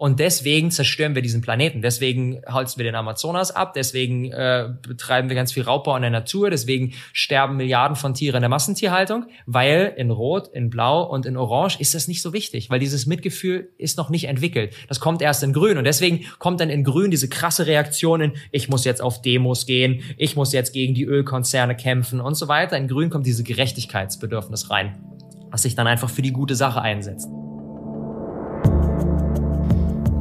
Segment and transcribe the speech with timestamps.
[0.00, 1.82] Und deswegen zerstören wir diesen Planeten.
[1.82, 3.74] Deswegen holzen wir den Amazonas ab.
[3.74, 6.48] Deswegen äh, betreiben wir ganz viel Raubbau in der Natur.
[6.48, 9.26] Deswegen sterben Milliarden von Tieren in der Massentierhaltung.
[9.44, 12.70] Weil in Rot, in Blau und in Orange ist das nicht so wichtig.
[12.70, 14.74] Weil dieses Mitgefühl ist noch nicht entwickelt.
[14.88, 15.76] Das kommt erst in Grün.
[15.76, 19.66] Und deswegen kommt dann in Grün diese krasse Reaktion in, ich muss jetzt auf Demos
[19.66, 20.00] gehen.
[20.16, 22.78] Ich muss jetzt gegen die Ölkonzerne kämpfen und so weiter.
[22.78, 24.98] In Grün kommt diese Gerechtigkeitsbedürfnis rein.
[25.50, 27.28] Was sich dann einfach für die gute Sache einsetzt.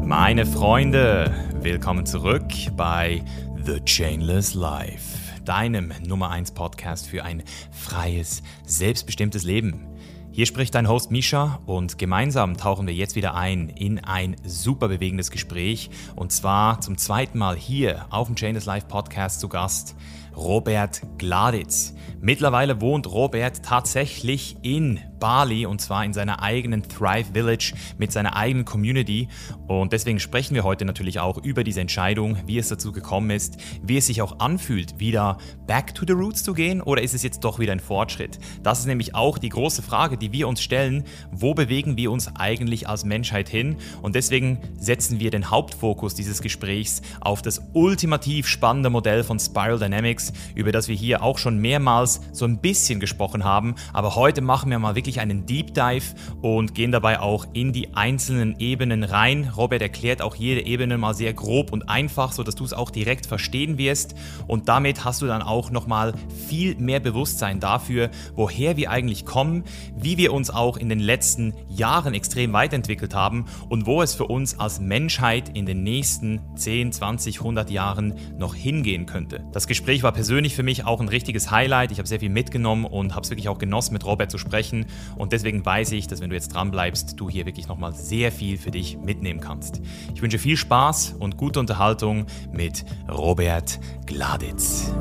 [0.10, 1.32] Meine Freunde,
[1.62, 3.23] willkommen zurück bei
[3.63, 9.86] The Chainless Life, deinem Nummer 1 Podcast für ein freies, selbstbestimmtes Leben.
[10.31, 14.88] Hier spricht dein Host Misha und gemeinsam tauchen wir jetzt wieder ein in ein super
[14.88, 19.95] bewegendes Gespräch und zwar zum zweiten Mal hier auf dem Chainless Life Podcast zu Gast
[20.36, 21.94] Robert Gladitz.
[22.20, 28.36] Mittlerweile wohnt Robert tatsächlich in Bali und zwar in seiner eigenen Thrive Village mit seiner
[28.36, 29.28] eigenen Community.
[29.68, 33.58] Und deswegen sprechen wir heute natürlich auch über diese Entscheidung, wie es dazu gekommen ist,
[33.84, 37.23] wie es sich auch anfühlt, wieder back to the roots zu gehen oder ist es
[37.23, 38.39] jetzt doch wieder ein Fortschritt?
[38.64, 41.03] Das ist nämlich auch die große Frage, die wir uns stellen.
[41.31, 43.78] Wo bewegen wir uns eigentlich als Menschheit hin?
[44.02, 49.80] Und deswegen setzen wir den Hauptfokus dieses Gesprächs auf das ultimativ spannende Modell von Spiral
[49.80, 53.76] Dynamics, über das wir hier auch schon mehrmals so ein bisschen gesprochen haben.
[53.94, 57.73] Aber heute machen wir mal wirklich wirklich einen Deep Dive und gehen dabei auch in
[57.73, 59.52] die einzelnen Ebenen rein.
[59.57, 63.25] Robert erklärt auch jede Ebene mal sehr grob und einfach, sodass du es auch direkt
[63.25, 64.13] verstehen wirst.
[64.45, 66.13] Und damit hast du dann auch nochmal
[66.47, 69.63] viel mehr Bewusstsein dafür, woher wir eigentlich kommen,
[69.97, 74.25] wie wir uns auch in den letzten Jahren extrem weiterentwickelt haben und wo es für
[74.25, 79.43] uns als Menschheit in den nächsten 10, 20, 100 Jahren noch hingehen könnte.
[79.53, 81.91] Das Gespräch war persönlich für mich auch ein richtiges Highlight.
[81.91, 84.85] Ich habe sehr viel mitgenommen und habe es wirklich auch genossen, mit Robert zu sprechen.
[85.17, 88.31] Und deswegen weiß ich, dass wenn du jetzt dran bleibst, du hier wirklich nochmal sehr
[88.31, 89.81] viel für dich mitnehmen kannst.
[90.14, 94.92] Ich wünsche viel Spaß und gute Unterhaltung mit Robert Gladitz.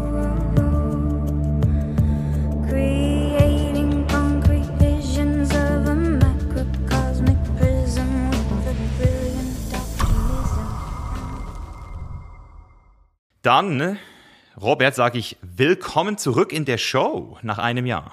[13.42, 13.98] Dann,
[14.60, 18.12] Robert, sage ich willkommen zurück in der Show nach einem Jahr.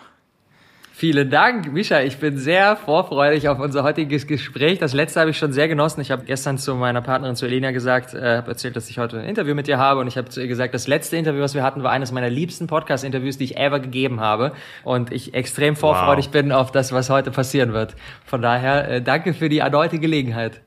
[0.97, 1.99] Vielen Dank, Misha.
[1.99, 4.79] Ich bin sehr vorfreudig auf unser heutiges Gespräch.
[4.79, 5.99] Das letzte habe ich schon sehr genossen.
[5.99, 9.19] Ich habe gestern zu meiner Partnerin, zu Elena, gesagt, äh, habe erzählt, dass ich heute
[9.19, 9.99] ein Interview mit dir habe.
[9.99, 12.29] Und ich habe zu ihr gesagt, das letzte Interview, was wir hatten, war eines meiner
[12.29, 14.53] liebsten Podcast-Interviews, die ich ever gegeben habe.
[14.85, 16.31] Und ich extrem vorfreudig wow.
[16.31, 17.97] bin auf das, was heute passieren wird.
[18.23, 20.61] Von daher, äh, danke für die erneute Gelegenheit.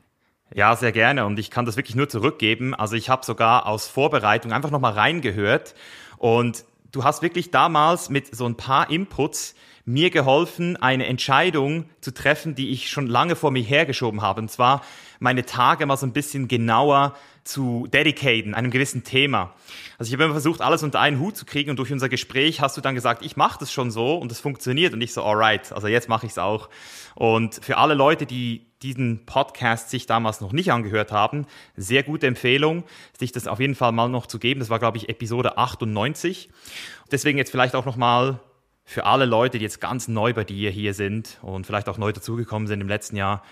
[0.53, 1.25] Ja, sehr gerne.
[1.25, 2.75] Und ich kann das wirklich nur zurückgeben.
[2.75, 5.73] Also ich habe sogar aus Vorbereitung einfach nochmal reingehört.
[6.19, 12.13] Und du hast wirklich damals mit so ein paar Inputs mir geholfen, eine Entscheidung zu
[12.13, 14.41] treffen, die ich schon lange vor mir hergeschoben habe.
[14.41, 14.81] Und zwar
[15.19, 19.55] meine Tage mal so ein bisschen genauer zu dedicaten, einem gewissen Thema.
[19.97, 22.61] Also ich habe immer versucht, alles unter einen Hut zu kriegen und durch unser Gespräch
[22.61, 25.23] hast du dann gesagt, ich mache das schon so und es funktioniert und ich so,
[25.23, 26.69] alright, also jetzt mache ich es auch.
[27.15, 31.45] Und für alle Leute, die diesen Podcast sich damals noch nicht angehört haben,
[31.75, 32.83] sehr gute Empfehlung,
[33.17, 34.59] sich das auf jeden Fall mal noch zu geben.
[34.59, 36.49] Das war, glaube ich, Episode 98.
[37.11, 38.39] Deswegen jetzt vielleicht auch nochmal
[38.89, 42.11] für alle Leute, die jetzt ganz neu bei dir hier sind und vielleicht auch neu
[42.11, 43.43] dazugekommen sind im letzten Jahr.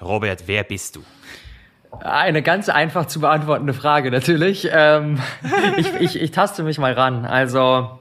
[0.00, 1.02] Robert, wer bist du?
[1.98, 4.68] Eine ganz einfach zu beantwortende Frage natürlich.
[4.70, 5.20] Ähm,
[5.76, 7.24] ich, ich, ich taste mich mal ran.
[7.24, 7.98] Also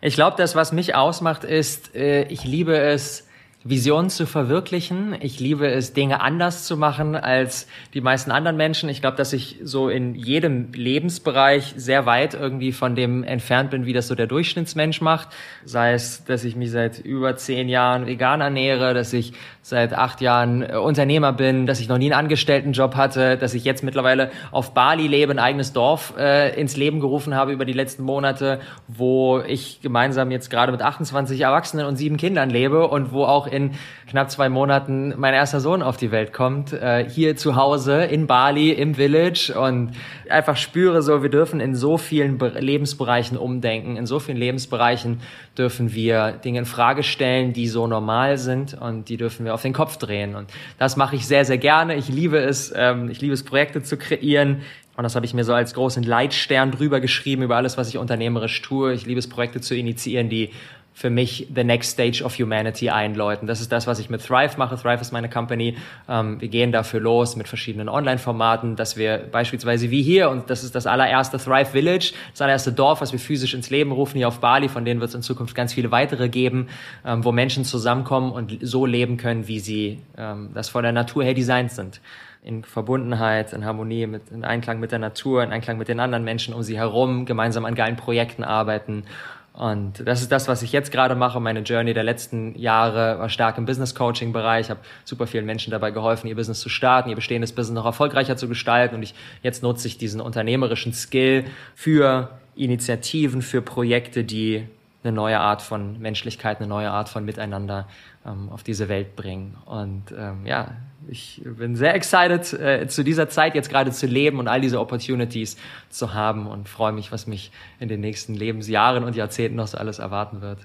[0.00, 3.23] ich glaube, das, was mich ausmacht, ist, äh, ich liebe es,
[3.66, 5.16] Visionen zu verwirklichen.
[5.20, 8.90] Ich liebe es, Dinge anders zu machen als die meisten anderen Menschen.
[8.90, 13.86] Ich glaube, dass ich so in jedem Lebensbereich sehr weit irgendwie von dem entfernt bin,
[13.86, 15.28] wie das so der Durchschnittsmensch macht.
[15.64, 19.32] Sei es, dass ich mich seit über zehn Jahren vegan ernähre, dass ich
[19.62, 23.64] seit acht Jahren äh, Unternehmer bin, dass ich noch nie einen Angestelltenjob hatte, dass ich
[23.64, 27.72] jetzt mittlerweile auf Bali lebe, ein eigenes Dorf äh, ins Leben gerufen habe über die
[27.72, 33.10] letzten Monate, wo ich gemeinsam jetzt gerade mit 28 Erwachsenen und sieben Kindern lebe und
[33.10, 33.70] wo auch in
[34.10, 38.26] knapp zwei Monaten mein erster Sohn auf die Welt kommt, äh, hier zu Hause in
[38.26, 39.92] Bali im Village und
[40.28, 45.20] einfach spüre so, wir dürfen in so vielen Be Lebensbereichen umdenken, in so vielen Lebensbereichen
[45.56, 49.62] dürfen wir Dinge in Frage stellen, die so normal sind und die dürfen wir auf
[49.62, 51.94] den Kopf drehen und das mache ich sehr, sehr gerne.
[51.94, 54.62] Ich liebe es, ähm, ich liebe es, Projekte zu kreieren.
[54.96, 57.98] Und das habe ich mir so als großen Leitstern drüber geschrieben über alles, was ich
[57.98, 58.92] unternehmerisch tue.
[58.92, 60.50] Ich liebe es, Projekte zu initiieren, die
[60.96, 63.48] für mich the next stage of humanity einläuten.
[63.48, 64.76] Das ist das, was ich mit Thrive mache.
[64.76, 65.76] Thrive ist meine Company.
[66.08, 70.62] Ähm, wir gehen dafür los mit verschiedenen Online-Formaten, dass wir beispielsweise wie hier, und das
[70.62, 74.28] ist das allererste Thrive Village, das allererste Dorf, was wir physisch ins Leben rufen hier
[74.28, 76.68] auf Bali, von denen wird es in Zukunft ganz viele weitere geben,
[77.04, 81.24] ähm, wo Menschen zusammenkommen und so leben können, wie sie ähm, das von der Natur
[81.24, 82.00] her designt sind.
[82.44, 86.24] in Verbundenheit, in Harmonie, mit, in Einklang mit der Natur, in Einklang mit den anderen
[86.24, 89.04] Menschen um sie herum, gemeinsam an geilen Projekten arbeiten.
[89.54, 91.38] Und das ist das, was ich jetzt gerade mache.
[91.38, 94.66] Meine Journey der letzten Jahre war stark im Business Coaching Bereich.
[94.66, 97.86] Ich habe super vielen Menschen dabei geholfen, ihr Business zu starten, ihr bestehendes Business noch
[97.86, 98.96] erfolgreicher zu gestalten.
[98.96, 101.44] Und ich, jetzt nutze ich diesen unternehmerischen Skill
[101.76, 104.66] für Initiativen, für Projekte, die
[105.04, 107.86] eine neue Art von Menschlichkeit, eine neue Art von Miteinander
[108.26, 109.56] ähm, auf diese Welt bringen.
[109.66, 110.72] Und ähm, ja,
[111.08, 114.80] ich bin sehr excited, äh, zu dieser Zeit jetzt gerade zu leben und all diese
[114.80, 115.56] Opportunities
[115.90, 119.78] zu haben und freue mich, was mich in den nächsten Lebensjahren und Jahrzehnten noch so
[119.78, 120.58] alles erwarten wird.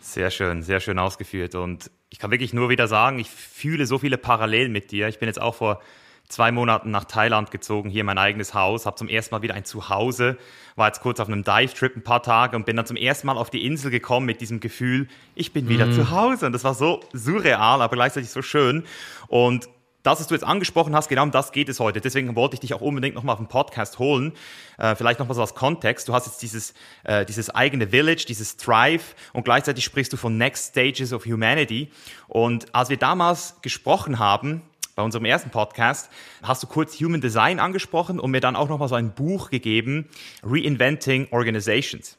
[0.00, 1.54] Sehr schön, sehr schön ausgeführt.
[1.54, 5.08] Und ich kann wirklich nur wieder sagen, ich fühle so viele Parallelen mit dir.
[5.08, 5.80] Ich bin jetzt auch vor
[6.28, 9.64] zwei Monaten nach Thailand gezogen, hier mein eigenes Haus, habe zum ersten Mal wieder ein
[9.64, 10.36] Zuhause,
[10.76, 13.36] war jetzt kurz auf einem Dive-Trip ein paar Tage und bin dann zum ersten Mal
[13.36, 15.92] auf die Insel gekommen mit diesem Gefühl, ich bin wieder mm.
[15.92, 16.46] zu Hause.
[16.46, 18.84] Und das war so surreal, aber gleichzeitig so schön.
[19.28, 19.68] Und
[20.04, 22.00] das, was du jetzt angesprochen hast, genau um das geht es heute.
[22.00, 24.32] Deswegen wollte ich dich auch unbedingt nochmal auf den Podcast holen.
[24.78, 26.08] Äh, vielleicht nochmal so als Kontext.
[26.08, 26.74] Du hast jetzt dieses,
[27.04, 31.90] äh, dieses eigene Village, dieses Thrive und gleichzeitig sprichst du von Next Stages of Humanity.
[32.28, 34.62] Und als wir damals gesprochen haben,
[34.94, 36.10] bei unserem ersten Podcast,
[36.42, 40.08] hast du kurz Human Design angesprochen und mir dann auch nochmal so ein Buch gegeben,
[40.42, 42.18] Reinventing Organizations.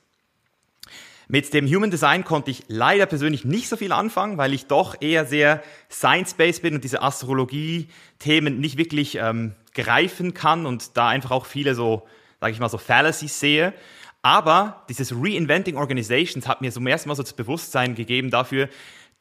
[1.28, 4.96] Mit dem Human Design konnte ich leider persönlich nicht so viel anfangen, weil ich doch
[5.02, 11.32] eher sehr science-based bin und diese Astrologie-Themen nicht wirklich ähm, greifen kann und da einfach
[11.32, 12.04] auch viele so,
[12.40, 13.74] sage ich mal, so Fallacies sehe.
[14.22, 18.70] Aber dieses Reinventing Organizations hat mir zum ersten Mal so das Bewusstsein gegeben dafür,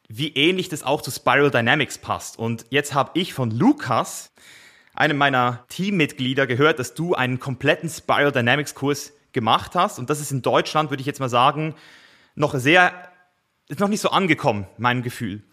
[0.07, 2.37] wie ähnlich das auch zu Spiral Dynamics passt.
[2.37, 4.31] Und jetzt habe ich von Lukas,
[4.93, 9.99] einem meiner Teammitglieder, gehört, dass du einen kompletten Spiral Dynamics Kurs gemacht hast.
[9.99, 11.75] Und das ist in Deutschland, würde ich jetzt mal sagen,
[12.33, 12.91] noch sehr,
[13.67, 15.43] ist noch nicht so angekommen, mein Gefühl.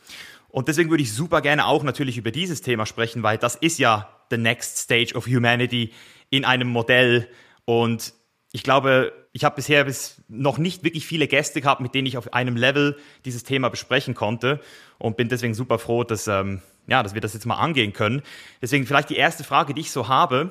[0.49, 3.79] Und deswegen würde ich super gerne auch natürlich über dieses Thema sprechen, weil das ist
[3.79, 5.93] ja the next stage of humanity
[6.31, 7.29] in einem Modell.
[7.67, 8.15] Und
[8.53, 12.19] ich glaube, ich habe bisher bis noch nicht wirklich viele Gäste gehabt, mit denen ich
[12.19, 14.61] auf einem Level dieses Thema besprechen konnte
[14.99, 18.23] und bin deswegen super froh, dass, ähm, ja, dass wir das jetzt mal angehen können.
[18.61, 20.51] Deswegen vielleicht die erste Frage, die ich so habe.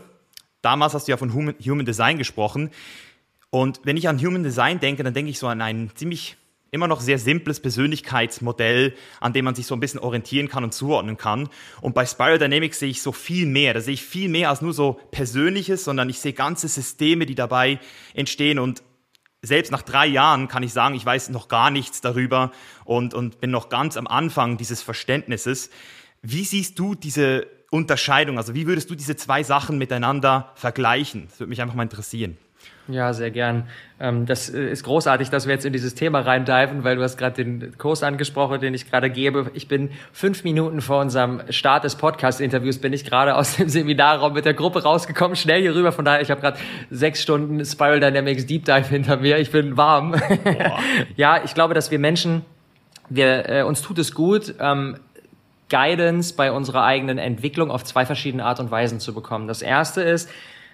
[0.63, 2.71] Damals hast du ja von Human, Design gesprochen.
[3.51, 6.37] Und wenn ich an Human Design denke, dann denke ich so an ein ziemlich
[6.71, 10.73] immer noch sehr simples Persönlichkeitsmodell, an dem man sich so ein bisschen orientieren kann und
[10.73, 11.49] zuordnen kann.
[11.81, 13.73] Und bei Spiral Dynamics sehe ich so viel mehr.
[13.73, 17.35] Da sehe ich viel mehr als nur so Persönliches, sondern ich sehe ganze Systeme, die
[17.35, 17.79] dabei
[18.13, 18.57] entstehen.
[18.57, 18.83] Und
[19.41, 22.51] selbst nach drei Jahren kann ich sagen, ich weiß noch gar nichts darüber
[22.85, 25.71] und, und bin noch ganz am Anfang dieses Verständnisses.
[26.21, 28.37] Wie siehst du diese Unterscheidung?
[28.37, 31.27] Also wie würdest du diese zwei Sachen miteinander vergleichen?
[31.29, 32.37] Das würde mich einfach mal interessieren.
[32.87, 33.67] Ja, sehr gern.
[33.99, 37.17] Ähm, das äh, ist großartig, dass wir jetzt in dieses Thema reindiven, weil du hast
[37.17, 39.51] gerade den Kurs angesprochen, den ich gerade gebe.
[39.53, 44.33] Ich bin fünf Minuten vor unserem Start des Podcast-Interviews bin ich gerade aus dem Seminarraum
[44.33, 45.91] mit der Gruppe rausgekommen, schnell hier rüber.
[45.91, 46.57] Von daher, ich habe gerade
[46.89, 49.37] sechs Stunden Spiral Dynamics Deep Dive hinter mir.
[49.37, 50.15] Ich bin warm.
[51.15, 52.43] ja, ich glaube, dass wir Menschen,
[53.09, 54.97] wir, äh, uns tut es gut, ähm,
[55.69, 59.47] Guidance bei unserer eigenen Entwicklung auf zwei verschiedene Art und Weisen zu bekommen.
[59.47, 60.29] Das erste ist,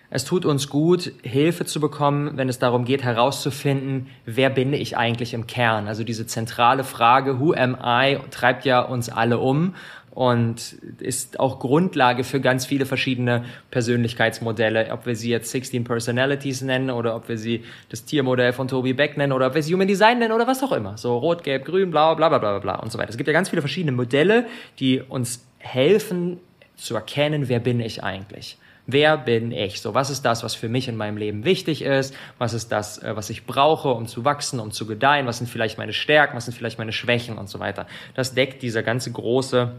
[0.10, 4.96] es tut uns gut, Hilfe zu bekommen, wenn es darum geht, herauszufinden, wer bin ich
[4.96, 5.88] eigentlich im Kern?
[5.88, 9.74] Also diese zentrale Frage, who am I, treibt ja uns alle um
[10.12, 16.62] und ist auch Grundlage für ganz viele verschiedene Persönlichkeitsmodelle, ob wir sie jetzt 16 Personalities
[16.62, 19.74] nennen oder ob wir sie das Tiermodell von Toby Beck nennen oder ob wir sie
[19.76, 20.98] Human Design nennen oder was auch immer.
[20.98, 23.10] So rot, gelb, grün, blau, bla bla bla bla und so weiter.
[23.10, 24.48] Es gibt ja ganz viele verschiedene Modelle,
[24.80, 26.40] die uns helfen
[26.78, 28.58] zu erkennen, wer bin ich eigentlich.
[28.90, 29.82] Wer bin ich?
[29.82, 32.16] So, was ist das, was für mich in meinem Leben wichtig ist?
[32.38, 35.28] Was ist das, äh, was ich brauche, um zu wachsen, um zu gedeihen?
[35.28, 36.38] Was sind vielleicht meine Stärken?
[36.38, 37.86] Was sind vielleicht meine Schwächen und so weiter?
[38.16, 39.74] Das deckt dieser ganze große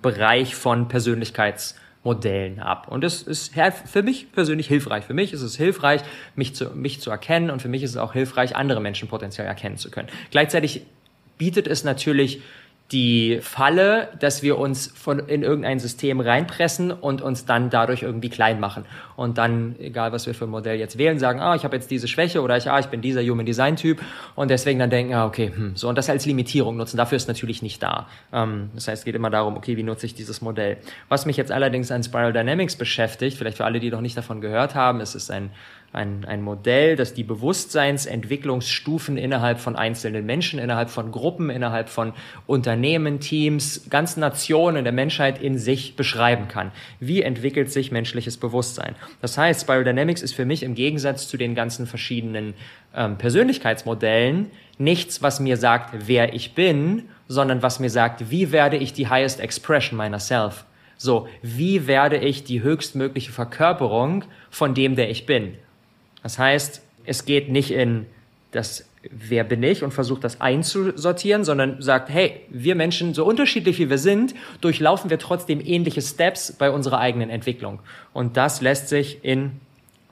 [0.00, 2.86] Bereich von Persönlichkeitsmodellen ab.
[2.88, 3.52] Und das ist
[3.84, 5.04] für mich persönlich hilfreich.
[5.04, 6.02] Für mich ist es hilfreich,
[6.36, 9.46] mich zu, mich zu erkennen und für mich ist es auch hilfreich, andere Menschen potenziell
[9.48, 10.08] erkennen zu können.
[10.30, 10.82] Gleichzeitig
[11.36, 12.42] bietet es natürlich
[12.92, 18.28] die Falle, dass wir uns von, in irgendein System reinpressen und uns dann dadurch irgendwie
[18.28, 18.84] klein machen.
[19.16, 21.90] Und dann, egal was wir für ein Modell jetzt wählen, sagen, ah, ich habe jetzt
[21.90, 24.00] diese Schwäche oder ich, ah, ich bin dieser Human Design Typ
[24.34, 26.96] und deswegen dann denken, ah, okay, hm, so und das als Limitierung nutzen.
[26.98, 28.08] Dafür ist natürlich nicht da.
[28.32, 30.76] Ähm, das heißt, es geht immer darum, okay, wie nutze ich dieses Modell?
[31.08, 34.40] Was mich jetzt allerdings an Spiral Dynamics beschäftigt, vielleicht für alle, die noch nicht davon
[34.40, 35.50] gehört haben, es ist ein
[35.92, 42.14] ein, ein Modell, das die Bewusstseinsentwicklungsstufen innerhalb von einzelnen Menschen, innerhalb von Gruppen, innerhalb von
[42.46, 46.72] Unternehmen, Teams, ganzen Nationen der Menschheit in sich beschreiben kann.
[46.98, 48.94] Wie entwickelt sich menschliches Bewusstsein?
[49.20, 52.54] Das heißt, Spiral Dynamics ist für mich im Gegensatz zu den ganzen verschiedenen
[52.94, 58.76] ähm, Persönlichkeitsmodellen nichts, was mir sagt, wer ich bin, sondern was mir sagt, wie werde
[58.78, 60.64] ich die highest expression meiner self?
[60.96, 65.56] So, wie werde ich die höchstmögliche Verkörperung von dem, der ich bin?
[66.22, 68.06] Das heißt, es geht nicht in
[68.52, 73.78] das wer bin ich und versucht das einzusortieren, sondern sagt, hey, wir Menschen, so unterschiedlich
[73.78, 77.80] wie wir sind, durchlaufen wir trotzdem ähnliche Steps bei unserer eigenen Entwicklung.
[78.12, 79.60] Und das lässt sich in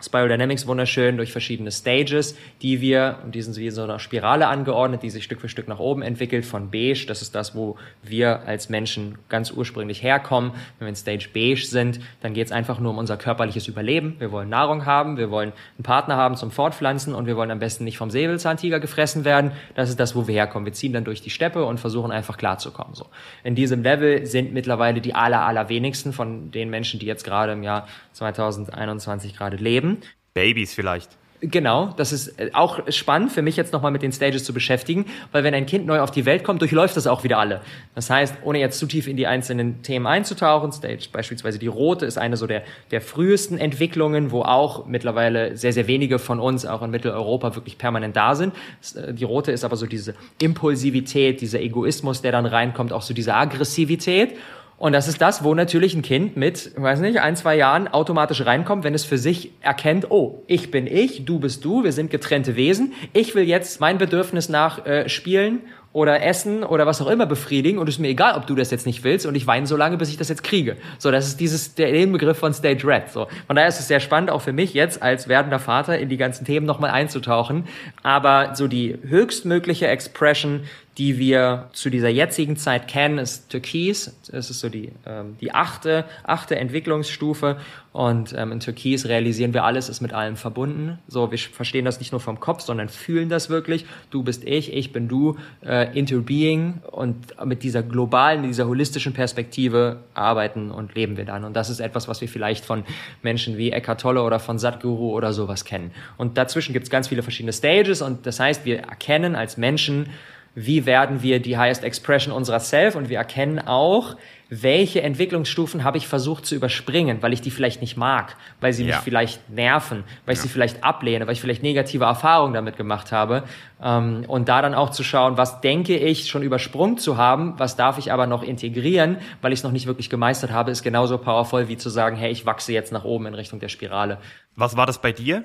[0.03, 5.03] Spirodynamics wunderschön durch verschiedene Stages, die wir, und die sind wie so eine Spirale angeordnet,
[5.03, 8.41] die sich Stück für Stück nach oben entwickelt, von beige, das ist das, wo wir
[8.47, 10.53] als Menschen ganz ursprünglich herkommen.
[10.79, 14.17] Wenn wir in Stage beige sind, dann geht es einfach nur um unser körperliches Überleben.
[14.19, 17.59] Wir wollen Nahrung haben, wir wollen einen Partner haben zum Fortpflanzen und wir wollen am
[17.59, 19.53] besten nicht vom Säbelzahntiger gefressen werden.
[19.75, 20.67] Das ist das, wo wir herkommen.
[20.67, 22.95] Wir ziehen dann durch die Steppe und versuchen einfach klarzukommen.
[22.95, 23.07] So.
[23.45, 27.63] In diesem Level sind mittlerweile die aller, allerwenigsten von den Menschen, die jetzt gerade im
[27.63, 29.90] Jahr 2021 gerade leben.
[30.35, 31.21] Babys vielleicht.
[31.43, 35.07] Genau, das ist äh, auch spannend für mich jetzt nochmal mit den Stages zu beschäftigen,
[35.33, 37.63] weil wenn ein Kind neu auf die Welt kommt, durchläuft das auch wieder alle.
[37.95, 42.05] Das heißt, ohne jetzt zu tief in die einzelnen Themen einzutauchen, Stage beispielsweise die rote
[42.05, 46.67] ist eine so der, der frühesten Entwicklungen, wo auch mittlerweile sehr, sehr wenige von uns
[46.67, 48.55] auch in Mitteleuropa wirklich permanent da sind.
[48.95, 53.15] Äh, die rote ist aber so diese Impulsivität, dieser Egoismus, der dann reinkommt, auch so
[53.15, 54.37] diese Aggressivität.
[54.81, 58.47] Und das ist das, wo natürlich ein Kind mit, weiß nicht, ein, zwei Jahren automatisch
[58.47, 62.11] reinkommt, wenn es für sich erkennt, oh, ich bin ich, du bist du, wir sind
[62.11, 62.95] getrennte Wesen.
[63.13, 65.61] Ich will jetzt mein Bedürfnis nach äh, spielen
[65.93, 68.71] oder essen oder was auch immer befriedigen und es ist mir egal, ob du das
[68.71, 70.77] jetzt nicht willst und ich weine so lange, bis ich das jetzt kriege.
[70.97, 73.11] So, das ist dieses der Begriff von Stage Red.
[73.11, 76.09] So, von daher ist es sehr spannend auch für mich jetzt als werdender Vater in
[76.09, 77.65] die ganzen Themen nochmal einzutauchen.
[78.03, 80.61] Aber so die höchstmögliche Expression
[81.01, 84.15] die wir zu dieser jetzigen Zeit kennen, ist Türkis.
[84.31, 87.57] Es ist so die, ähm, die achte, achte Entwicklungsstufe.
[87.93, 90.99] Und ähm, in Türkis realisieren wir, alles ist mit allem verbunden.
[91.09, 93.87] So, wir verstehen das nicht nur vom Kopf, sondern fühlen das wirklich.
[94.11, 96.83] Du bist ich, ich bin du, äh, interbeing.
[96.91, 97.17] Und
[97.47, 101.45] mit dieser globalen, dieser holistischen Perspektive arbeiten und leben wir dann.
[101.45, 102.85] Und das ist etwas, was wir vielleicht von
[103.23, 105.93] Menschen wie Eckhart Tolle oder von Sadhguru oder sowas kennen.
[106.19, 108.03] Und dazwischen gibt es ganz viele verschiedene Stages.
[108.03, 110.11] Und das heißt, wir erkennen als Menschen,
[110.55, 114.17] wie werden wir die Highest Expression unserer Self und wir erkennen auch,
[114.51, 118.85] welche Entwicklungsstufen habe ich versucht zu überspringen, weil ich die vielleicht nicht mag, weil sie
[118.85, 118.97] ja.
[118.97, 120.43] mich vielleicht nerven, weil ich ja.
[120.43, 123.45] sie vielleicht ablehne, weil ich vielleicht negative Erfahrungen damit gemacht habe.
[123.81, 127.77] Ähm, und da dann auch zu schauen, was denke ich schon übersprungen zu haben, was
[127.77, 131.19] darf ich aber noch integrieren, weil ich es noch nicht wirklich gemeistert habe, ist genauso
[131.19, 134.19] powerful wie zu sagen, hey, ich wachse jetzt nach oben in Richtung der Spirale.
[134.57, 135.45] Was war das bei dir?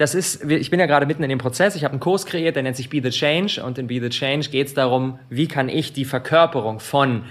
[0.00, 2.56] Das ist, ich bin ja gerade mitten in dem Prozess, ich habe einen Kurs kreiert,
[2.56, 5.46] der nennt sich Be the Change und in Be the Change geht es darum, wie
[5.46, 7.24] kann ich die Verkörperung von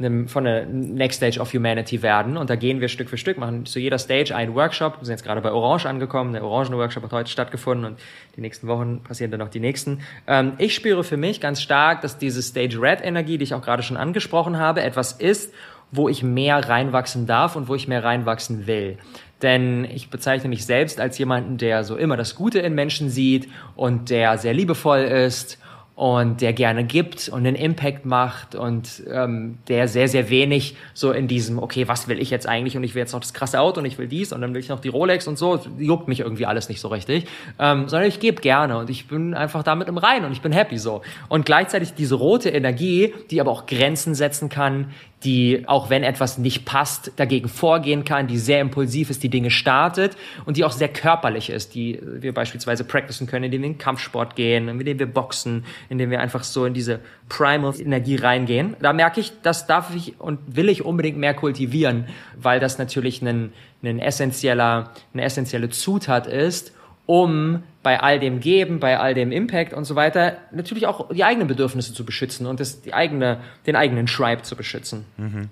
[0.00, 3.38] einem, von der Next Stage of Humanity werden und da gehen wir Stück für Stück,
[3.38, 7.04] machen zu jeder Stage einen Workshop, wir sind jetzt gerade bei Orange angekommen, der Orangen-Workshop
[7.04, 8.00] hat heute stattgefunden und
[8.34, 10.00] die nächsten Wochen passieren dann noch die nächsten.
[10.26, 13.62] Ähm, ich spüre für mich ganz stark, dass diese Stage Red Energie, die ich auch
[13.62, 15.54] gerade schon angesprochen habe, etwas ist,
[15.92, 18.98] wo ich mehr reinwachsen darf und wo ich mehr reinwachsen will.
[19.42, 23.48] Denn ich bezeichne mich selbst als jemanden, der so immer das Gute in Menschen sieht
[23.76, 25.58] und der sehr liebevoll ist
[25.98, 31.10] und der gerne gibt und einen Impact macht und ähm, der sehr, sehr wenig so
[31.10, 33.58] in diesem, okay, was will ich jetzt eigentlich und ich will jetzt noch das krasse
[33.58, 36.06] Auto und ich will dies und dann will ich noch die Rolex und so, juckt
[36.06, 37.26] mich irgendwie alles nicht so richtig,
[37.58, 40.52] ähm, sondern ich gebe gerne und ich bin einfach damit im Rein und ich bin
[40.52, 41.02] happy so.
[41.28, 44.92] Und gleichzeitig diese rote Energie, die aber auch Grenzen setzen kann,
[45.24, 49.50] die, auch wenn etwas nicht passt, dagegen vorgehen kann, die sehr impulsiv ist, die Dinge
[49.50, 53.72] startet und die auch sehr körperlich ist, die wir beispielsweise practicen können, indem wir in
[53.74, 58.76] den Kampfsport gehen, indem wir boxen, indem wir einfach so in diese Primal-Energie reingehen.
[58.80, 62.06] Da merke ich, das darf ich und will ich unbedingt mehr kultivieren,
[62.36, 66.72] weil das natürlich ein, ein essentieller, eine essentielle Zutat ist,
[67.08, 71.24] um bei all dem Geben, bei all dem Impact und so weiter, natürlich auch die
[71.24, 75.06] eigenen Bedürfnisse zu beschützen und das, die eigene, den eigenen Tribe zu beschützen.
[75.16, 75.48] Mhm.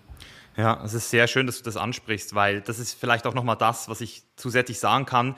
[0.58, 3.56] Ja, es ist sehr schön, dass du das ansprichst, weil das ist vielleicht auch nochmal
[3.56, 5.34] das, was ich zusätzlich sagen kann.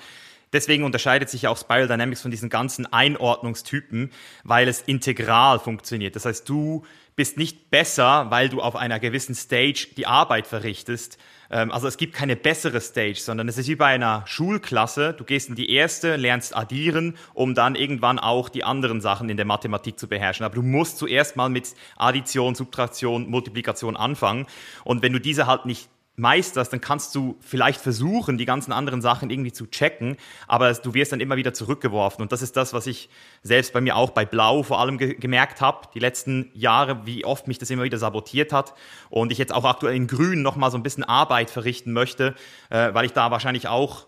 [0.52, 4.10] Deswegen unterscheidet sich auch Spiral Dynamics von diesen ganzen Einordnungstypen,
[4.44, 6.16] weil es integral funktioniert.
[6.16, 6.84] Das heißt, du
[7.16, 11.18] bist nicht besser, weil du auf einer gewissen Stage die Arbeit verrichtest,
[11.50, 15.14] ähm, also es gibt keine bessere Stage, sondern es ist wie bei einer Schulklasse.
[15.14, 19.36] Du gehst in die erste, lernst addieren, um dann irgendwann auch die anderen Sachen in
[19.36, 20.44] der Mathematik zu beherrschen.
[20.44, 24.46] Aber du musst zuerst mal mit Addition, Subtraktion, Multiplikation anfangen.
[24.84, 29.00] Und wenn du diese halt nicht meisterst, dann kannst du vielleicht versuchen, die ganzen anderen
[29.00, 32.22] Sachen irgendwie zu checken, aber du wirst dann immer wieder zurückgeworfen.
[32.22, 33.08] Und das ist das, was ich
[33.42, 37.24] selbst bei mir auch bei Blau vor allem ge gemerkt habe, die letzten Jahre, wie
[37.24, 38.74] oft mich das immer wieder sabotiert hat.
[39.10, 42.34] Und ich jetzt auch aktuell in Grün nochmal so ein bisschen Arbeit verrichten möchte,
[42.70, 44.06] äh, weil ich da wahrscheinlich auch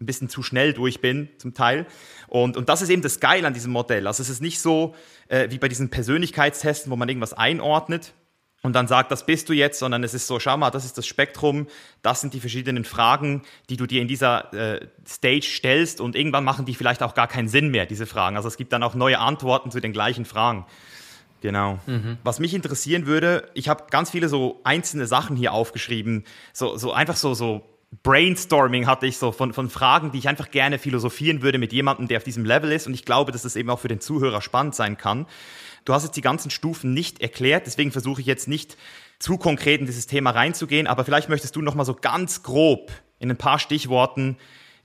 [0.00, 1.86] ein bisschen zu schnell durch bin, zum Teil.
[2.28, 4.06] Und, und das ist eben das Geil an diesem Modell.
[4.06, 4.94] Also es ist nicht so
[5.28, 8.12] äh, wie bei diesen Persönlichkeitstesten, wo man irgendwas einordnet,
[8.62, 10.98] und dann sagt, das bist du jetzt, sondern es ist so, schau mal, das ist
[10.98, 11.66] das Spektrum,
[12.02, 16.44] das sind die verschiedenen Fragen, die du dir in dieser äh, Stage stellst und irgendwann
[16.44, 18.36] machen die vielleicht auch gar keinen Sinn mehr, diese Fragen.
[18.36, 20.66] Also es gibt dann auch neue Antworten zu den gleichen Fragen.
[21.42, 21.78] Genau.
[21.86, 22.18] Mhm.
[22.24, 26.92] Was mich interessieren würde, ich habe ganz viele so einzelne Sachen hier aufgeschrieben, so, so
[26.92, 27.62] einfach so, so
[28.02, 32.08] Brainstorming hatte ich so von, von Fragen, die ich einfach gerne philosophieren würde mit jemandem,
[32.08, 32.86] der auf diesem Level ist.
[32.86, 35.26] Und ich glaube, dass das eben auch für den Zuhörer spannend sein kann.
[35.86, 38.76] Du hast jetzt die ganzen Stufen nicht erklärt, deswegen versuche ich jetzt nicht
[39.18, 42.92] zu konkret in dieses Thema reinzugehen, aber vielleicht möchtest du noch mal so ganz grob
[43.18, 44.36] in ein paar Stichworten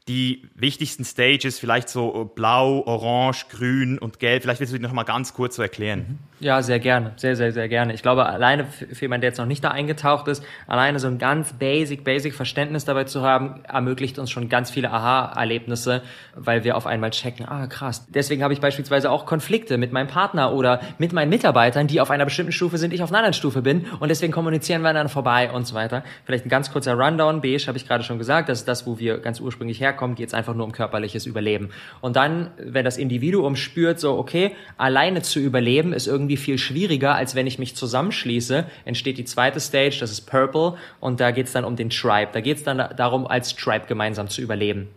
[0.07, 4.41] die wichtigsten Stages, vielleicht so blau, orange, grün und gelb.
[4.41, 6.05] Vielleicht willst du die noch mal ganz kurz so erklären.
[6.09, 6.31] Mhm.
[6.41, 7.13] Ja, sehr gerne.
[7.17, 7.93] Sehr, sehr, sehr gerne.
[7.93, 11.19] Ich glaube, alleine für jemanden, der jetzt noch nicht da eingetaucht ist, alleine so ein
[11.19, 16.01] ganz basic, basic Verständnis dabei zu haben, ermöglicht uns schon ganz viele Aha-Erlebnisse,
[16.33, 18.07] weil wir auf einmal checken, ah, krass.
[18.09, 22.09] Deswegen habe ich beispielsweise auch Konflikte mit meinem Partner oder mit meinen Mitarbeitern, die auf
[22.09, 25.09] einer bestimmten Stufe sind, ich auf einer anderen Stufe bin und deswegen kommunizieren wir dann
[25.09, 26.03] vorbei und so weiter.
[26.25, 27.41] Vielleicht ein ganz kurzer Rundown.
[27.41, 30.27] Beige habe ich gerade schon gesagt, das ist das, wo wir ganz ursprünglich herkommen, geht
[30.27, 31.69] es einfach nur um körperliches Überleben.
[31.99, 37.15] Und dann, wenn das Individuum spürt, so, okay, alleine zu überleben ist irgendwie viel schwieriger,
[37.15, 41.47] als wenn ich mich zusammenschließe, entsteht die zweite Stage, das ist Purple, und da geht
[41.47, 42.31] es dann um den Tribe.
[42.33, 44.87] Da geht es dann darum, als Tribe gemeinsam zu überleben.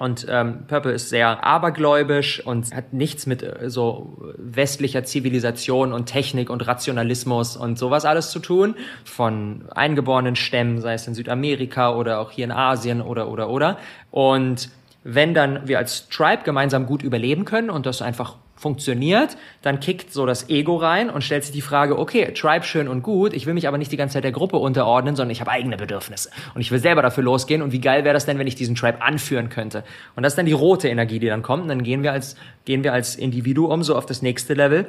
[0.00, 6.06] Und ähm, Purple ist sehr abergläubisch und hat nichts mit äh, so westlicher Zivilisation und
[6.06, 8.76] Technik und Rationalismus und sowas alles zu tun.
[9.04, 13.76] Von eingeborenen Stämmen, sei es in Südamerika oder auch hier in Asien oder oder oder.
[14.10, 14.70] Und
[15.04, 20.12] wenn dann wir als Tribe gemeinsam gut überleben können und das einfach funktioniert, dann kickt
[20.12, 23.46] so das Ego rein und stellt sich die Frage, okay, Tribe schön und gut, ich
[23.46, 26.30] will mich aber nicht die ganze Zeit der Gruppe unterordnen, sondern ich habe eigene Bedürfnisse.
[26.54, 27.62] Und ich will selber dafür losgehen.
[27.62, 29.82] Und wie geil wäre das denn, wenn ich diesen Tribe anführen könnte?
[30.14, 31.62] Und das ist dann die rote Energie, die dann kommt.
[31.62, 32.36] Und dann gehen wir als,
[32.66, 34.86] gehen wir als Individuum so auf das nächste Level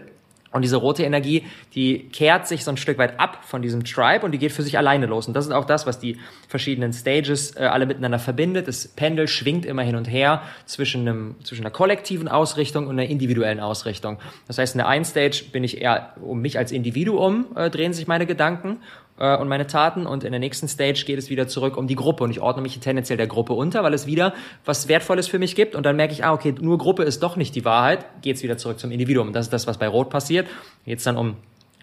[0.52, 1.44] und diese rote Energie,
[1.76, 4.64] die kehrt sich so ein Stück weit ab von diesem Tribe und die geht für
[4.64, 5.28] sich alleine los.
[5.28, 6.18] Und das ist auch das, was die
[6.48, 8.68] verschiedenen Stages äh, alle miteinander verbindet.
[8.68, 13.10] Das Pendel schwingt immer hin und her zwischen, einem, zwischen einer kollektiven Ausrichtung und einer
[13.10, 14.20] individuellen Ausrichtung.
[14.48, 17.94] Das heißt, in der einen Stage bin ich eher um mich als Individuum, äh, drehen
[17.94, 18.80] sich meine Gedanken
[19.22, 20.06] äh, und meine Taten.
[20.06, 22.24] Und in der nächsten Stage geht es wieder zurück um die Gruppe.
[22.24, 24.34] Und ich ordne mich tendenziell der Gruppe unter, weil es wieder
[24.66, 25.76] was Wertvolles für mich gibt.
[25.76, 28.06] Und dann merke ich, ah, okay, nur Gruppe ist doch nicht die Wahrheit.
[28.22, 29.28] Geht es wieder zurück zum Individuum.
[29.28, 30.48] Und das ist das, was bei Rot passiert.
[30.86, 31.36] Jetzt dann um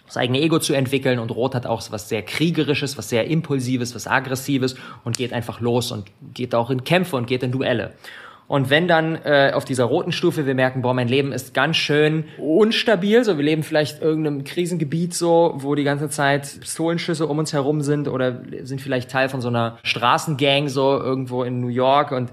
[0.06, 3.94] das eigene Ego zu entwickeln und Rot hat auch was sehr kriegerisches, was sehr impulsives,
[3.94, 4.74] was aggressives
[5.04, 7.92] und geht einfach los und geht auch in Kämpfe und geht in Duelle.
[8.48, 11.76] Und wenn dann äh, auf dieser roten Stufe wir merken, boah, mein Leben ist ganz
[11.76, 17.38] schön unstabil, so wir leben vielleicht irgendeinem Krisengebiet so, wo die ganze Zeit Pistolenschüsse um
[17.38, 21.68] uns herum sind oder sind vielleicht Teil von so einer Straßengang so irgendwo in New
[21.68, 22.30] York und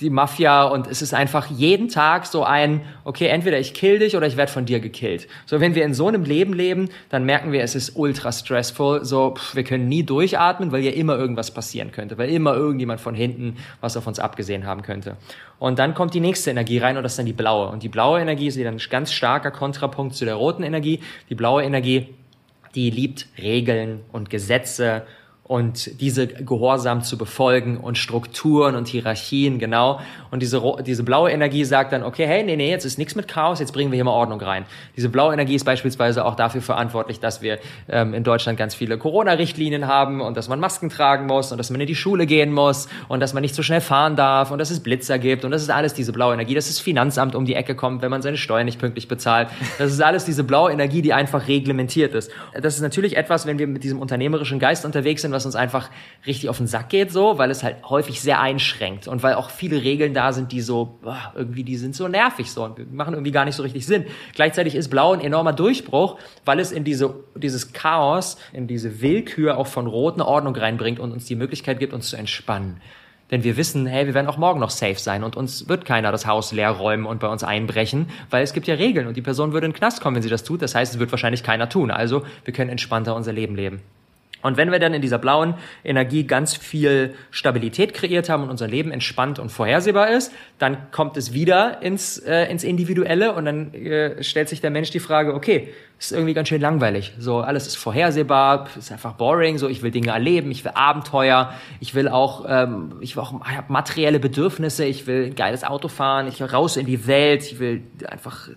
[0.00, 4.16] die Mafia und es ist einfach jeden Tag so ein, okay, entweder ich kill dich
[4.16, 5.26] oder ich werde von dir gekillt.
[5.44, 9.04] So, wenn wir in so einem Leben leben, dann merken wir, es ist ultra stressful.
[9.04, 13.00] So, pff, wir können nie durchatmen, weil ja immer irgendwas passieren könnte, weil immer irgendjemand
[13.00, 15.16] von hinten was auf uns abgesehen haben könnte.
[15.58, 17.68] Und dann kommt die nächste Energie rein und das ist dann die blaue.
[17.68, 21.00] Und die blaue Energie ist wieder ein ganz starker Kontrapunkt zu der roten Energie.
[21.28, 22.14] Die blaue Energie,
[22.76, 25.02] die liebt Regeln und Gesetze
[25.48, 29.98] und diese gehorsam zu befolgen und Strukturen und Hierarchien, genau.
[30.30, 33.28] Und diese, diese blaue Energie sagt dann, okay, hey, nee, nee, jetzt ist nichts mit
[33.28, 34.66] Chaos, jetzt bringen wir hier mal Ordnung rein.
[34.94, 37.58] Diese blaue Energie ist beispielsweise auch dafür verantwortlich, dass wir
[37.88, 41.70] ähm, in Deutschland ganz viele Corona-Richtlinien haben und dass man Masken tragen muss und dass
[41.70, 44.58] man in die Schule gehen muss und dass man nicht so schnell fahren darf und
[44.58, 47.46] dass es Blitzer gibt und das ist alles diese blaue Energie, dass das Finanzamt um
[47.46, 49.48] die Ecke kommt, wenn man seine Steuern nicht pünktlich bezahlt.
[49.78, 52.30] Das ist alles diese blaue Energie, die einfach reglementiert ist.
[52.52, 55.88] Das ist natürlich etwas, wenn wir mit diesem unternehmerischen Geist unterwegs sind, was uns einfach
[56.26, 59.50] richtig auf den Sack geht, so, weil es halt häufig sehr einschränkt und weil auch
[59.50, 63.14] viele Regeln da sind, die so, boah, irgendwie, die sind so nervig so und machen
[63.14, 64.04] irgendwie gar nicht so richtig Sinn.
[64.34, 69.56] Gleichzeitig ist Blau ein enormer Durchbruch, weil es in diese, dieses Chaos, in diese Willkür
[69.56, 72.80] auch von Rot eine Ordnung reinbringt und uns die Möglichkeit gibt, uns zu entspannen.
[73.30, 76.12] Denn wir wissen, hey, wir werden auch morgen noch safe sein und uns wird keiner
[76.12, 79.22] das Haus leer räumen und bei uns einbrechen, weil es gibt ja Regeln und die
[79.22, 80.62] Person würde in den Knast kommen, wenn sie das tut.
[80.62, 81.90] Das heißt, es wird wahrscheinlich keiner tun.
[81.90, 83.82] Also, wir können entspannter unser Leben leben.
[84.42, 88.68] Und wenn wir dann in dieser blauen Energie ganz viel Stabilität kreiert haben und unser
[88.68, 93.74] Leben entspannt und vorhersehbar ist, dann kommt es wieder ins, äh, ins Individuelle und dann
[93.74, 97.12] äh, stellt sich der Mensch die Frage, okay, ist irgendwie ganz schön langweilig.
[97.18, 101.52] So, alles ist vorhersehbar, ist einfach boring, so, ich will Dinge erleben, ich will Abenteuer,
[101.80, 105.64] ich will auch, ähm, ich will auch, ich habe materielle Bedürfnisse, ich will ein geiles
[105.64, 108.48] Auto fahren, ich will raus in die Welt, ich will einfach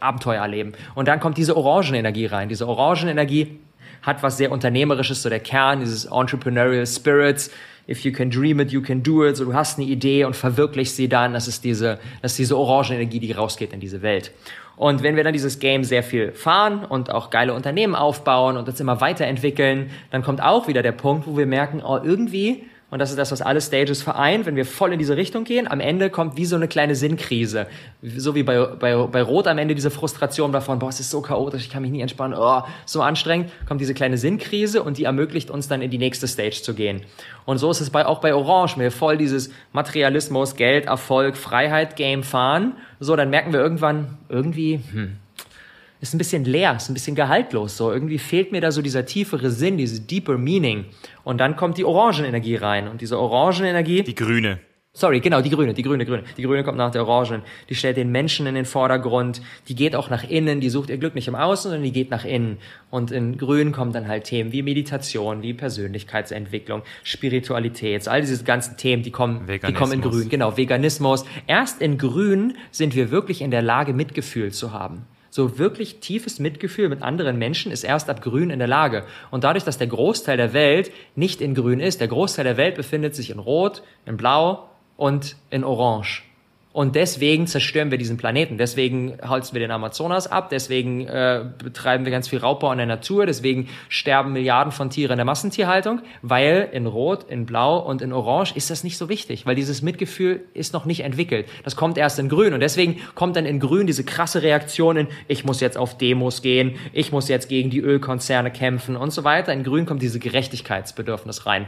[0.00, 0.72] Abenteuer erleben.
[0.96, 2.48] Und dann kommt diese Orangenenergie rein.
[2.48, 3.60] Diese Orangenenergie
[4.02, 7.50] hat was sehr Unternehmerisches, so der Kern dieses Entrepreneurial Spirits,
[7.88, 9.36] if you can dream it, you can do it.
[9.36, 11.32] So, du hast eine Idee und verwirklichst sie dann.
[11.32, 14.32] Das ist diese, das ist diese Orangenenergie, die rausgeht in diese Welt.
[14.76, 18.68] Und wenn wir dann dieses Game sehr viel fahren und auch geile Unternehmen aufbauen und
[18.68, 23.00] das immer weiterentwickeln, dann kommt auch wieder der Punkt, wo wir merken, oh, irgendwie und
[23.00, 24.46] das ist das, was alle Stages vereint.
[24.46, 27.66] Wenn wir voll in diese Richtung gehen, am Ende kommt wie so eine kleine Sinnkrise.
[28.02, 31.20] So wie bei, bei, bei Rot am Ende diese Frustration davon, boah, es ist so
[31.20, 35.04] chaotisch, ich kann mich nie entspannen, oh, so anstrengend, kommt diese kleine Sinnkrise und die
[35.04, 37.02] ermöglicht uns dann in die nächste Stage zu gehen.
[37.44, 41.36] Und so ist es bei, auch bei Orange, wenn wir voll dieses Materialismus, Geld, Erfolg,
[41.36, 45.16] Freiheit Game fahren, so, dann merken wir irgendwann, irgendwie, hm,
[46.00, 47.76] ist ein bisschen leer, ist ein bisschen gehaltlos.
[47.76, 50.86] So irgendwie fehlt mir da so dieser tiefere Sinn, diese deeper Meaning.
[51.24, 54.02] Und dann kommt die Orangenenergie rein und diese Orangenenergie.
[54.02, 54.60] Die grüne.
[54.94, 56.24] Sorry, genau, die grüne, die grüne, grüne.
[56.36, 57.42] Die grüne kommt nach der Orangen.
[57.68, 59.40] Die stellt den Menschen in den Vordergrund.
[59.68, 60.60] Die geht auch nach innen.
[60.60, 62.58] Die sucht ihr Glück nicht im Außen, sondern die geht nach innen.
[62.90, 68.08] Und in grün kommen dann halt Themen wie Meditation, wie Persönlichkeitsentwicklung, Spiritualität.
[68.08, 70.28] All diese ganzen Themen, die kommen, die kommen in grün.
[70.28, 71.24] Genau, Veganismus.
[71.46, 75.06] Erst in grün sind wir wirklich in der Lage, Mitgefühl zu haben.
[75.38, 79.04] So wirklich tiefes Mitgefühl mit anderen Menschen ist erst ab Grün in der Lage.
[79.30, 82.74] Und dadurch, dass der Großteil der Welt nicht in Grün ist, der Großteil der Welt
[82.74, 86.27] befindet sich in Rot, in Blau und in Orange.
[86.78, 88.56] Und deswegen zerstören wir diesen Planeten.
[88.56, 90.48] Deswegen holzen wir den Amazonas ab.
[90.48, 93.26] Deswegen äh, betreiben wir ganz viel Raubbau in der Natur.
[93.26, 96.02] Deswegen sterben Milliarden von Tieren in der Massentierhaltung.
[96.22, 99.44] Weil in Rot, in Blau und in Orange ist das nicht so wichtig.
[99.44, 101.48] Weil dieses Mitgefühl ist noch nicht entwickelt.
[101.64, 102.54] Das kommt erst in Grün.
[102.54, 106.42] Und deswegen kommt dann in Grün diese krasse Reaktion in, ich muss jetzt auf Demos
[106.42, 106.76] gehen.
[106.92, 109.52] Ich muss jetzt gegen die Ölkonzerne kämpfen und so weiter.
[109.52, 111.66] In Grün kommt diese Gerechtigkeitsbedürfnis rein.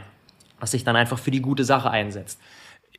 [0.61, 2.39] Was sich dann einfach für die gute Sache einsetzt.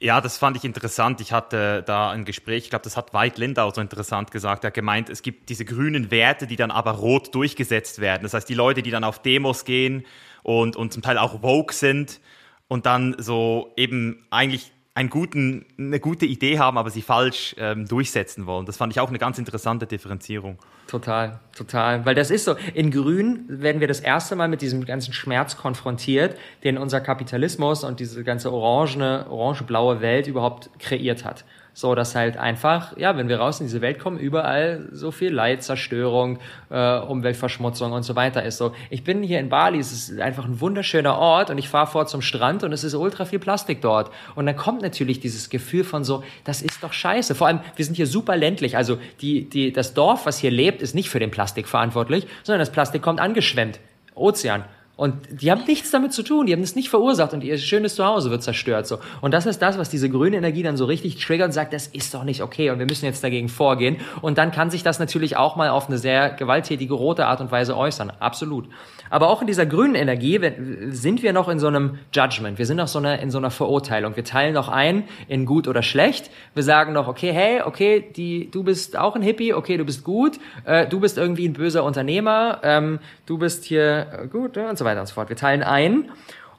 [0.01, 1.21] Ja, das fand ich interessant.
[1.21, 4.65] Ich hatte da ein Gespräch, ich glaube, das hat Veit Lindau so interessant gesagt.
[4.65, 8.25] Er hat gemeint, es gibt diese grünen Werte, die dann aber rot durchgesetzt werden.
[8.25, 10.05] Das heißt, die Leute, die dann auf Demos gehen
[10.43, 12.21] und, und zum Teil auch woke sind
[12.67, 17.87] und dann so eben eigentlich einen guten, eine gute Idee haben, aber sie falsch ähm,
[17.89, 18.67] durchsetzen wollen.
[18.67, 20.59] Das fand ich auch eine ganz interessante Differenzierung.
[20.87, 22.05] Total, total.
[22.05, 22.57] Weil das ist so.
[22.75, 27.85] In Grün werden wir das erste Mal mit diesem ganzen Schmerz konfrontiert, den unser Kapitalismus
[27.85, 31.45] und diese ganze orangene, orange-blaue Welt überhaupt kreiert hat.
[31.75, 35.33] So, dass halt einfach, ja, wenn wir raus in diese Welt kommen, überall so viel
[35.33, 36.39] Leid, Zerstörung,
[36.71, 38.59] äh, Umweltverschmutzung und so weiter ist.
[38.59, 41.87] So, ich bin hier in Bali, es ist einfach ein wunderschöner Ort und ich fahre
[41.87, 44.11] vor zum Strand und es ist ultra viel Plastik dort.
[44.35, 47.35] Und dann kommt natürlich dieses Gefühl von so, das ist doch scheiße.
[47.35, 48.77] Vor allem, wir sind hier super ländlich.
[48.77, 52.61] Also die, die, das Dorf, was hier lebt, ist nicht für den Plastik verantwortlich, sondern
[52.61, 53.81] das Plastik kommt angeschwemmt.
[54.15, 54.65] Ozean.
[54.95, 57.95] Und die haben nichts damit zu tun, die haben es nicht verursacht und ihr schönes
[57.95, 58.87] Zuhause wird zerstört.
[58.87, 58.99] So.
[59.23, 61.87] Und das ist das, was diese grüne Energie dann so richtig triggert und sagt, das
[61.87, 63.97] ist doch nicht okay und wir müssen jetzt dagegen vorgehen.
[64.21, 67.51] Und dann kann sich das natürlich auch mal auf eine sehr gewalttätige rote Art und
[67.51, 68.13] Weise äußern.
[68.21, 68.67] Absolut.
[69.13, 70.41] Aber auch in dieser grünen Energie
[70.89, 72.59] sind wir noch in so einem Judgment.
[72.59, 74.17] Wir sind noch so eine, in so einer Verurteilung.
[74.17, 76.31] Wir teilen noch ein in gut oder schlecht.
[76.55, 80.03] Wir sagen noch, okay, hey, okay, die, du bist auch ein Hippie, okay, du bist
[80.03, 84.71] gut, äh, du bist irgendwie ein böser Unternehmer, ähm, du bist hier äh, gut ja,
[84.71, 85.29] und so weiter und so fort.
[85.29, 86.11] Wir teilen ein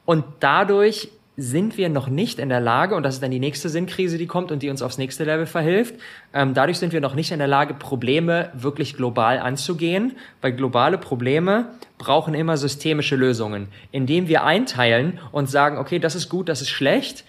[0.06, 3.68] und dadurch sind wir noch nicht in der Lage, und das ist dann die nächste
[3.68, 5.96] Sinnkrise, die kommt und die uns aufs nächste Level verhilft,
[6.34, 11.00] ähm, dadurch sind wir noch nicht in der Lage, Probleme wirklich global anzugehen, weil globale
[11.00, 13.68] Probleme brauchen immer systemische Lösungen.
[13.92, 17.24] Indem wir einteilen und sagen, okay, das ist gut, das ist schlecht,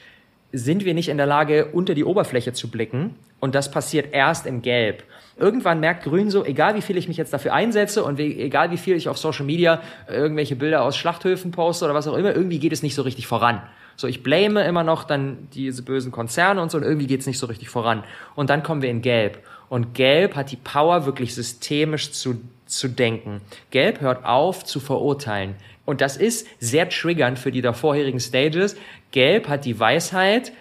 [0.52, 3.14] sind wir nicht in der Lage, unter die Oberfläche zu blicken.
[3.40, 5.02] Und das passiert erst im Gelb.
[5.36, 8.70] Irgendwann merkt Grün so, egal wie viel ich mich jetzt dafür einsetze und wie, egal
[8.70, 12.34] wie viel ich auf Social Media irgendwelche Bilder aus Schlachthöfen poste oder was auch immer,
[12.34, 13.62] irgendwie geht es nicht so richtig voran.
[13.96, 17.38] So, ich blame immer noch dann diese bösen Konzerne und so und irgendwie geht's nicht
[17.38, 18.04] so richtig voran.
[18.35, 19.38] Und dann kommen wir in Gelb.
[19.68, 23.40] Und Gelb hat die Power, wirklich systemisch zu, zu denken.
[23.70, 25.54] Gelb hört auf zu verurteilen.
[25.85, 28.76] Und das ist sehr triggernd für die da vorherigen Stages.
[29.11, 30.52] Gelb hat die Weisheit,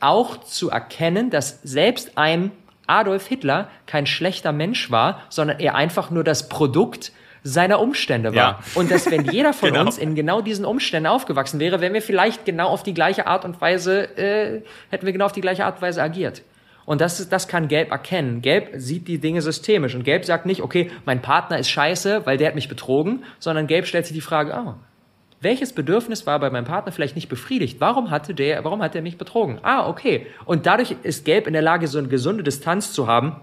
[0.00, 2.52] auch zu erkennen, dass selbst ein
[2.86, 8.36] Adolf Hitler kein schlechter Mensch war, sondern er einfach nur das Produkt seiner Umstände war.
[8.36, 8.58] Ja.
[8.74, 9.82] Und dass wenn jeder von genau.
[9.82, 13.44] uns in genau diesen Umständen aufgewachsen wäre, wären wir vielleicht genau auf die gleiche Art
[13.44, 16.42] und Weise, äh, hätten wir genau auf die gleiche Art und Weise agiert.
[16.86, 18.42] Und das, das kann Gelb erkennen.
[18.42, 19.94] Gelb sieht die Dinge systemisch.
[19.94, 23.66] Und Gelb sagt nicht, okay, mein Partner ist scheiße, weil der hat mich betrogen, sondern
[23.66, 24.76] Gelb stellt sich die Frage, ah,
[25.40, 27.80] welches Bedürfnis war bei meinem Partner vielleicht nicht befriedigt?
[27.80, 29.58] Warum hatte der, warum hat er mich betrogen?
[29.62, 30.26] Ah, okay.
[30.44, 33.36] Und dadurch ist Gelb in der Lage, so eine gesunde Distanz zu haben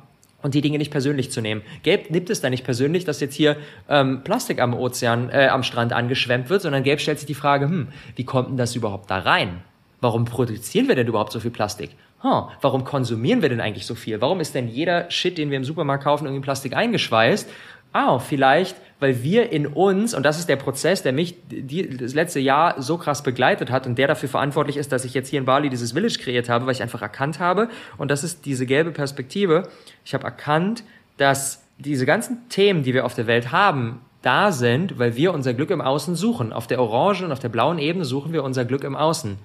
[0.48, 1.62] und die Dinge nicht persönlich zu nehmen.
[1.84, 3.58] Gelb nimmt es da nicht persönlich, dass jetzt hier
[3.90, 7.66] ähm, Plastik am Ozean, äh, am Strand angeschwemmt wird, sondern Gelb stellt sich die Frage,
[7.66, 9.60] hm, wie kommt denn das überhaupt da rein?
[10.00, 11.90] Warum produzieren wir denn überhaupt so viel Plastik?
[12.24, 14.22] Huh, warum konsumieren wir denn eigentlich so viel?
[14.22, 17.50] Warum ist denn jeder Shit, den wir im Supermarkt kaufen, irgendwie in Plastik eingeschweißt?
[17.98, 22.14] Ah, vielleicht, weil wir in uns, und das ist der Prozess, der mich die, das
[22.14, 25.40] letzte Jahr so krass begleitet hat und der dafür verantwortlich ist, dass ich jetzt hier
[25.40, 28.66] in Bali dieses Village kreiert habe, weil ich einfach erkannt habe, und das ist diese
[28.66, 29.70] gelbe Perspektive,
[30.06, 30.84] ich habe erkannt,
[31.18, 35.54] dass diese ganzen Themen, die wir auf der Welt haben, da sind, weil wir unser
[35.54, 36.52] Glück im Außen suchen.
[36.52, 39.38] Auf der orangen und auf der blauen Ebene suchen wir unser Glück im Außen.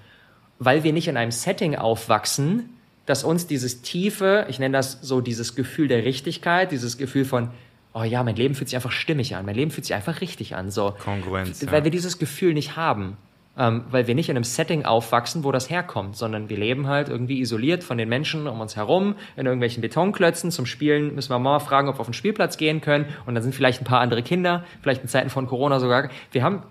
[0.58, 2.70] Weil wir nicht in einem Setting aufwachsen,
[3.04, 7.50] dass uns dieses tiefe, ich nenne das so dieses Gefühl der Richtigkeit, dieses Gefühl von,
[7.94, 10.54] oh ja, mein Leben fühlt sich einfach stimmig an, mein Leben fühlt sich einfach richtig
[10.56, 10.94] an, so.
[11.04, 11.66] Kongruenz.
[11.66, 11.84] Weil ja.
[11.84, 13.16] wir dieses Gefühl nicht haben.
[13.54, 17.10] Ähm, weil wir nicht in einem Setting aufwachsen, wo das herkommt, sondern wir leben halt
[17.10, 20.50] irgendwie isoliert von den Menschen um uns herum, in irgendwelchen Betonklötzen.
[20.50, 23.04] Zum Spielen müssen wir mal fragen, ob wir auf den Spielplatz gehen können.
[23.26, 26.08] Und dann sind vielleicht ein paar andere Kinder, vielleicht in Zeiten von Corona sogar.
[26.30, 26.62] Wir haben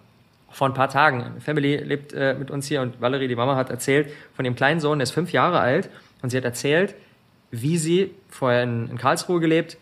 [0.49, 3.69] vor ein paar Tagen, Family lebt äh, mit uns hier und Valerie, die Mama, hat
[3.69, 5.87] erzählt von ihrem kleinen Sohn, der ist fünf Jahre alt.
[6.23, 6.95] Und sie hat erzählt,
[7.51, 9.77] wie sie vorher in, in Karlsruhe gelebt,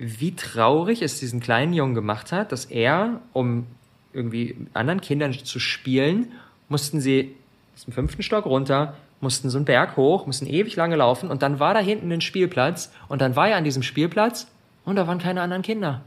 [0.00, 3.66] wie traurig es diesen kleinen Jungen gemacht hat, dass er, um
[4.14, 6.32] irgendwie anderen Kindern zu spielen,
[6.70, 7.34] mussten sie
[7.74, 11.42] aus dem fünften Stock runter, mussten so einen Berg hoch, mussten ewig lange laufen und
[11.42, 14.46] dann war da hinten ein Spielplatz und dann war er an diesem Spielplatz
[14.86, 16.00] und da waren keine anderen Kinder.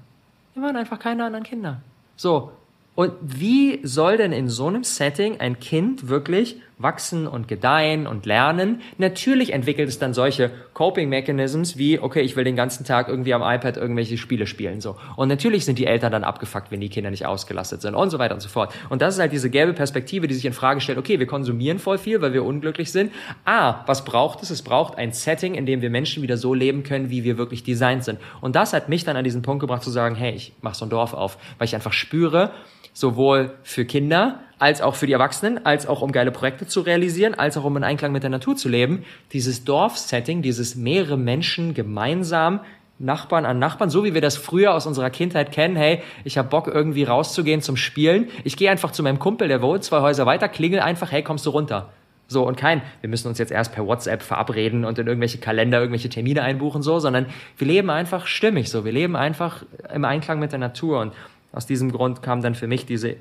[0.56, 1.80] Da waren einfach keine anderen Kinder.
[2.16, 2.52] So.
[2.96, 8.26] Und wie soll denn in so einem Setting ein Kind wirklich wachsen und gedeihen und
[8.26, 8.82] lernen.
[8.98, 13.34] Natürlich entwickelt es dann solche Coping Mechanisms wie, okay, ich will den ganzen Tag irgendwie
[13.34, 14.96] am iPad irgendwelche Spiele spielen, so.
[15.16, 18.20] Und natürlich sind die Eltern dann abgefuckt, wenn die Kinder nicht ausgelastet sind und so
[18.20, 18.74] weiter und so fort.
[18.90, 21.80] Und das ist halt diese gelbe Perspektive, die sich in Frage stellt, okay, wir konsumieren
[21.80, 23.12] voll viel, weil wir unglücklich sind.
[23.46, 24.50] Ah, was braucht es?
[24.50, 27.64] Es braucht ein Setting, in dem wir Menschen wieder so leben können, wie wir wirklich
[27.64, 28.20] designt sind.
[28.42, 30.86] Und das hat mich dann an diesen Punkt gebracht zu sagen, hey, ich mach so
[30.86, 32.52] ein Dorf auf, weil ich einfach spüre,
[32.94, 37.34] sowohl für Kinder als auch für die Erwachsenen, als auch um geile Projekte zu realisieren,
[37.34, 39.04] als auch um in Einklang mit der Natur zu leben.
[39.34, 42.62] Dieses Dorfsetting, dieses mehrere Menschen gemeinsam
[42.98, 45.76] Nachbarn an Nachbarn, so wie wir das früher aus unserer Kindheit kennen.
[45.76, 48.30] Hey, ich habe Bock irgendwie rauszugehen zum Spielen.
[48.46, 51.46] Ich gehe einfach zu meinem Kumpel, der wohnt zwei Häuser weiter, klingel einfach, hey, kommst
[51.46, 51.90] du runter?
[52.30, 55.80] So, und kein, wir müssen uns jetzt erst per WhatsApp verabreden und in irgendwelche Kalender
[55.80, 57.26] irgendwelche Termine einbuchen, so, sondern
[57.58, 58.86] wir leben einfach stimmig so.
[58.86, 61.02] Wir leben einfach im Einklang mit der Natur.
[61.02, 61.12] Und
[61.52, 63.18] aus diesem Grund kam dann für mich diese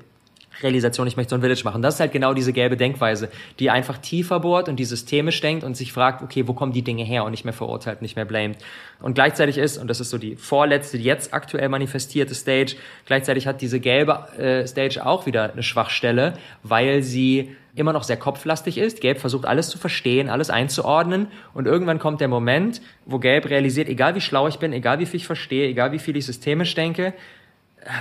[0.61, 1.81] Realisation, ich möchte so ein Village machen.
[1.81, 5.63] Das ist halt genau diese gelbe Denkweise, die einfach tiefer bohrt und die systemisch denkt
[5.63, 8.25] und sich fragt, okay, wo kommen die Dinge her und nicht mehr verurteilt, nicht mehr
[8.25, 8.57] blamed.
[9.01, 13.61] Und gleichzeitig ist, und das ist so die vorletzte, jetzt aktuell manifestierte Stage, gleichzeitig hat
[13.61, 19.01] diese gelbe äh, Stage auch wieder eine Schwachstelle, weil sie immer noch sehr kopflastig ist.
[19.01, 23.89] Gelb versucht alles zu verstehen, alles einzuordnen und irgendwann kommt der Moment, wo Gelb realisiert,
[23.89, 26.75] egal wie schlau ich bin, egal wie viel ich verstehe, egal wie viel ich systemisch
[26.75, 27.13] denke,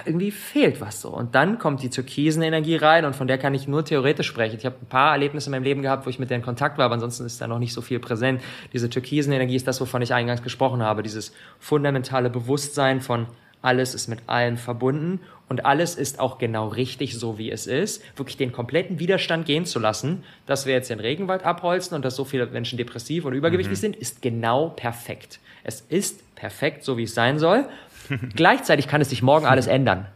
[0.04, 1.10] irgendwie fehlt was so.
[1.10, 4.56] Und dann kommt die türkisen Energie rein und von der kann ich nur theoretisch sprechen.
[4.58, 6.78] Ich habe ein paar Erlebnisse in meinem Leben gehabt, wo ich mit der in Kontakt
[6.78, 8.40] war, aber ansonsten ist da noch nicht so viel präsent.
[8.72, 11.02] Diese türkisen Energie ist das, wovon ich eingangs gesprochen habe.
[11.02, 13.26] Dieses fundamentale Bewusstsein von
[13.62, 18.02] alles ist mit allem verbunden und alles ist auch genau richtig so, wie es ist.
[18.16, 22.16] Wirklich den kompletten Widerstand gehen zu lassen, dass wir jetzt den Regenwald abholzen und dass
[22.16, 23.80] so viele Menschen depressiv und übergewichtig mhm.
[23.80, 25.38] sind, ist genau perfekt.
[25.62, 27.66] Es ist perfekt, so wie es sein soll.
[28.34, 30.06] Gleichzeitig kann es sich morgen alles ändern.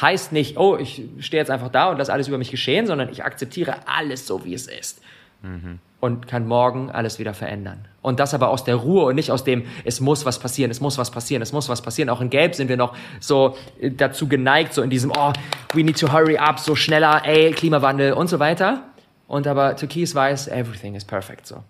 [0.00, 3.08] Heißt nicht, oh, ich stehe jetzt einfach da und lasse alles über mich geschehen, sondern
[3.08, 5.00] ich akzeptiere alles so, wie es ist.
[5.42, 5.78] Mhm.
[6.00, 7.88] Und kann morgen alles wieder verändern.
[8.02, 10.80] Und das aber aus der Ruhe und nicht aus dem, es muss was passieren, es
[10.80, 12.10] muss was passieren, es muss was passieren.
[12.10, 15.32] Auch in Gelb sind wir noch so äh, dazu geneigt, so in diesem, oh,
[15.72, 18.82] we need to hurry up, so schneller, ey, Klimawandel und so weiter.
[19.26, 21.64] Und aber Türkis weiß, everything is perfect, so.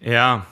[0.00, 0.44] Ja,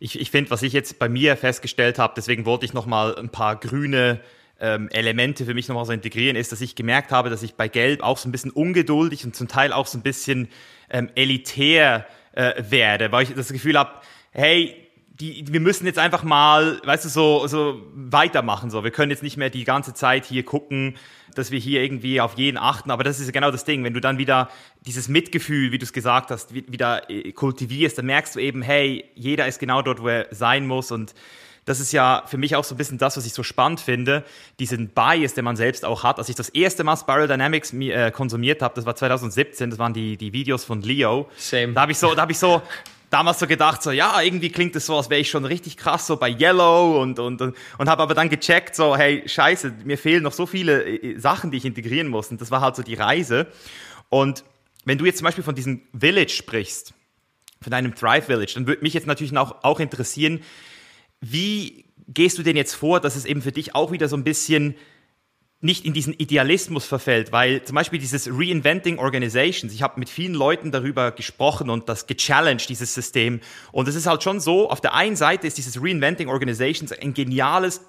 [0.00, 3.30] ich, ich finde, was ich jetzt bei mir festgestellt habe, deswegen wollte ich nochmal ein
[3.30, 4.20] paar grüne
[4.60, 7.68] ähm, Elemente für mich nochmal so integrieren, ist, dass ich gemerkt habe, dass ich bei
[7.68, 10.48] Gelb auch so ein bisschen ungeduldig und zum Teil auch so ein bisschen
[10.90, 13.92] ähm, elitär äh, werde, weil ich das Gefühl habe,
[14.32, 14.74] hey,
[15.20, 18.70] die, wir müssen jetzt einfach mal, weißt du, so, so weitermachen.
[18.70, 18.84] So.
[18.84, 20.96] Wir können jetzt nicht mehr die ganze Zeit hier gucken,
[21.38, 22.90] dass wir hier irgendwie auf jeden achten.
[22.90, 23.84] Aber das ist genau das Ding.
[23.84, 24.50] Wenn du dann wieder
[24.84, 29.04] dieses Mitgefühl, wie du es gesagt hast, wieder äh, kultivierst, dann merkst du eben, hey,
[29.14, 30.90] jeder ist genau dort, wo er sein muss.
[30.90, 31.14] Und
[31.64, 34.24] das ist ja für mich auch so ein bisschen das, was ich so spannend finde,
[34.58, 36.18] diesen Bias, den man selbst auch hat.
[36.18, 39.92] Als ich das erste Mal Spiral Dynamics äh, konsumiert habe, das war 2017, das waren
[39.92, 41.28] die, die Videos von Leo.
[41.36, 41.72] Same.
[41.74, 42.62] Da habe ich so, da habe ich so
[43.10, 46.06] damals so gedacht, so ja, irgendwie klingt es so, als wäre ich schon richtig krass
[46.06, 49.98] so bei Yellow und und und, und habe aber dann gecheckt, so hey, scheiße, mir
[49.98, 52.30] fehlen noch so viele äh, Sachen, die ich integrieren muss.
[52.30, 53.46] Und das war halt so die Reise.
[54.08, 54.44] Und
[54.84, 56.94] wenn du jetzt zum Beispiel von diesem Village sprichst,
[57.60, 60.40] von deinem Thrive Village, dann würde mich jetzt natürlich auch, auch interessieren,
[61.20, 64.24] wie gehst du denn jetzt vor, dass es eben für dich auch wieder so ein
[64.24, 64.74] bisschen
[65.60, 70.34] nicht in diesen Idealismus verfällt, weil zum Beispiel dieses Reinventing Organizations, ich habe mit vielen
[70.34, 73.40] Leuten darüber gesprochen und das gechallenged, dieses System.
[73.72, 77.12] Und es ist halt schon so, auf der einen Seite ist dieses Reinventing Organizations ein
[77.12, 77.80] geniales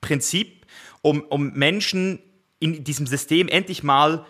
[0.00, 0.66] Prinzip,
[1.02, 2.20] um, um Menschen
[2.60, 4.24] in diesem System endlich mal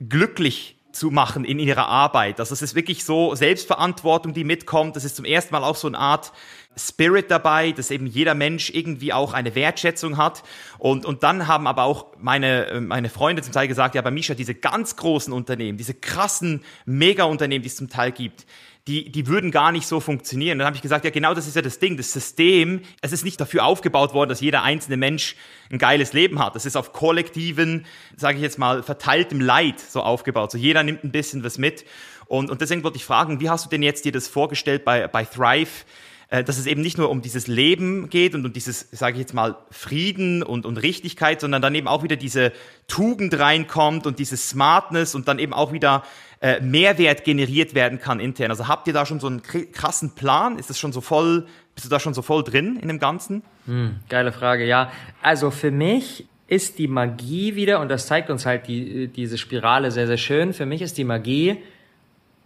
[0.00, 2.40] glücklich zu machen in ihrer Arbeit.
[2.40, 4.96] Also es ist wirklich so Selbstverantwortung, die mitkommt.
[4.96, 6.32] Das ist zum ersten Mal auch so eine Art
[6.76, 10.42] Spirit dabei, dass eben jeder Mensch irgendwie auch eine Wertschätzung hat.
[10.78, 14.34] Und, und dann haben aber auch meine, meine Freunde zum Teil gesagt, ja, bei Misha,
[14.34, 18.46] diese ganz großen Unternehmen, diese krassen Mega-Unternehmen, die es zum Teil gibt,
[18.86, 20.58] die, die würden gar nicht so funktionieren.
[20.58, 23.24] Dann habe ich gesagt, ja genau das ist ja das Ding, das System, es ist
[23.24, 25.36] nicht dafür aufgebaut worden, dass jeder einzelne Mensch
[25.70, 26.56] ein geiles Leben hat.
[26.56, 27.84] Es ist auf kollektiven,
[28.16, 30.50] sage ich jetzt mal, verteiltem Leid so aufgebaut.
[30.50, 31.84] So jeder nimmt ein bisschen was mit.
[32.26, 35.08] Und, und deswegen wollte ich fragen, wie hast du denn jetzt dir das vorgestellt bei,
[35.08, 35.84] bei Thrive?
[36.30, 39.20] Äh, dass es eben nicht nur um dieses Leben geht und um dieses, sage ich
[39.20, 42.52] jetzt mal, Frieden und, und Richtigkeit, sondern dann eben auch wieder diese
[42.86, 46.04] Tugend reinkommt und diese Smartness und dann eben auch wieder
[46.40, 48.52] äh, Mehrwert generiert werden kann intern.
[48.52, 50.56] Also habt ihr da schon so einen krassen Plan?
[50.56, 53.42] Ist das schon so voll, bist du da schon so voll drin in dem Ganzen?
[53.66, 54.92] Hm, geile Frage, ja.
[55.22, 59.90] Also für mich ist die Magie wieder, und das zeigt uns halt die, diese Spirale
[59.90, 61.58] sehr, sehr schön, für mich ist die Magie,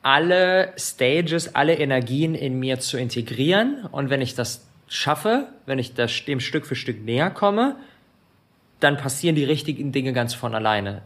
[0.05, 3.87] alle Stages, alle Energien in mir zu integrieren.
[3.91, 7.77] Und wenn ich das schaffe, wenn ich das, dem Stück für Stück näher komme,
[8.81, 11.03] dann passieren die richtigen Dinge ganz von alleine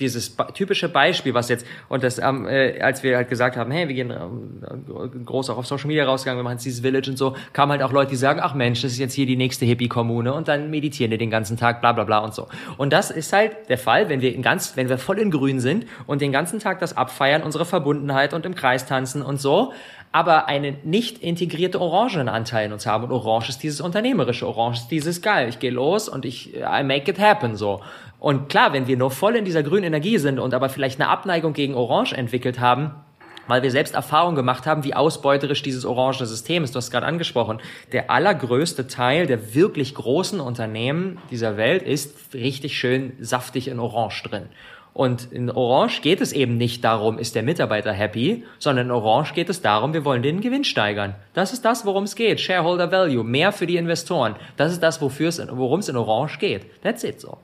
[0.00, 3.88] dieses typische Beispiel, was jetzt, und das, ähm, äh, als wir halt gesagt haben, hey,
[3.88, 7.16] wir gehen ähm, groß auch auf Social Media rausgegangen, wir machen jetzt dieses Village und
[7.16, 9.64] so, kamen halt auch Leute, die sagen, ach Mensch, das ist jetzt hier die nächste
[9.64, 12.48] Hippie-Kommune und dann meditieren die den ganzen Tag, bla bla bla und so.
[12.76, 15.60] Und das ist halt der Fall, wenn wir in ganz, wenn wir voll in Grün
[15.60, 19.72] sind und den ganzen Tag das abfeiern, unsere Verbundenheit und im Kreis tanzen und so,
[20.12, 23.04] aber eine nicht integrierte Orangenanteil in uns haben.
[23.04, 25.48] Und Orange ist dieses Unternehmerische, Orange ist dieses geil.
[25.48, 27.80] Ich gehe los und ich I make it happen so.
[28.20, 31.08] Und klar, wenn wir nur voll in dieser grünen Energie sind und aber vielleicht eine
[31.08, 32.92] Abneigung gegen Orange entwickelt haben,
[33.46, 36.74] weil wir selbst Erfahrung gemacht haben, wie ausbeuterisch dieses orange System ist.
[36.74, 37.58] Du hast gerade angesprochen.
[37.92, 44.22] Der allergrößte Teil der wirklich großen Unternehmen dieser Welt ist richtig schön saftig in Orange
[44.22, 44.44] drin.
[44.92, 49.34] Und in Orange geht es eben nicht darum, ist der Mitarbeiter happy, sondern in Orange
[49.34, 51.14] geht es darum, wir wollen den Gewinn steigern.
[51.32, 52.40] Das ist das, worum es geht.
[52.40, 54.34] Shareholder Value, mehr für die Investoren.
[54.56, 56.82] Das ist das, worum es in Orange geht.
[56.82, 57.38] That's it so.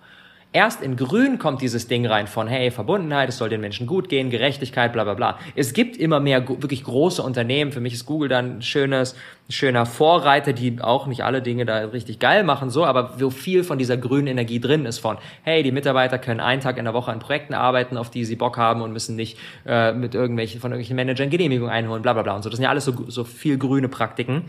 [0.56, 4.08] Erst in Grün kommt dieses Ding rein von, hey, Verbundenheit, es soll den Menschen gut
[4.08, 5.38] gehen, Gerechtigkeit, bla bla bla.
[5.54, 7.72] Es gibt immer mehr wirklich große Unternehmen.
[7.72, 9.12] Für mich ist Google dann ein schönes,
[9.50, 13.28] ein schöner Vorreiter, die auch nicht alle Dinge da richtig geil machen, so, aber wo
[13.28, 16.86] viel von dieser grünen Energie drin ist von, hey, die Mitarbeiter können einen Tag in
[16.86, 20.14] der Woche an Projekten arbeiten, auf die sie Bock haben und müssen nicht äh, mit
[20.14, 22.48] irgendwelchen, von irgendwelchen Managern Genehmigungen einholen, bla bla bla und so.
[22.48, 24.44] Das sind ja alles so, so viel grüne Praktiken.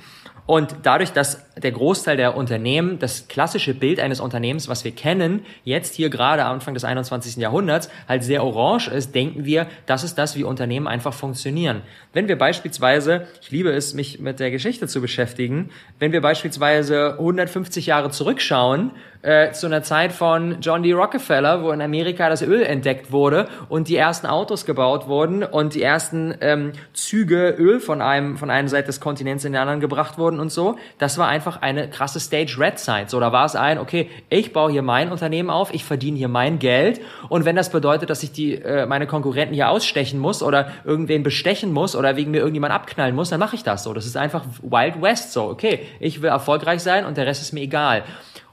[0.47, 5.45] Und dadurch, dass der Großteil der Unternehmen, das klassische Bild eines Unternehmens, was wir kennen,
[5.65, 7.35] jetzt hier gerade Anfang des 21.
[7.35, 11.81] Jahrhunderts halt sehr orange ist, denken wir, das ist das, wie Unternehmen einfach funktionieren.
[12.13, 17.15] Wenn wir beispielsweise, ich liebe es, mich mit der Geschichte zu beschäftigen, wenn wir beispielsweise
[17.19, 18.91] 150 Jahre zurückschauen,
[19.23, 20.93] äh, zu einer Zeit von John D.
[20.93, 25.73] Rockefeller, wo in Amerika das Öl entdeckt wurde und die ersten Autos gebaut wurden und
[25.73, 29.79] die ersten ähm, Züge Öl von einem von einer Seite des Kontinents in den anderen
[29.79, 30.77] gebracht wurden und so.
[30.97, 33.05] Das war einfach eine krasse Stage Red Side.
[33.07, 36.27] So, da war es ein, okay, ich baue hier mein Unternehmen auf, ich verdiene hier
[36.27, 40.43] mein Geld und wenn das bedeutet, dass ich die äh, meine Konkurrenten hier ausstechen muss
[40.43, 43.93] oder irgendwen bestechen muss oder wegen mir irgendjemand abknallen muss, dann mache ich das so.
[43.93, 45.43] Das ist einfach Wild West so.
[45.45, 48.03] Okay, ich will erfolgreich sein und der Rest ist mir egal.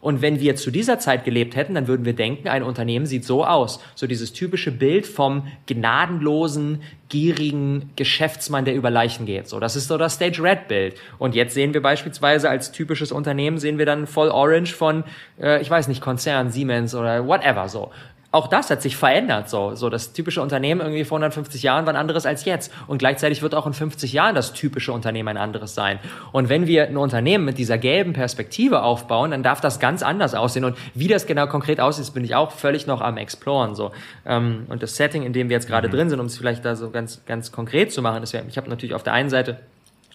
[0.05, 3.25] Und wenn wir zu dieser Zeit gelebt hätten, dann würden wir denken, ein Unternehmen sieht
[3.25, 3.81] so aus.
[3.95, 9.49] So dieses typische Bild vom gnadenlosen, gierigen Geschäftsmann, der über Leichen geht.
[9.49, 10.97] So, das ist so das Stage Red Bild.
[11.19, 15.05] Und jetzt sehen wir beispielsweise als typisches Unternehmen sehen wir dann voll Orange von,
[15.41, 17.91] äh, ich weiß nicht, Konzern, Siemens oder whatever so
[18.35, 19.49] auch das hat sich verändert.
[19.49, 22.73] So, so das typische Unternehmen irgendwie vor 150 Jahren war ein anderes als jetzt.
[22.89, 26.01] Und gleichzeitig wird auch in 50 Jahren das typische Unternehmen ein anderes sein.
[26.33, 30.35] Und wenn wir ein Unternehmen mit dieser gelben Perspektive aufbauen, dann darf das ganz anders
[30.35, 30.65] aussehen.
[30.65, 33.77] Und wie das genau konkret aussieht, bin ich auch völlig noch am Exploren.
[33.77, 33.93] So.
[34.27, 35.93] Ähm, und das Setting, in dem wir jetzt gerade mhm.
[35.93, 38.57] drin sind, um es vielleicht da so ganz, ganz konkret zu machen, ist ja, ich
[38.57, 39.61] habe natürlich auf der einen Seite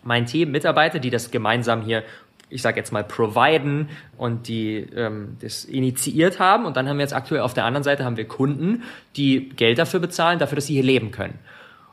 [0.03, 2.03] mein Team Mitarbeiter, die das gemeinsam hier
[2.49, 6.65] ich sage jetzt mal, providen und die ähm, das initiiert haben.
[6.65, 8.83] Und dann haben wir jetzt aktuell auf der anderen Seite haben wir Kunden,
[9.15, 11.39] die Geld dafür bezahlen, dafür, dass sie hier leben können.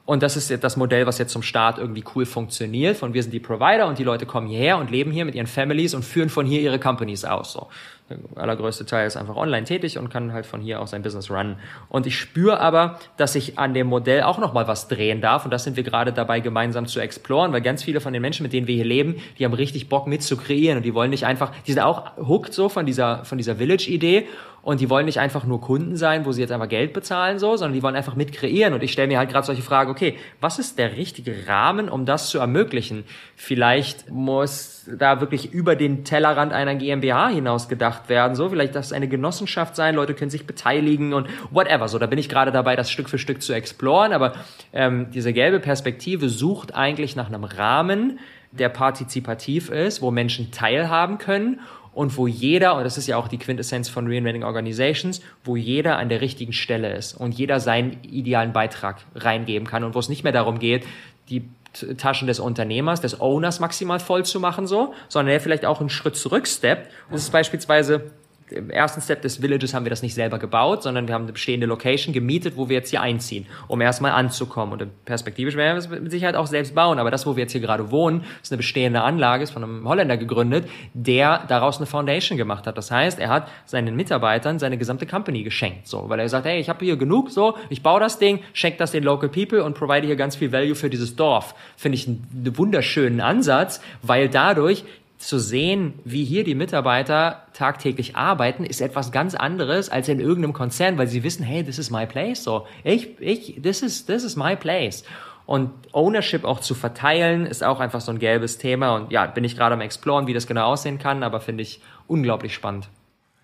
[0.06, 2.96] Und das ist das Modell, was jetzt zum Start irgendwie cool funktioniert.
[2.96, 5.48] Von wir sind die Provider und die Leute kommen hierher und leben hier mit ihren
[5.48, 7.52] Families und führen von hier ihre Companies aus.
[7.52, 7.66] So.
[8.08, 11.28] Der allergrößte Teil ist einfach online tätig und kann halt von hier aus sein Business
[11.28, 11.56] runnen.
[11.88, 15.44] Und ich spüre aber, dass ich an dem Modell auch nochmal was drehen darf.
[15.44, 18.44] Und das sind wir gerade dabei, gemeinsam zu exploren, weil ganz viele von den Menschen,
[18.44, 21.10] mit denen wir hier leben, die haben richtig Bock mit zu kreieren und die wollen
[21.10, 24.28] nicht einfach, die sind auch hooked so von dieser, von dieser Village-Idee
[24.66, 27.56] und die wollen nicht einfach nur Kunden sein, wo sie jetzt einfach Geld bezahlen, so,
[27.56, 28.74] sondern die wollen einfach mit kreieren.
[28.74, 32.04] Und ich stelle mir halt gerade solche Fragen, okay, was ist der richtige Rahmen, um
[32.04, 33.04] das zu ermöglichen?
[33.36, 38.34] Vielleicht muss da wirklich über den Tellerrand einer GmbH hinaus gedacht werden.
[38.34, 41.86] So, vielleicht darf es eine Genossenschaft sein, Leute können sich beteiligen und whatever.
[41.86, 44.12] So, da bin ich gerade dabei, das Stück für Stück zu exploren.
[44.12, 44.32] Aber
[44.72, 48.18] ähm, diese gelbe Perspektive sucht eigentlich nach einem Rahmen,
[48.50, 51.60] der partizipativ ist, wo Menschen teilhaben können
[51.96, 55.96] und wo jeder, und das ist ja auch die Quintessenz von Reinventing Organizations, wo jeder
[55.96, 60.10] an der richtigen Stelle ist und jeder seinen idealen Beitrag reingeben kann und wo es
[60.10, 60.84] nicht mehr darum geht,
[61.30, 61.48] die
[61.96, 65.88] Taschen des Unternehmers, des Owners maximal voll zu machen, so, sondern er vielleicht auch einen
[65.88, 66.92] Schritt zurück steppt.
[67.10, 68.10] Das ist beispielsweise
[68.50, 71.32] im ersten Step des Villages haben wir das nicht selber gebaut, sondern wir haben eine
[71.32, 74.80] bestehende Location gemietet, wo wir jetzt hier einziehen, um erstmal anzukommen.
[74.80, 76.98] Und perspektivisch werden wir es mit Sicherheit auch selbst bauen.
[76.98, 79.88] Aber das, wo wir jetzt hier gerade wohnen, ist eine bestehende Anlage, ist von einem
[79.88, 82.78] Holländer gegründet, der daraus eine Foundation gemacht hat.
[82.78, 86.60] Das heißt, er hat seinen Mitarbeitern seine gesamte Company geschenkt, so, weil er sagt, hey,
[86.60, 89.74] ich habe hier genug, so, ich baue das Ding, schenke das den Local People und
[89.74, 91.54] provide hier ganz viel Value für dieses Dorf.
[91.76, 94.84] Finde ich einen wunderschönen Ansatz, weil dadurch
[95.18, 100.52] zu sehen, wie hier die Mitarbeiter tagtäglich arbeiten, ist etwas ganz anderes als in irgendeinem
[100.52, 104.24] Konzern, weil sie wissen, hey, this is my place, so, ich, ich, this is, this
[104.24, 105.04] is my place.
[105.46, 108.96] Und Ownership auch zu verteilen, ist auch einfach so ein gelbes Thema.
[108.96, 111.80] Und ja, bin ich gerade am Exploren, wie das genau aussehen kann, aber finde ich
[112.08, 112.88] unglaublich spannend.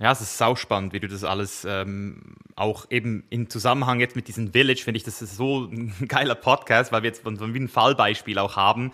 [0.01, 4.27] Ja, es ist sauspannend, wie du das alles ähm, auch eben im Zusammenhang jetzt mit
[4.27, 7.69] diesem Village, finde ich, das ist so ein geiler Podcast, weil wir jetzt so ein
[7.69, 8.91] Fallbeispiel auch haben,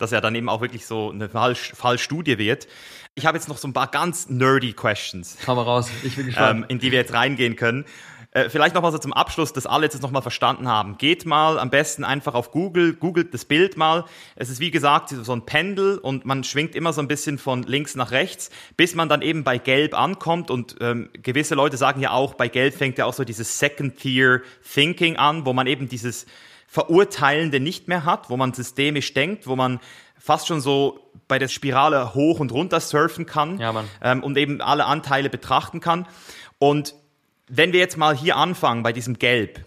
[0.00, 2.66] dass er dann eben auch wirklich so eine Fall Fallstudie wird.
[3.14, 5.36] Ich habe jetzt noch so ein paar ganz nerdy Questions.
[5.46, 6.60] Hau mal raus, ich bin gespannt.
[6.62, 7.84] Ähm, in die wir jetzt reingehen können.
[8.32, 10.98] Äh, vielleicht nochmal so zum Abschluss, dass alle jetzt nochmal verstanden haben.
[10.98, 14.04] Geht mal am besten einfach auf Google, googelt das Bild mal.
[14.36, 17.64] Es ist wie gesagt so ein Pendel und man schwingt immer so ein bisschen von
[17.64, 20.52] links nach rechts, bis man dann eben bei Gelb ankommt.
[20.52, 24.42] Und ähm, gewisse Leute sagen ja auch, bei Gelb fängt ja auch so dieses Second-Tier
[24.72, 26.26] Thinking an, wo man eben dieses
[26.72, 29.80] Verurteilende nicht mehr hat, wo man systemisch denkt, wo man
[30.16, 34.60] fast schon so bei der Spirale hoch und runter surfen kann ja, ähm, und eben
[34.60, 36.06] alle Anteile betrachten kann.
[36.60, 36.94] Und
[37.48, 39.64] wenn wir jetzt mal hier anfangen bei diesem Gelb,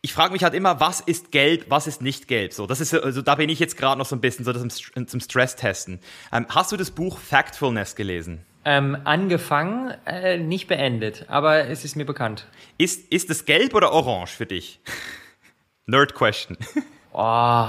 [0.00, 2.52] ich frage mich halt immer, was ist gelb, was ist nicht gelb?
[2.52, 4.66] So, das ist, also da bin ich jetzt gerade noch so ein bisschen so das
[5.06, 6.00] zum Stress-Testen.
[6.32, 8.44] Ähm, hast du das Buch Factfulness gelesen?
[8.64, 12.48] Ähm, angefangen, äh, nicht beendet, aber es ist mir bekannt.
[12.78, 14.80] Ist, ist es gelb oder orange für dich?
[15.86, 16.56] Nerd Question.
[17.18, 17.68] Oh,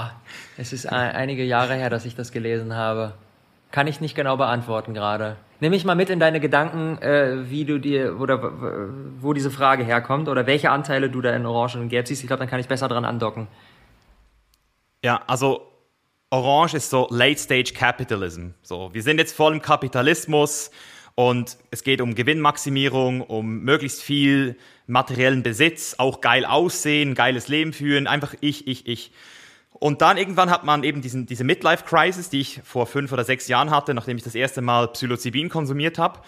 [0.58, 3.14] es ist ein, einige Jahre her, dass ich das gelesen habe.
[3.70, 5.38] Kann ich nicht genau beantworten gerade.
[5.60, 8.42] Nimm mich mal mit in deine Gedanken, äh, wie du dir oder
[9.22, 12.20] wo diese Frage herkommt oder welche Anteile du da in Orange und Gelb siehst.
[12.20, 13.46] Ich glaube, dann kann ich besser dran andocken.
[15.02, 15.62] Ja, also
[16.28, 18.48] Orange ist so Late Stage Capitalism.
[18.60, 20.70] So, wir sind jetzt voll im Kapitalismus
[21.14, 24.58] und es geht um Gewinnmaximierung, um möglichst viel
[24.88, 29.12] materiellen Besitz, auch geil aussehen, geiles Leben führen, einfach ich, ich, ich.
[29.72, 33.46] Und dann irgendwann hat man eben diesen, diese Midlife-Crisis, die ich vor fünf oder sechs
[33.46, 36.20] Jahren hatte, nachdem ich das erste Mal Psilocybin konsumiert habe.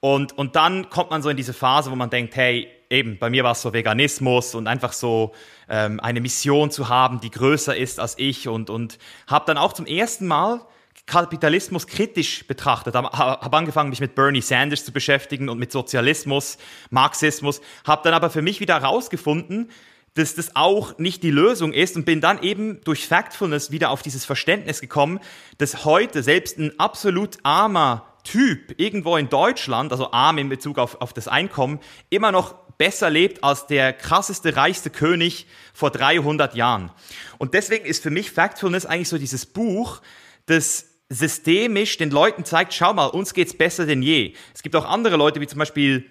[0.00, 3.30] Und, und dann kommt man so in diese Phase, wo man denkt, hey, eben, bei
[3.30, 5.32] mir war es so Veganismus und einfach so
[5.68, 9.72] ähm, eine Mission zu haben, die größer ist als ich und, und habe dann auch
[9.72, 10.60] zum ersten Mal
[11.08, 16.58] Kapitalismus kritisch betrachtet, habe angefangen, mich mit Bernie Sanders zu beschäftigen und mit Sozialismus,
[16.90, 19.70] Marxismus, habe dann aber für mich wieder herausgefunden,
[20.14, 24.02] dass das auch nicht die Lösung ist und bin dann eben durch Factfulness wieder auf
[24.02, 25.20] dieses Verständnis gekommen,
[25.56, 31.00] dass heute selbst ein absolut armer Typ irgendwo in Deutschland, also arm in Bezug auf,
[31.00, 31.80] auf das Einkommen,
[32.10, 36.90] immer noch besser lebt als der krasseste, reichste König vor 300 Jahren.
[37.38, 40.02] Und deswegen ist für mich Factfulness eigentlich so dieses Buch,
[40.46, 44.34] das systemisch den Leuten zeigt, schau mal, uns geht's besser denn je.
[44.54, 46.04] Es gibt auch andere Leute, wie zum Beispiel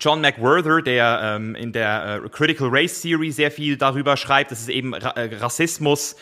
[0.00, 4.60] John McWhorter, der ähm, in der äh, Critical Race Theory sehr viel darüber schreibt, dass
[4.60, 6.16] es eben Ra äh, Rassismus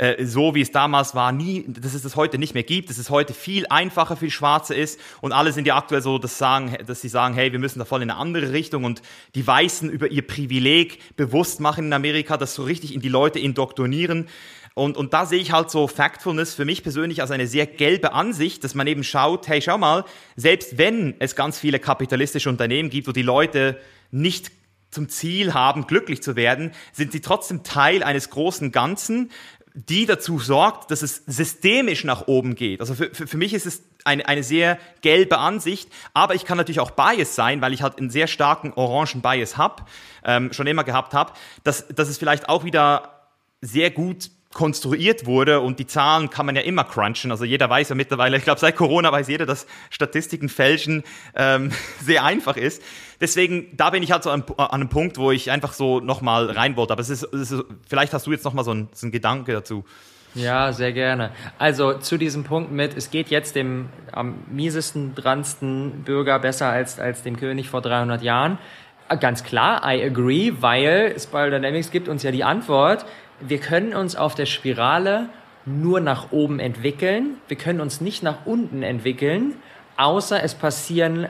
[0.00, 2.96] äh, so wie es damals war, nie, dass es das heute nicht mehr gibt, dass
[2.96, 6.74] es heute viel einfacher für Schwarze ist und alle sind ja aktuell so, dass, sagen,
[6.86, 9.02] dass sie sagen, hey, wir müssen da voll in eine andere Richtung und
[9.34, 13.40] die Weißen über ihr Privileg bewusst machen in Amerika, das so richtig in die Leute
[13.40, 14.26] indoktrinieren.
[14.74, 18.12] Und, und da sehe ich halt so Factfulness für mich persönlich als eine sehr gelbe
[18.12, 20.04] Ansicht, dass man eben schaut, hey, schau mal,
[20.36, 23.78] selbst wenn es ganz viele kapitalistische Unternehmen gibt, wo die Leute
[24.10, 24.52] nicht
[24.90, 29.30] zum Ziel haben, glücklich zu werden, sind sie trotzdem Teil eines großen Ganzen,
[29.74, 32.80] die dazu sorgt, dass es systemisch nach oben geht.
[32.80, 36.58] Also für, für, für mich ist es eine, eine sehr gelbe Ansicht, aber ich kann
[36.58, 39.84] natürlich auch Bias sein, weil ich halt einen sehr starken orangen Bias habe,
[40.24, 43.28] ähm, schon immer gehabt habe, dass, dass es vielleicht auch wieder
[43.60, 47.30] sehr gut konstruiert wurde und die Zahlen kann man ja immer crunchen.
[47.30, 51.04] Also jeder weiß ja mittlerweile, ich glaube seit Corona weiß jeder, dass Statistiken fälschen
[51.36, 51.70] ähm,
[52.02, 52.82] sehr einfach ist.
[53.20, 56.50] Deswegen, da bin ich halt so an, an einem Punkt, wo ich einfach so nochmal
[56.50, 56.92] rein wollte.
[56.92, 59.52] Aber es ist, es ist, vielleicht hast du jetzt nochmal so, ein, so einen Gedanke
[59.52, 59.84] dazu.
[60.34, 61.30] Ja, sehr gerne.
[61.58, 66.98] Also zu diesem Punkt mit, es geht jetzt dem am miesesten, dransten Bürger besser als,
[66.98, 68.58] als dem König vor 300 Jahren.
[69.18, 73.06] Ganz klar, I agree, weil Spiral Dynamics gibt uns ja die Antwort,
[73.40, 75.28] wir können uns auf der Spirale
[75.66, 79.54] nur nach oben entwickeln, wir können uns nicht nach unten entwickeln,
[79.96, 81.28] außer es passieren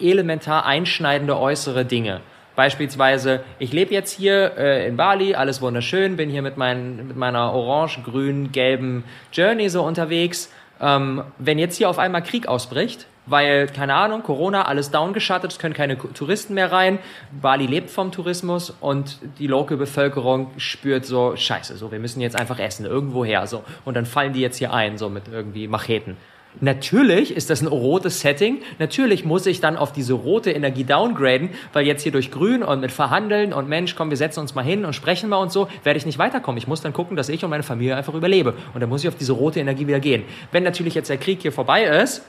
[0.00, 2.20] elementar einschneidende äußere Dinge.
[2.56, 7.16] Beispielsweise, ich lebe jetzt hier äh, in Bali, alles wunderschön, bin hier mit, mein, mit
[7.16, 10.52] meiner orange, grün, gelben Journey so unterwegs.
[10.80, 15.58] Ähm, wenn jetzt hier auf einmal Krieg ausbricht, weil, keine Ahnung, Corona, alles downgeschattet, es
[15.58, 16.98] können keine Touristen mehr rein,
[17.40, 22.38] Bali lebt vom Tourismus und die lokale Bevölkerung spürt so, scheiße, so, wir müssen jetzt
[22.38, 23.64] einfach essen, irgendwoher, so.
[23.84, 26.16] Und dann fallen die jetzt hier ein, so mit irgendwie Macheten.
[26.60, 28.62] Natürlich ist das ein rotes Setting.
[28.78, 32.80] Natürlich muss ich dann auf diese rote Energie downgraden, weil jetzt hier durch Grün und
[32.80, 35.68] mit Verhandeln und Mensch, komm, wir setzen uns mal hin und sprechen mal und so,
[35.82, 36.58] werde ich nicht weiterkommen.
[36.58, 38.54] Ich muss dann gucken, dass ich und meine Familie einfach überlebe.
[38.72, 40.22] Und dann muss ich auf diese rote Energie wieder gehen.
[40.52, 42.22] Wenn natürlich jetzt der Krieg hier vorbei ist,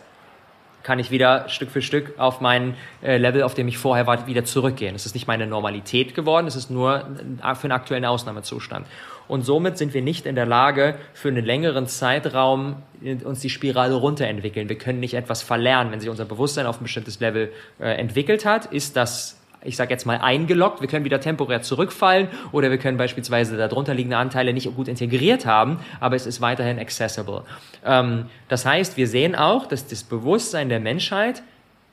[0.85, 4.27] kann ich wieder Stück für Stück auf mein äh, Level, auf dem ich vorher war,
[4.27, 4.93] wieder zurückgehen.
[4.93, 6.99] Es ist nicht meine Normalität geworden, es ist nur
[7.55, 8.85] für einen aktuellen Ausnahmezustand.
[9.27, 12.83] Und somit sind wir nicht in der Lage, für einen längeren Zeitraum
[13.23, 14.69] uns die Spirale runterentwickeln.
[14.69, 15.91] Wir können nicht etwas verlernen.
[15.91, 19.91] Wenn sich unser Bewusstsein auf ein bestimmtes Level äh, entwickelt hat, ist das ich sage
[19.91, 20.81] jetzt mal, eingeloggt.
[20.81, 25.45] Wir können wieder temporär zurückfallen oder wir können beispielsweise darunter liegende Anteile nicht gut integriert
[25.45, 27.43] haben, aber es ist weiterhin accessible.
[27.85, 31.43] Ähm, das heißt, wir sehen auch, dass das Bewusstsein der Menschheit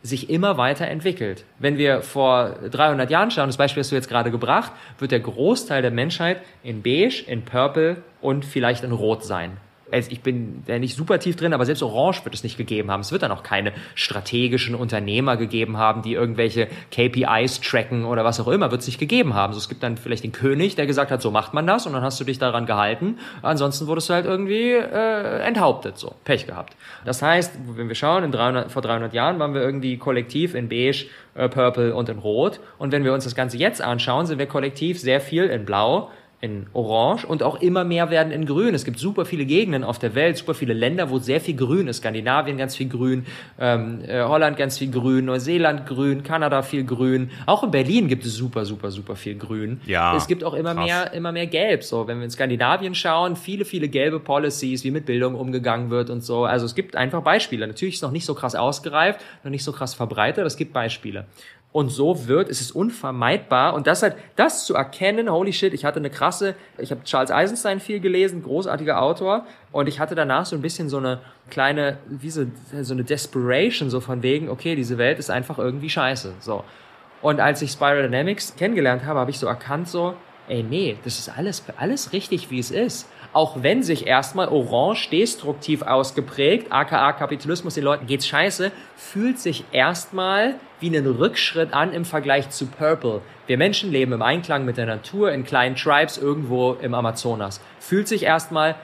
[0.02, 1.44] sich immer weiter entwickelt.
[1.58, 5.20] Wenn wir vor 300 Jahren schauen, das Beispiel hast du jetzt gerade gebracht, wird der
[5.20, 9.58] Großteil der Menschheit in beige, in purple und vielleicht in rot sein
[9.93, 13.01] ich bin da nicht super tief drin, aber selbst Orange wird es nicht gegeben haben.
[13.01, 18.40] Es wird dann auch keine strategischen Unternehmer gegeben haben, die irgendwelche KPIs tracken oder was
[18.40, 19.53] auch immer, wird es nicht gegeben haben.
[19.53, 21.93] So, es gibt dann vielleicht den König, der gesagt hat, so macht man das und
[21.93, 23.18] dann hast du dich daran gehalten.
[23.43, 26.76] Ansonsten wurdest du halt irgendwie äh, enthauptet, so Pech gehabt.
[27.05, 30.68] Das heißt, wenn wir schauen, in 300, vor 300 Jahren waren wir irgendwie kollektiv in
[30.68, 34.38] beige, äh, purple und in rot und wenn wir uns das Ganze jetzt anschauen, sind
[34.38, 36.11] wir kollektiv sehr viel in blau,
[36.43, 38.74] in Orange und auch immer mehr werden in Grün.
[38.74, 41.86] Es gibt super viele Gegenden auf der Welt, super viele Länder, wo sehr viel Grün
[41.86, 41.99] ist.
[41.99, 43.24] Skandinavien ganz viel Grün,
[43.61, 47.30] ähm, äh, Holland ganz viel Grün, Neuseeland Grün, Kanada viel Grün.
[47.47, 49.80] Auch in Berlin gibt es super, super, super viel Grün.
[49.86, 50.84] Ja, es gibt auch immer krass.
[50.84, 51.84] mehr, immer mehr Gelb.
[51.84, 56.11] So, wenn wir in Skandinavien schauen, viele, viele gelbe Policies, wie mit Bildung umgegangen wird
[56.11, 56.45] und so.
[56.45, 57.68] Also es gibt einfach Beispiele.
[57.68, 60.57] Natürlich ist es noch nicht so krass ausgereift, noch nicht so krass verbreitet, aber es
[60.57, 61.26] gibt Beispiele.
[61.72, 63.72] Und so wird, es ist unvermeidbar.
[63.72, 67.30] Und das halt, das zu erkennen, holy shit, ich hatte eine krasse, ich habe Charles
[67.30, 69.46] Eisenstein viel gelesen, großartiger Autor.
[69.72, 71.20] Und ich hatte danach so ein bisschen so eine
[71.50, 72.44] kleine, wie so,
[72.82, 76.34] so eine Desperation, so von wegen, okay, diese Welt ist einfach irgendwie scheiße.
[76.40, 76.62] So.
[77.22, 80.14] Und als ich Spiral Dynamics kennengelernt habe, habe ich so erkannt, so,
[80.48, 85.08] ey, nee, das ist alles, alles richtig, wie es ist auch wenn sich erstmal Orange
[85.10, 91.92] destruktiv ausgeprägt, aka Kapitalismus, den Leuten geht's scheiße, fühlt sich erstmal wie ein Rückschritt an
[91.92, 93.22] im Vergleich zu Purple.
[93.46, 97.60] Wir Menschen leben im Einklang mit der Natur in kleinen Tribes irgendwo im Amazonas.
[97.78, 98.76] Fühlt sich erstmal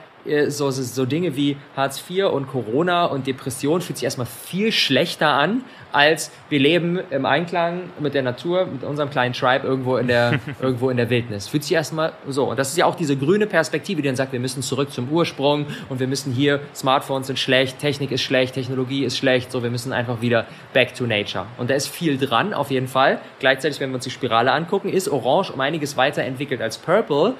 [0.49, 5.29] so, so Dinge wie Hartz IV und Corona und Depression fühlt sich erstmal viel schlechter
[5.29, 10.07] an, als wir leben im Einklang mit der Natur, mit unserem kleinen Tribe irgendwo in
[10.07, 11.47] der, irgendwo in der Wildnis.
[11.47, 12.45] Fühlt sich erstmal so.
[12.45, 15.09] Und das ist ja auch diese grüne Perspektive, die dann sagt, wir müssen zurück zum
[15.09, 19.63] Ursprung und wir müssen hier, Smartphones sind schlecht, Technik ist schlecht, Technologie ist schlecht, so,
[19.63, 21.45] wir müssen einfach wieder back to nature.
[21.57, 23.19] Und da ist viel dran, auf jeden Fall.
[23.39, 27.35] Gleichzeitig, wenn wir uns die Spirale angucken, ist Orange um einiges weiterentwickelt als Purple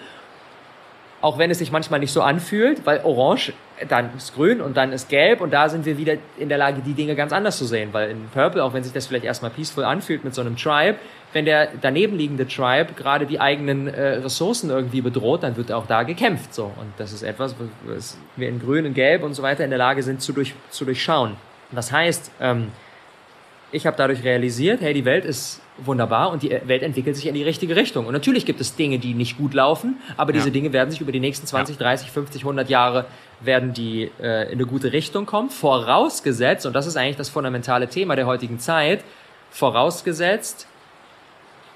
[1.22, 3.54] auch wenn es sich manchmal nicht so anfühlt, weil Orange,
[3.88, 6.82] dann ist Grün und dann ist Gelb und da sind wir wieder in der Lage,
[6.86, 9.52] die Dinge ganz anders zu sehen, weil in Purple, auch wenn sich das vielleicht erstmal
[9.52, 10.98] peaceful anfühlt mit so einem Tribe,
[11.34, 15.88] wenn der daneben liegende Tribe gerade die eigenen äh, Ressourcen irgendwie bedroht, dann wird auch
[15.88, 17.56] da gekämpft so und das ist etwas,
[17.86, 20.54] was wir in Grün und Gelb und so weiter in der Lage sind zu, durch,
[20.70, 21.36] zu durchschauen.
[21.72, 22.70] Das heißt, ähm,
[23.72, 27.36] ich habe dadurch realisiert, hey, die Welt ist wunderbar und die Welt entwickelt sich in
[27.36, 28.08] die richtige Richtung.
[28.08, 30.54] Und natürlich gibt es Dinge, die nicht gut laufen, aber diese ja.
[30.54, 31.84] Dinge werden sich über die nächsten 20, ja.
[31.84, 33.06] 30, 50, 100 Jahre
[33.42, 35.50] werden die äh, in eine gute Richtung kommen.
[35.50, 39.04] Vorausgesetzt, und das ist eigentlich das fundamentale Thema der heutigen Zeit,
[39.52, 40.68] vorausgesetzt,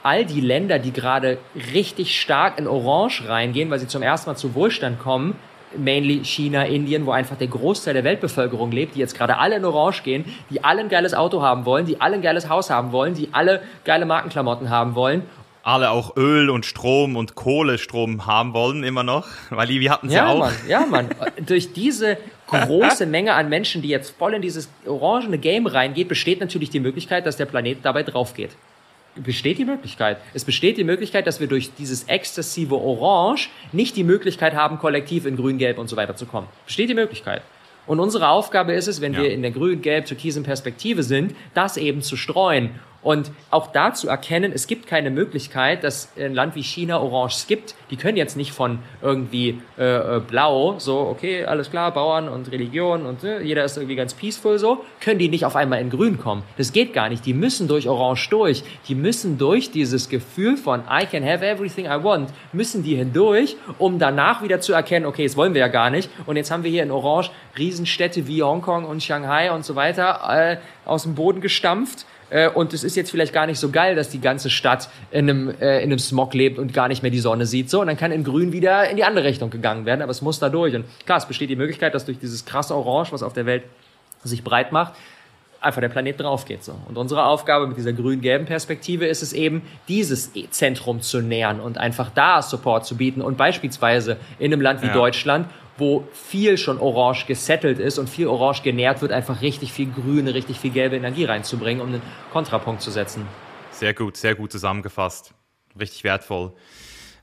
[0.01, 1.37] all die Länder, die gerade
[1.73, 5.35] richtig stark in Orange reingehen, weil sie zum ersten Mal zu Wohlstand kommen,
[5.77, 9.65] mainly China, Indien, wo einfach der Großteil der Weltbevölkerung lebt, die jetzt gerade alle in
[9.65, 12.91] Orange gehen, die alle ein geiles Auto haben wollen, die alle ein geiles Haus haben
[12.91, 15.23] wollen, die alle geile Markenklamotten haben wollen
[15.63, 20.13] alle auch Öl und Strom und Kohlestrom haben wollen, immer noch, weil wir hatten es
[20.13, 20.39] ja, ja auch.
[20.39, 21.07] Mann, ja, Mann.
[21.45, 22.17] Durch diese
[22.47, 26.81] große Menge an Menschen, die jetzt voll in dieses orangene Game reingeht, besteht natürlich die
[26.81, 28.51] Möglichkeit, dass der Planet dabei drauf geht.
[29.15, 30.17] Besteht die Möglichkeit.
[30.33, 35.25] Es besteht die Möglichkeit, dass wir durch dieses exzessive Orange nicht die Möglichkeit haben, kollektiv
[35.25, 36.47] in Grün, Gelb und so weiter zu kommen.
[36.65, 37.41] Besteht die Möglichkeit.
[37.85, 39.23] Und unsere Aufgabe ist es, wenn ja.
[39.23, 43.93] wir in der grün, gelb, türkisen Perspektive sind, das eben zu streuen und auch da
[43.93, 47.75] zu erkennen, es gibt keine Möglichkeit, dass ein Land wie China Orange gibt.
[47.91, 52.51] Die können jetzt nicht von irgendwie äh, äh, blau, so, okay, alles klar, Bauern und
[52.51, 55.89] Religion und äh, jeder ist irgendwie ganz peaceful so, können die nicht auf einmal in
[55.89, 56.43] grün kommen.
[56.57, 57.25] Das geht gar nicht.
[57.25, 58.63] Die müssen durch Orange durch.
[58.87, 63.57] Die müssen durch dieses Gefühl von I can have everything I want, müssen die hindurch,
[63.77, 66.09] um danach wieder zu erkennen, okay, das wollen wir ja gar nicht.
[66.25, 70.21] Und jetzt haben wir hier in Orange Riesenstädte wie Hongkong und Shanghai und so weiter
[70.29, 73.95] äh, aus dem Boden gestampft äh, und es ist jetzt vielleicht gar nicht so geil,
[73.95, 77.11] dass die ganze Stadt in einem, äh, in einem Smog lebt und gar nicht mehr
[77.11, 77.69] die Sonne sieht.
[77.69, 80.23] So, und dann kann in Grün wieder in die andere Richtung gegangen werden, aber es
[80.23, 80.75] muss da durch.
[80.75, 83.63] Und klar, es besteht die Möglichkeit, dass durch dieses krasse Orange, was auf der Welt
[84.23, 84.93] sich breit macht,
[85.61, 86.63] einfach der Planet drauf geht.
[86.63, 86.75] So.
[86.87, 91.77] Und unsere Aufgabe mit dieser grün-gelben Perspektive ist es eben, dieses Zentrum zu nähern und
[91.77, 94.93] einfach da Support zu bieten und beispielsweise in einem Land wie ja.
[94.93, 95.47] Deutschland
[95.77, 100.33] wo viel schon orange gesettelt ist und viel orange genährt wird, einfach richtig viel grüne,
[100.33, 102.01] richtig viel gelbe Energie reinzubringen, um einen
[102.31, 103.25] Kontrapunkt zu setzen.
[103.71, 105.33] Sehr gut, sehr gut zusammengefasst.
[105.79, 106.53] Richtig wertvoll.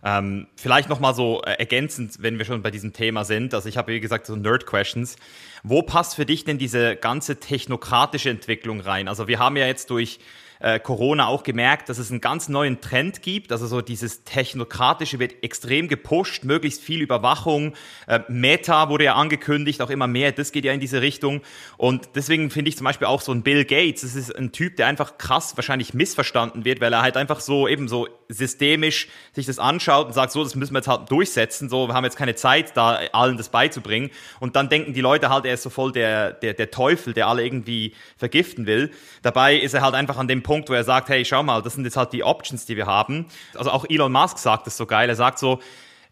[0.02, 3.52] Ähm, vielleicht nochmal so äh, ergänzend, wenn wir schon bei diesem Thema sind.
[3.54, 5.16] Also ich habe, wie gesagt, so Nerd-Questions.
[5.62, 9.08] Wo passt für dich denn diese ganze technokratische Entwicklung rein?
[9.08, 10.18] Also wir haben ja jetzt durch
[10.60, 13.50] äh, Corona auch gemerkt, dass es einen ganz neuen Trend gibt.
[13.52, 17.74] Also so dieses Technokratische wird extrem gepusht, möglichst viel Überwachung.
[18.06, 20.32] Äh, Meta wurde ja angekündigt, auch immer mehr.
[20.32, 21.40] Das geht ja in diese Richtung.
[21.76, 24.76] Und deswegen finde ich zum Beispiel auch so ein Bill Gates, das ist ein Typ,
[24.76, 29.46] der einfach krass wahrscheinlich missverstanden wird, weil er halt einfach so eben so systemisch sich
[29.46, 31.68] das anschaut und sagt, so, das müssen wir jetzt halt durchsetzen.
[31.68, 34.10] So, wir haben jetzt keine Zeit, da allen das beizubringen.
[34.38, 37.26] Und dann denken die Leute halt, er ist so voll der, der, der Teufel, der
[37.26, 38.90] alle irgendwie vergiften will.
[39.22, 41.74] Dabei ist er halt einfach an dem Punkt, wo er sagt, hey, schau mal, das
[41.74, 43.26] sind jetzt halt die Options, die wir haben.
[43.54, 45.08] Also auch Elon Musk sagt das so geil.
[45.08, 45.60] Er sagt so,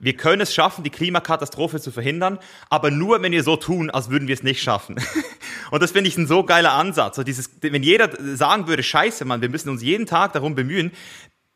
[0.00, 2.38] wir können es schaffen, die Klimakatastrophe zu verhindern,
[2.70, 4.96] aber nur, wenn wir so tun, als würden wir es nicht schaffen.
[5.70, 7.16] Und das finde ich ein so geiler Ansatz.
[7.16, 10.92] So dieses, wenn jeder sagen würde, scheiße, Mann, wir müssen uns jeden Tag darum bemühen,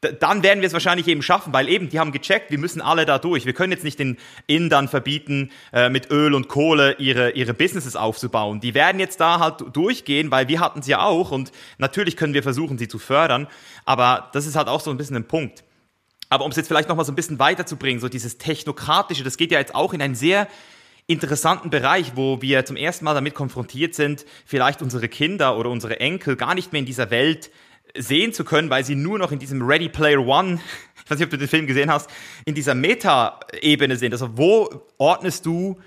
[0.02, 3.06] dann werden wir es wahrscheinlich eben schaffen, weil eben die haben gecheckt, wir müssen alle
[3.06, 3.46] da durch.
[3.46, 7.94] Wir können jetzt nicht den Indern verbieten, äh, mit Öl und Kohle ihre, ihre Businesses
[7.94, 8.60] aufzubauen.
[8.60, 12.34] Die werden jetzt da halt durchgehen, weil wir hatten es ja auch und natürlich können
[12.34, 13.46] wir versuchen, sie zu fördern,
[13.84, 15.62] aber das ist halt auch so ein bisschen ein Punkt.
[16.28, 19.52] Aber um es jetzt vielleicht nochmal so ein bisschen weiterzubringen, so dieses Technokratische, das geht
[19.52, 20.48] ja jetzt auch in einen sehr
[21.06, 26.00] interessanten Bereich, wo wir zum ersten Mal damit konfrontiert sind, vielleicht unsere Kinder oder unsere
[26.00, 27.50] Enkel gar nicht mehr in dieser Welt
[27.96, 30.60] sehen zu können, weil sie nur noch in diesem Ready Player One,
[31.04, 32.10] ich weiß nicht, ob du den Film gesehen hast,
[32.44, 34.12] in dieser Meta-Ebene sind.
[34.12, 35.80] Also wo ordnest du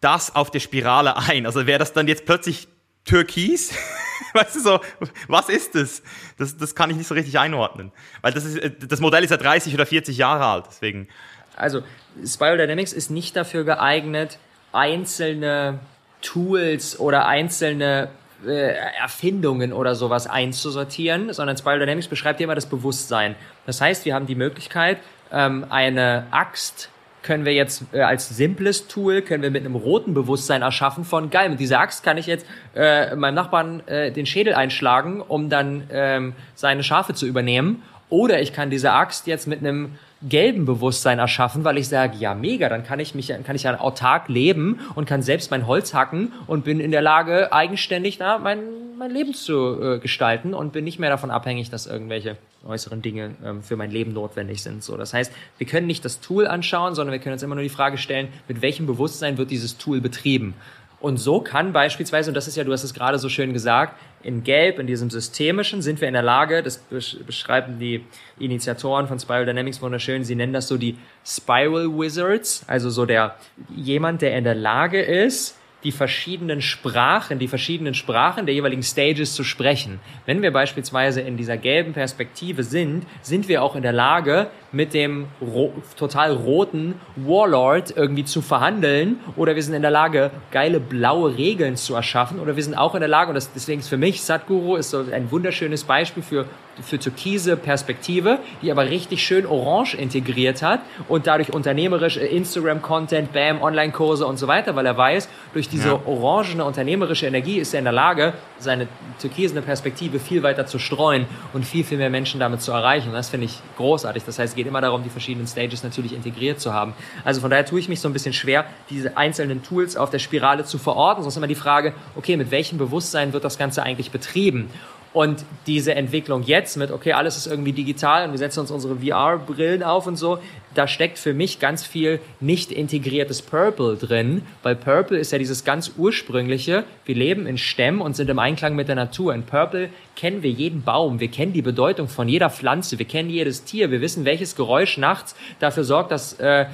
[0.00, 1.46] das auf der Spirale ein?
[1.46, 2.68] Also wäre das dann jetzt plötzlich
[3.04, 3.72] Türkis?
[4.32, 4.80] weißt du so,
[5.28, 6.02] was ist das?
[6.38, 6.56] das?
[6.56, 7.92] Das kann ich nicht so richtig einordnen.
[8.22, 11.08] Weil das, ist, das Modell ist ja 30 oder 40 Jahre alt, deswegen.
[11.56, 11.82] Also,
[12.24, 14.38] Spiral Dynamics ist nicht dafür geeignet,
[14.72, 15.80] einzelne
[16.22, 18.10] Tools oder einzelne
[18.46, 23.34] äh, Erfindungen oder sowas einzusortieren, sondern Spiral Dynamics beschreibt ja immer das Bewusstsein.
[23.66, 24.98] Das heißt, wir haben die Möglichkeit,
[25.32, 26.90] ähm, eine Axt
[27.22, 31.30] können wir jetzt äh, als simples Tool, können wir mit einem roten Bewusstsein erschaffen von,
[31.30, 35.50] geil, mit dieser Axt kann ich jetzt äh, meinem Nachbarn äh, den Schädel einschlagen, um
[35.50, 37.82] dann ähm, seine Schafe zu übernehmen.
[38.08, 42.34] Oder ich kann diese Axt jetzt mit einem gelben Bewusstsein erschaffen, weil ich sage, ja
[42.34, 45.94] mega, dann kann ich mich, kann ich ja autark leben und kann selbst mein Holz
[45.94, 48.58] hacken und bin in der Lage, eigenständig na, mein,
[48.98, 53.34] mein Leben zu äh, gestalten und bin nicht mehr davon abhängig, dass irgendwelche äußeren Dinge
[53.42, 54.84] ähm, für mein Leben notwendig sind.
[54.84, 57.64] So, das heißt, wir können nicht das Tool anschauen, sondern wir können uns immer nur
[57.64, 60.54] die Frage stellen, mit welchem Bewusstsein wird dieses Tool betrieben?
[61.00, 63.94] Und so kann beispielsweise, und das ist ja, du hast es gerade so schön gesagt,
[64.22, 68.04] in Gelb, in diesem systemischen, sind wir in der Lage, das beschreiben die
[68.38, 73.36] Initiatoren von Spiral Dynamics wunderschön, sie nennen das so die Spiral Wizards, also so der,
[73.74, 79.34] jemand, der in der Lage ist, die verschiedenen Sprachen, die verschiedenen Sprachen der jeweiligen Stages
[79.34, 80.00] zu sprechen.
[80.26, 84.94] Wenn wir beispielsweise in dieser gelben Perspektive sind, sind wir auch in der Lage, mit
[84.94, 90.78] dem ro total roten Warlord irgendwie zu verhandeln oder wir sind in der Lage, geile
[90.78, 93.88] blaue Regeln zu erschaffen oder wir sind auch in der Lage, und das, deswegen ist
[93.88, 96.46] für mich Sadhguru ist so ein wunderschönes Beispiel für
[96.82, 103.32] für türkise Perspektive, die aber richtig schön orange integriert hat und dadurch unternehmerisch äh, Instagram-Content,
[103.32, 106.00] Bam, Online-Kurse und so weiter, weil er weiß, durch diese ja.
[106.06, 108.88] orangene unternehmerische Energie ist er in der Lage, seine
[109.20, 113.08] türkisene Perspektive viel weiter zu streuen und viel, viel mehr Menschen damit zu erreichen.
[113.08, 114.24] Und das finde ich großartig.
[114.24, 116.94] Das heißt, es geht immer darum, die verschiedenen Stages natürlich integriert zu haben.
[117.24, 120.18] Also von daher tue ich mich so ein bisschen schwer, diese einzelnen Tools auf der
[120.18, 121.22] Spirale zu verorten.
[121.22, 124.70] Sonst immer die Frage, okay, mit welchem Bewusstsein wird das Ganze eigentlich betrieben?
[125.12, 128.96] Und diese Entwicklung jetzt mit, okay, alles ist irgendwie digital und wir setzen uns unsere
[128.96, 130.38] VR-Brillen auf und so,
[130.74, 135.64] da steckt für mich ganz viel nicht integriertes Purple drin, weil Purple ist ja dieses
[135.64, 139.34] ganz ursprüngliche, wir leben in Stämmen und sind im Einklang mit der Natur.
[139.34, 143.30] In Purple kennen wir jeden Baum, wir kennen die Bedeutung von jeder Pflanze, wir kennen
[143.30, 146.66] jedes Tier, wir wissen, welches Geräusch nachts dafür sorgt, dass, äh,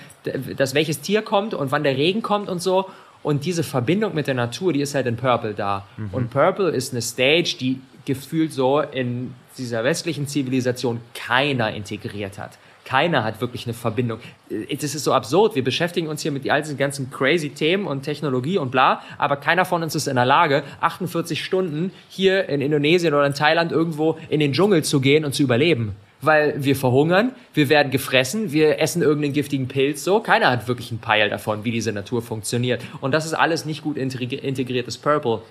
[0.59, 2.85] dass welches Tier kommt und wann der Regen kommt und so.
[3.23, 5.87] Und diese Verbindung mit der Natur, die ist halt in Purple da.
[5.97, 6.11] Mhm.
[6.13, 12.59] Und Purple ist eine Stage, die gefühlt so in dieser westlichen Zivilisation keiner integriert hat.
[12.87, 14.21] Keiner hat wirklich eine Verbindung.
[14.49, 15.57] Es ist so absurd.
[15.57, 19.37] Wir beschäftigen uns hier mit all diesen ganzen crazy Themen und Technologie und bla, aber
[19.37, 23.73] keiner von uns ist in der Lage, 48 Stunden hier in Indonesien oder in Thailand
[23.73, 25.97] irgendwo in den Dschungel zu gehen und zu überleben.
[26.23, 30.21] Weil wir verhungern, wir werden gefressen, wir essen irgendeinen giftigen Pilz, so.
[30.21, 32.81] Keiner hat wirklich einen Peil davon, wie diese Natur funktioniert.
[33.01, 35.43] Und das ist alles nicht gut integriertes Purple.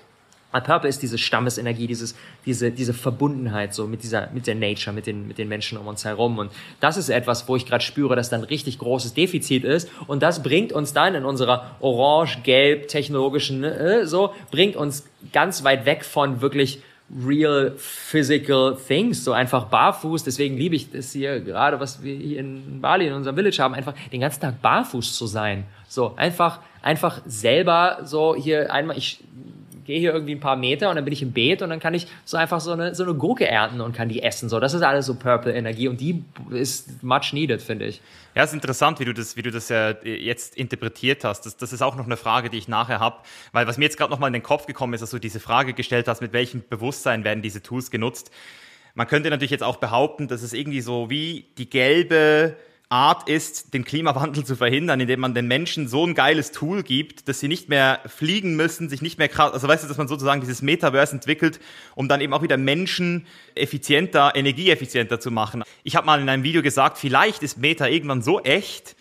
[0.52, 2.14] Purple ist diese Stammesenergie, dieses,
[2.46, 5.86] diese, diese Verbundenheit so mit dieser, mit der Nature, mit den, mit den Menschen um
[5.86, 6.38] uns herum.
[6.38, 9.90] Und das ist etwas, wo ich gerade spüre, dass da ein richtig großes Defizit ist.
[10.06, 15.84] Und das bringt uns dann in unserer orange-gelb technologischen, äh, so, bringt uns ganz weit
[15.84, 16.80] weg von wirklich
[17.14, 20.24] real physical things, so einfach barfuß.
[20.24, 23.74] Deswegen liebe ich das hier gerade, was wir hier in Bali in unserem Village haben,
[23.74, 25.64] einfach den ganzen Tag barfuß zu sein.
[25.88, 29.22] So einfach, einfach selber so hier einmal, ich
[29.86, 31.94] gehe hier irgendwie ein paar Meter und dann bin ich im Beet und dann kann
[31.94, 34.48] ich so einfach so eine, so eine Gurke ernten und kann die essen.
[34.48, 38.00] So, das ist alles so Purple Energie und die ist much needed, finde ich.
[38.34, 41.46] Ja, es ist interessant, wie du das, wie du das ja jetzt interpretiert hast.
[41.46, 43.16] Das, das ist auch noch eine Frage, die ich nachher habe,
[43.52, 45.72] weil was mir jetzt gerade nochmal in den Kopf gekommen ist, dass du diese Frage
[45.72, 48.30] gestellt hast, mit welchem Bewusstsein werden diese Tools genutzt.
[48.94, 52.56] Man könnte natürlich jetzt auch behaupten, dass es irgendwie so wie die gelbe
[52.88, 57.28] Art ist, den Klimawandel zu verhindern, indem man den Menschen so ein geiles Tool gibt,
[57.28, 60.06] dass sie nicht mehr fliegen müssen, sich nicht mehr krass, also weißt du, dass man
[60.06, 61.58] sozusagen dieses Metaverse entwickelt,
[61.96, 63.26] um dann eben auch wieder Menschen
[63.56, 65.64] effizienter, energieeffizienter zu machen.
[65.82, 68.94] Ich habe mal in einem Video gesagt, vielleicht ist Meta irgendwann so echt,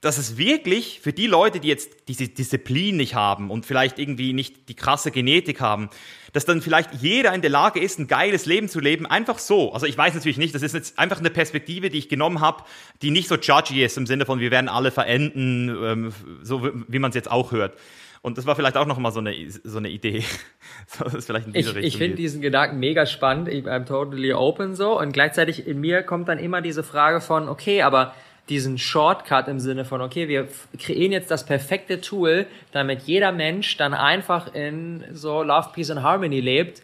[0.00, 4.32] dass es wirklich für die Leute, die jetzt diese Disziplin nicht haben und vielleicht irgendwie
[4.32, 5.90] nicht die krasse Genetik haben,
[6.32, 9.72] dass dann vielleicht jeder in der Lage ist, ein geiles Leben zu leben, einfach so.
[9.72, 12.64] Also ich weiß natürlich nicht, das ist jetzt einfach eine Perspektive, die ich genommen habe,
[13.02, 16.12] die nicht so judgy ist im Sinne von, wir werden alle verenden, ähm,
[16.42, 17.74] so wie man es jetzt auch hört.
[18.20, 20.24] Und das war vielleicht auch nochmal so eine, so eine Idee.
[20.98, 23.48] das vielleicht in diese ich ich finde diesen Gedanken mega spannend.
[23.48, 24.98] Ich bin totally open so.
[24.98, 28.14] Und gleichzeitig in mir kommt dann immer diese Frage von, okay, aber
[28.48, 33.76] diesen Shortcut im Sinne von, okay, wir kreieren jetzt das perfekte Tool, damit jeder Mensch
[33.76, 36.82] dann einfach in so Love, Peace and Harmony lebt,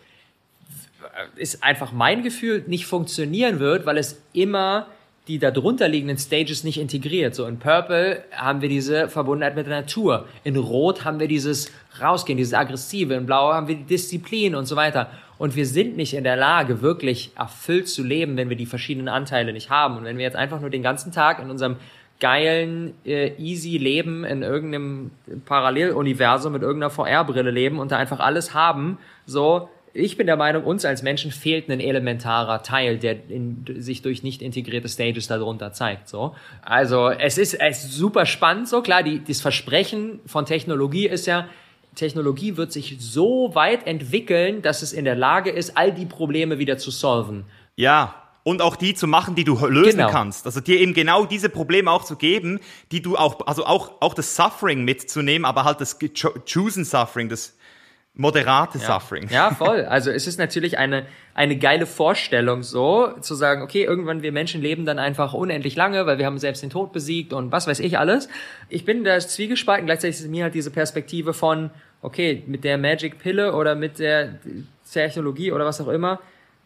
[1.36, 4.88] ist einfach mein Gefühl, nicht funktionieren wird, weil es immer
[5.26, 7.34] die darunter liegenden Stages nicht integriert.
[7.34, 10.28] So in Purple haben wir diese Verbundenheit mit der Natur.
[10.44, 13.14] In Rot haben wir dieses Rausgehen, dieses Aggressive.
[13.14, 15.10] In Blau haben wir die Disziplin und so weiter.
[15.44, 19.08] Und wir sind nicht in der Lage, wirklich erfüllt zu leben, wenn wir die verschiedenen
[19.08, 19.98] Anteile nicht haben.
[19.98, 21.76] Und wenn wir jetzt einfach nur den ganzen Tag in unserem
[22.18, 25.10] geilen, äh, easy Leben in irgendeinem
[25.44, 30.64] Paralleluniversum mit irgendeiner VR-Brille leben und da einfach alles haben, so, ich bin der Meinung,
[30.64, 35.74] uns als Menschen fehlt ein elementarer Teil, der in, sich durch nicht integrierte Stages darunter
[35.74, 36.08] zeigt.
[36.08, 38.66] So, also es ist, es ist super spannend.
[38.66, 41.48] So klar, die, das Versprechen von Technologie ist ja,
[41.94, 46.58] Technologie wird sich so weit entwickeln, dass es in der Lage ist, all die Probleme
[46.58, 47.44] wieder zu solven.
[47.76, 48.14] Ja,
[48.44, 50.10] und auch die zu machen, die du lösen genau.
[50.10, 50.46] kannst.
[50.46, 52.60] Also dir eben genau diese Probleme auch zu geben,
[52.92, 57.56] die du auch, also auch, auch das Suffering mitzunehmen, aber halt das Chosen Suffering, das
[58.14, 58.84] moderate ja.
[58.84, 59.28] Suffering.
[59.30, 59.84] Ja, voll.
[59.84, 64.62] Also es ist natürlich eine, eine geile Vorstellung so, zu sagen, okay, irgendwann wir Menschen
[64.62, 67.80] leben dann einfach unendlich lange, weil wir haben selbst den Tod besiegt und was weiß
[67.80, 68.28] ich alles.
[68.68, 71.70] Ich bin da zwiegespalten, gleichzeitig ist mir halt diese Perspektive von,
[72.02, 74.38] okay, mit der Magic Pille oder mit der
[74.90, 76.20] Technologie oder was auch immer,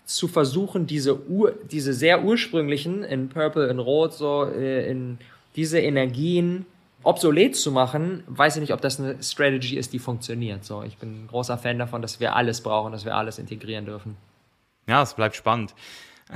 [0.04, 5.18] zu versuchen, diese, Ur, diese sehr ursprünglichen, in Purple, in Rot, so, äh, in
[5.54, 6.64] diese Energien
[7.02, 10.64] obsolet zu machen, weiß ich nicht, ob das eine Strategy ist, die funktioniert.
[10.64, 13.86] So, ich bin ein großer Fan davon, dass wir alles brauchen, dass wir alles integrieren
[13.86, 14.16] dürfen.
[14.86, 15.74] Ja, es bleibt spannend.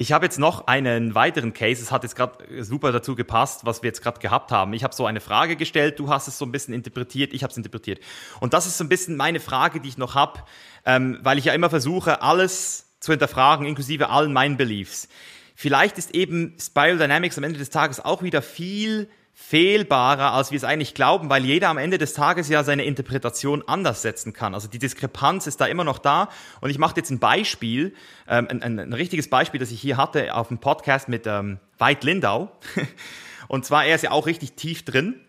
[0.00, 1.82] Ich habe jetzt noch einen weiteren Case.
[1.82, 4.72] Es hat jetzt gerade super dazu gepasst, was wir jetzt gerade gehabt haben.
[4.72, 7.50] Ich habe so eine Frage gestellt, du hast es so ein bisschen interpretiert, ich habe
[7.50, 7.98] es interpretiert.
[8.38, 10.44] Und das ist so ein bisschen meine Frage, die ich noch habe,
[10.86, 15.08] ähm, weil ich ja immer versuche, alles zu hinterfragen, inklusive allen meinen Beliefs.
[15.56, 19.10] Vielleicht ist eben Spiral Dynamics am Ende des Tages auch wieder viel
[19.40, 23.62] fehlbarer, als wir es eigentlich glauben, weil jeder am Ende des Tages ja seine Interpretation
[23.66, 24.52] anders setzen kann.
[24.52, 26.28] Also die Diskrepanz ist da immer noch da.
[26.60, 27.94] Und ich mache jetzt ein Beispiel,
[28.28, 31.60] ähm, ein, ein, ein, richtiges Beispiel, das ich hier hatte auf dem Podcast mit ähm,
[31.78, 32.50] Veit Lindau.
[33.48, 35.20] Und zwar, er ist ja auch richtig tief drin.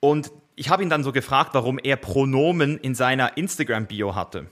[0.00, 4.46] Und ich habe ihn dann so gefragt, warum er Pronomen in seiner Instagram-Bio hatte.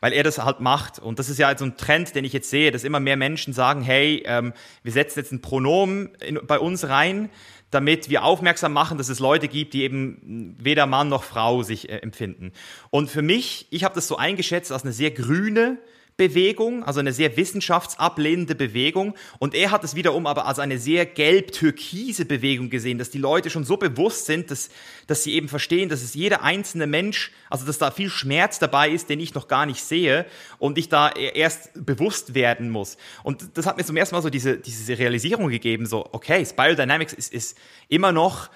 [0.00, 0.98] weil er das halt macht.
[0.98, 3.52] Und das ist ja so ein Trend, den ich jetzt sehe, dass immer mehr Menschen
[3.52, 7.30] sagen, hey, ähm, wir setzen jetzt ein Pronomen in, bei uns rein,
[7.70, 11.88] damit wir aufmerksam machen, dass es Leute gibt, die eben weder Mann noch Frau sich
[11.88, 12.52] äh, empfinden.
[12.90, 15.78] Und für mich, ich habe das so eingeschätzt als eine sehr grüne
[16.18, 19.14] Bewegung, also eine sehr wissenschaftsablehnende Bewegung.
[19.38, 23.50] Und er hat es wiederum aber als eine sehr gelb-türkise Bewegung gesehen, dass die Leute
[23.50, 24.68] schon so bewusst sind, dass,
[25.06, 28.90] dass sie eben verstehen, dass es jeder einzelne Mensch, also dass da viel Schmerz dabei
[28.90, 30.26] ist, den ich noch gar nicht sehe
[30.58, 32.96] und ich da e-, erst bewusst werden muss.
[33.22, 36.74] Und das hat mir zum ersten Mal so diese, diese Realisierung gegeben, so, okay, Spiral
[36.74, 37.56] Dynamics ist, ist
[37.88, 38.50] immer noch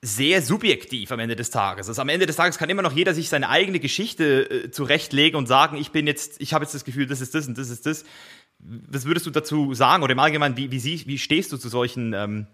[0.00, 1.88] sehr subjektiv am Ende des Tages.
[1.88, 5.36] Also am Ende des Tages kann immer noch jeder sich seine eigene Geschichte äh, zurechtlegen
[5.36, 7.68] und sagen, ich bin jetzt, ich habe jetzt das Gefühl, das ist das und das
[7.68, 8.04] ist das.
[8.60, 12.12] Was würdest du dazu sagen oder im Allgemeinen, wie, wie, wie stehst du zu solchen
[12.12, 12.46] ähm,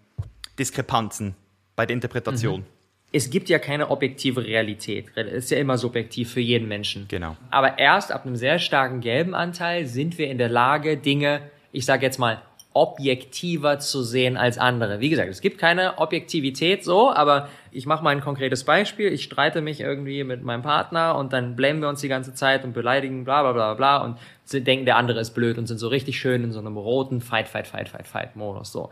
[0.57, 1.35] Diskrepanzen
[1.75, 2.61] bei der Interpretation?
[2.61, 2.65] Mhm.
[3.11, 5.05] Es gibt ja keine objektive Realität.
[5.15, 7.05] Es ist ja immer subjektiv für jeden Menschen.
[7.07, 7.37] Genau.
[7.49, 11.41] Aber erst ab einem sehr starken gelben Anteil sind wir in der Lage, Dinge,
[11.71, 12.41] ich sage jetzt mal,
[12.75, 14.99] objektiver zu sehen als andere.
[14.99, 19.13] Wie gesagt, es gibt keine Objektivität so, aber ich mache mal ein konkretes Beispiel.
[19.13, 22.65] Ich streite mich irgendwie mit meinem Partner und dann blamen wir uns die ganze Zeit
[22.65, 24.17] und beleidigen bla bla bla bla und
[24.51, 27.47] denken, der andere ist blöd und sind so richtig schön in so einem roten Fight,
[27.47, 28.89] Fight, Fight, Fight, Fight Modus so.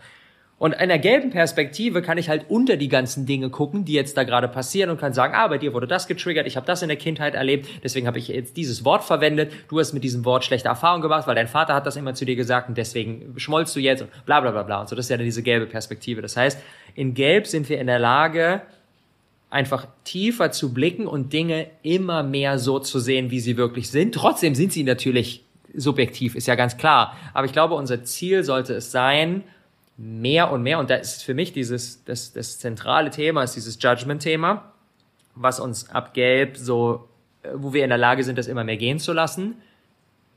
[0.63, 4.15] Und in der gelben Perspektive kann ich halt unter die ganzen Dinge gucken, die jetzt
[4.15, 6.81] da gerade passieren und kann sagen, ah, bei dir wurde das getriggert, ich habe das
[6.81, 10.23] in der Kindheit erlebt, deswegen habe ich jetzt dieses Wort verwendet, du hast mit diesem
[10.23, 13.33] Wort schlechte Erfahrungen gemacht, weil dein Vater hat das immer zu dir gesagt und deswegen
[13.35, 14.79] schmollst du jetzt und bla bla bla bla.
[14.79, 16.21] Und so, das ist ja dann diese gelbe Perspektive.
[16.21, 16.57] Das heißt,
[16.95, 18.61] in Gelb sind wir in der Lage,
[19.49, 24.15] einfach tiefer zu blicken und Dinge immer mehr so zu sehen, wie sie wirklich sind.
[24.15, 25.43] Trotzdem sind sie natürlich
[25.75, 27.17] subjektiv, ist ja ganz klar.
[27.33, 29.43] Aber ich glaube, unser Ziel sollte es sein,
[29.97, 33.77] mehr und mehr, und da ist für mich dieses, das, das zentrale Thema, ist dieses
[33.81, 34.73] Judgment-Thema,
[35.35, 37.09] was uns ab Gelb so,
[37.43, 39.55] äh, wo wir in der Lage sind, das immer mehr gehen zu lassen,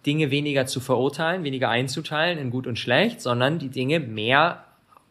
[0.05, 4.66] Dinge weniger zu verurteilen, weniger einzuteilen in gut und schlecht, sondern die Dinge mehr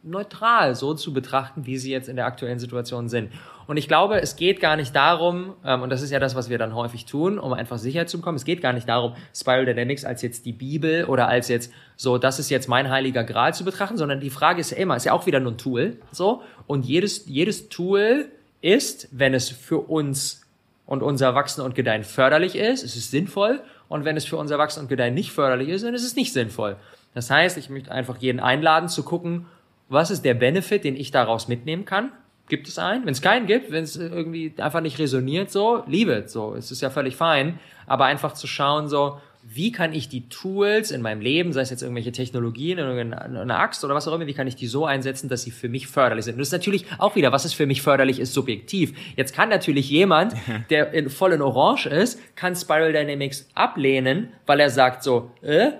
[0.06, 3.32] neutral so zu betrachten, wie sie jetzt in der aktuellen Situation sind.
[3.68, 6.50] Und ich glaube, es geht gar nicht darum, ähm, und das ist ja das, was
[6.50, 9.66] wir dann häufig tun, um einfach sicher zu bekommen, es geht gar nicht darum, Spiral
[9.66, 13.54] Dynamics als jetzt die Bibel oder als jetzt so, das ist jetzt mein heiliger Gral
[13.54, 15.98] zu betrachten, sondern die Frage ist ja immer, ist ja auch wieder nur ein Tool,
[16.12, 18.28] so, und jedes, jedes Tool
[18.62, 20.44] ist, wenn es für uns
[20.86, 24.58] und unser Wachsen und Gedeihen förderlich ist, ist es sinnvoll, und wenn es für unser
[24.58, 26.76] Wachsen und Gedeihen nicht förderlich ist, dann ist es nicht sinnvoll.
[27.14, 29.46] Das heißt, ich möchte einfach jeden einladen zu gucken,
[29.90, 32.12] was ist der Benefit, den ich daraus mitnehmen kann?
[32.48, 33.06] Gibt es einen?
[33.06, 36.82] Wenn es keinen gibt, wenn es irgendwie einfach nicht resoniert, so, liebe so, es ist
[36.82, 37.60] ja völlig fein.
[37.88, 41.70] Aber einfach zu schauen, so, wie kann ich die Tools in meinem Leben, sei es
[41.70, 45.30] jetzt irgendwelche Technologien, eine Axt oder was auch immer, wie kann ich die so einsetzen,
[45.30, 46.34] dass sie für mich förderlich sind?
[46.34, 48.94] Und das ist natürlich auch wieder, was ist für mich förderlich, ist subjektiv.
[49.16, 50.34] Jetzt kann natürlich jemand,
[50.72, 55.72] der in, voll in Orange ist, kann Spiral Dynamics ablehnen, weil er sagt so, äh,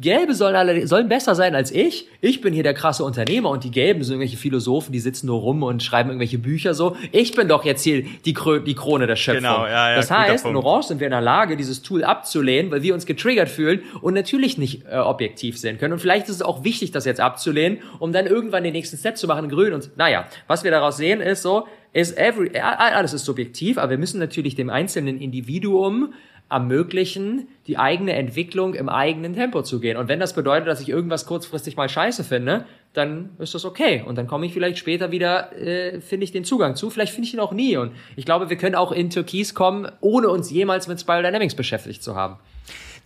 [0.00, 2.06] Gelbe sollen, alle, sollen besser sein als ich.
[2.20, 5.40] Ich bin hier der krasse Unternehmer und die Gelben sind irgendwelche Philosophen, die sitzen nur
[5.40, 6.96] rum und schreiben irgendwelche Bücher so.
[7.10, 9.42] Ich bin doch jetzt hier die, Krö die Krone der Schöpfung.
[9.42, 12.70] Genau, ja, ja, das heißt, in Orange sind wir in der Lage, dieses Tool abzulehnen,
[12.70, 15.94] weil wir uns getriggert fühlen und natürlich nicht äh, objektiv sehen können.
[15.94, 19.16] Und vielleicht ist es auch wichtig, das jetzt abzulehnen, um dann irgendwann den nächsten Step
[19.16, 19.72] zu machen in Grün.
[19.72, 23.98] Und naja, was wir daraus sehen ist so, ist every, alles ist subjektiv, aber wir
[23.98, 26.12] müssen natürlich dem einzelnen Individuum
[26.50, 29.96] ermöglichen, die eigene Entwicklung im eigenen Tempo zu gehen.
[29.96, 34.02] Und wenn das bedeutet, dass ich irgendwas kurzfristig mal scheiße finde, dann ist das okay.
[34.06, 36.88] Und dann komme ich vielleicht später wieder, äh, finde ich den Zugang zu.
[36.88, 37.76] Vielleicht finde ich ihn auch nie.
[37.76, 41.54] Und ich glaube, wir können auch in Türkis kommen, ohne uns jemals mit Spiral Dynamics
[41.54, 42.36] beschäftigt zu haben.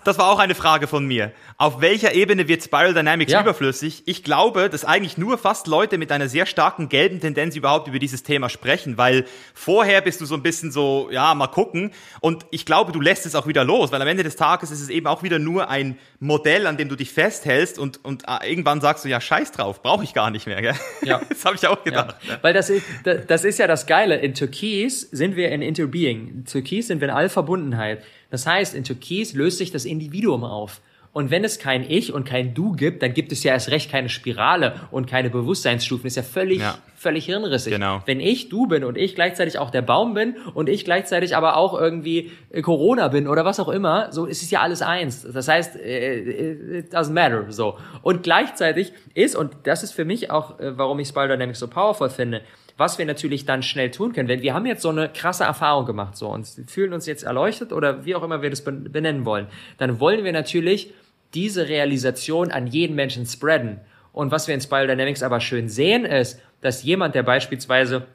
[0.05, 1.33] Das war auch eine Frage von mir.
[1.59, 3.43] Auf welcher Ebene wird Spiral Dynamics ja.
[3.43, 4.03] überflüssig?
[4.07, 7.99] Ich glaube, dass eigentlich nur fast Leute mit einer sehr starken gelben Tendenz überhaupt über
[7.99, 9.25] dieses Thema sprechen, weil
[9.55, 11.93] vorher bist du so ein bisschen so, ja, mal gucken.
[12.21, 14.81] Und ich glaube, du lässt es auch wieder los, weil am Ende des Tages ist
[14.81, 18.49] es eben auch wieder nur ein Modell, an dem du dich festhältst und, und äh,
[18.49, 20.61] irgendwann sagst du, ja, scheiß drauf, brauche ich gar nicht mehr.
[20.61, 20.75] Gell?
[21.03, 21.21] Ja.
[21.33, 22.17] Das habe ich auch gedacht.
[22.29, 22.39] Ja.
[22.43, 24.17] Weil das ist, das ist ja das Geile.
[24.17, 26.29] In Türkis sind wir in Interbeing.
[26.29, 28.05] In Türkis sind wir in Allverbundenheit.
[28.33, 30.81] Das heißt, in Türkis löst sich das Individuum auf.
[31.13, 33.91] Und wenn es kein Ich und kein Du gibt, dann gibt es ja erst recht
[33.91, 36.05] keine Spirale und keine Bewusstseinsstufen.
[36.05, 36.79] Das ist ja völlig, ja.
[36.97, 37.75] völlig hirnrissig.
[37.75, 38.01] Genau.
[38.07, 41.59] Wenn ich du bin und ich gleichzeitig auch der Baum bin und ich gleichzeitig aber
[41.59, 45.27] auch irgendwie äh, Corona bin oder was auch immer, so ist es ja alles eins.
[45.31, 47.77] Das heißt, äh, äh, it doesn't matter, so.
[48.01, 52.09] Und gleichzeitig ist, und das ist für mich auch, warum ich Spiral Dynamics so powerful
[52.09, 52.41] finde,
[52.77, 55.87] was wir natürlich dann schnell tun können, wenn wir haben jetzt so eine krasse Erfahrung
[55.87, 59.47] gemacht, so und fühlen uns jetzt erleuchtet oder wie auch immer wir das benennen wollen,
[59.79, 60.93] dann wollen wir natürlich
[61.35, 63.81] diese Realisation an jeden Menschen spreaden.
[64.13, 68.07] Und was wir in Spiral Dynamics aber schön sehen, ist, dass jemand, der beispielsweise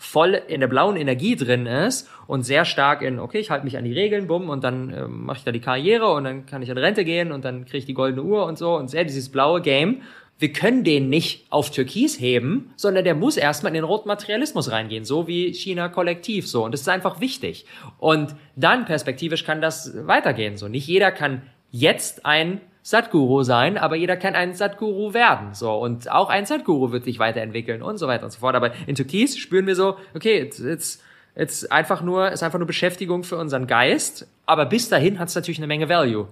[0.00, 3.76] voll in der blauen Energie drin ist und sehr stark in, okay, ich halte mich
[3.76, 6.62] an die Regeln, bumm, und dann äh, mache ich da die Karriere und dann kann
[6.62, 9.04] ich in Rente gehen und dann kriege ich die goldene Uhr und so und sehr
[9.04, 10.00] dieses blaue Game.
[10.40, 14.70] Wir können den nicht auf Türkis heben, sondern der muss erstmal in den roten Materialismus
[14.70, 16.64] reingehen, so wie China kollektiv so.
[16.64, 17.66] Und das ist einfach wichtig.
[17.98, 20.56] Und dann perspektivisch kann das weitergehen.
[20.56, 25.52] So, nicht jeder kann jetzt ein Satguru sein, aber jeder kann ein Satguru werden.
[25.52, 28.54] So und auch ein Satguru wird sich weiterentwickeln und so weiter und so fort.
[28.54, 31.02] Aber in Türkis spüren wir so, okay, jetzt jetzt
[31.36, 34.26] jetzt einfach nur ist einfach nur Beschäftigung für unseren Geist.
[34.46, 36.28] Aber bis dahin hat es natürlich eine Menge Value.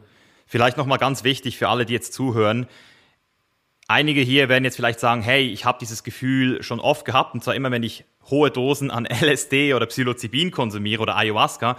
[0.46, 2.66] Vielleicht noch mal ganz wichtig für alle, die jetzt zuhören.
[3.90, 7.42] Einige hier werden jetzt vielleicht sagen, hey, ich habe dieses Gefühl schon oft gehabt und
[7.42, 11.76] zwar immer, wenn ich hohe Dosen an LSD oder Psilocybin konsumiere oder Ayahuasca,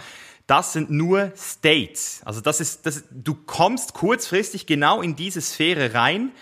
[0.48, 2.22] das sind nur States.
[2.24, 6.32] Also das ist, das, du kommst kurzfristig genau in diese Sphäre rein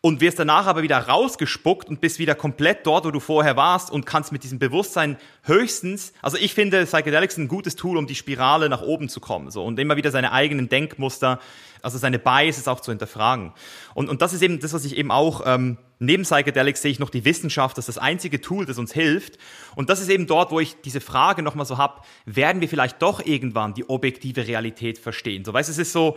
[0.00, 3.90] und wirst danach aber wieder rausgespuckt und bist wieder komplett dort, wo du vorher warst
[3.90, 8.14] und kannst mit diesem Bewusstsein höchstens, also ich finde Psychedelics ein gutes Tool, um die
[8.14, 11.40] Spirale nach oben zu kommen, so und immer wieder seine eigenen Denkmuster,
[11.82, 13.52] also seine Biases auch zu hinterfragen.
[13.94, 17.00] Und, und das ist eben das, was ich eben auch ähm, neben Psychedelics sehe ich
[17.00, 19.38] noch die Wissenschaft, das ist das einzige Tool, das uns hilft.
[19.74, 23.02] Und das ist eben dort, wo ich diese Frage nochmal so habe, werden wir vielleicht
[23.02, 25.44] doch irgendwann die objektive Realität verstehen?
[25.44, 26.16] So, weißt es ist so,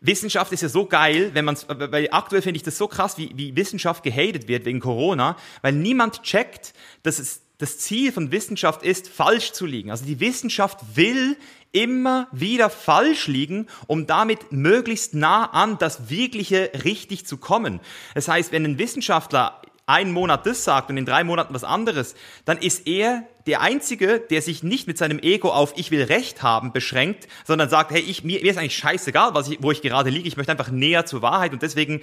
[0.00, 3.32] Wissenschaft ist ja so geil, wenn man weil aktuell finde ich das so krass, wie,
[3.34, 6.72] wie Wissenschaft gehatet wird wegen Corona, weil niemand checkt,
[7.02, 9.90] dass es das Ziel von Wissenschaft ist, falsch zu liegen.
[9.90, 11.36] Also die Wissenschaft will
[11.72, 17.80] immer wieder falsch liegen, um damit möglichst nah an das Wirkliche richtig zu kommen.
[18.14, 19.60] Das heißt, wenn ein Wissenschaftler
[19.90, 22.14] einen Monat das sagt und in drei Monaten was anderes,
[22.44, 26.42] dann ist er der Einzige, der sich nicht mit seinem Ego auf ich will Recht
[26.42, 29.82] haben beschränkt, sondern sagt, hey, ich, mir, mir ist eigentlich scheißegal, was ich, wo ich
[29.82, 32.00] gerade liege, ich möchte einfach näher zur Wahrheit und deswegen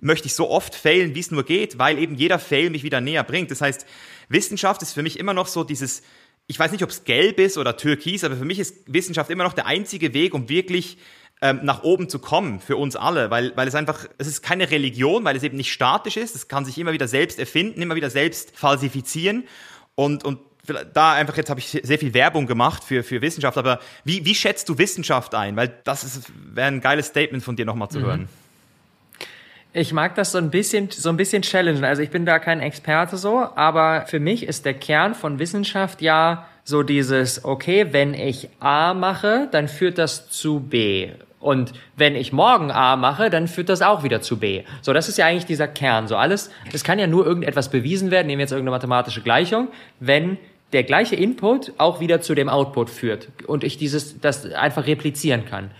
[0.00, 3.00] möchte ich so oft failen, wie es nur geht, weil eben jeder Fail mich wieder
[3.00, 3.50] näher bringt.
[3.50, 3.86] Das heißt,
[4.28, 6.02] Wissenschaft ist für mich immer noch so dieses,
[6.48, 9.44] ich weiß nicht, ob es gelb ist oder türkis, aber für mich ist Wissenschaft immer
[9.44, 10.98] noch der einzige Weg, um wirklich
[11.42, 14.70] ähm, nach oben zu kommen für uns alle, weil, weil es einfach, es ist keine
[14.70, 17.96] Religion, weil es eben nicht statisch ist, es kann sich immer wieder selbst erfinden, immer
[17.96, 19.44] wieder selbst falsifizieren
[19.94, 20.38] und, und
[20.94, 24.34] da einfach jetzt habe ich sehr viel Werbung gemacht für, für Wissenschaft, aber wie, wie
[24.34, 25.56] schätzt du Wissenschaft ein?
[25.56, 26.22] Weil das
[26.54, 28.04] wäre ein geiles Statement von dir nochmal zu mhm.
[28.04, 28.28] hören.
[29.74, 31.82] Ich mag das so ein bisschen, so ein bisschen challengen.
[31.82, 36.02] Also ich bin da kein Experte so, aber für mich ist der Kern von Wissenschaft
[36.02, 41.10] ja so dieses, okay, wenn ich A mache, dann führt das zu B.
[41.42, 44.62] Und wenn ich morgen A mache, dann führt das auch wieder zu B.
[44.80, 46.06] So, das ist ja eigentlich dieser Kern.
[46.06, 49.68] So alles, es kann ja nur irgendetwas bewiesen werden, nehmen wir jetzt irgendeine mathematische Gleichung,
[49.98, 50.38] wenn
[50.72, 55.44] der gleiche Input auch wieder zu dem Output führt und ich dieses, das einfach replizieren
[55.44, 55.72] kann.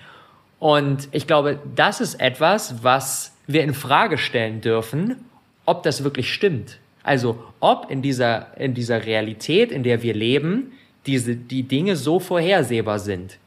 [0.59, 5.25] Und ich glaube, das ist etwas, was wir in Frage stellen dürfen,
[5.65, 6.79] ob das wirklich stimmt.
[7.05, 10.73] Also, ob in dieser, in dieser Realität, in der wir leben,
[11.07, 13.39] diese, die Dinge so vorhersehbar sind.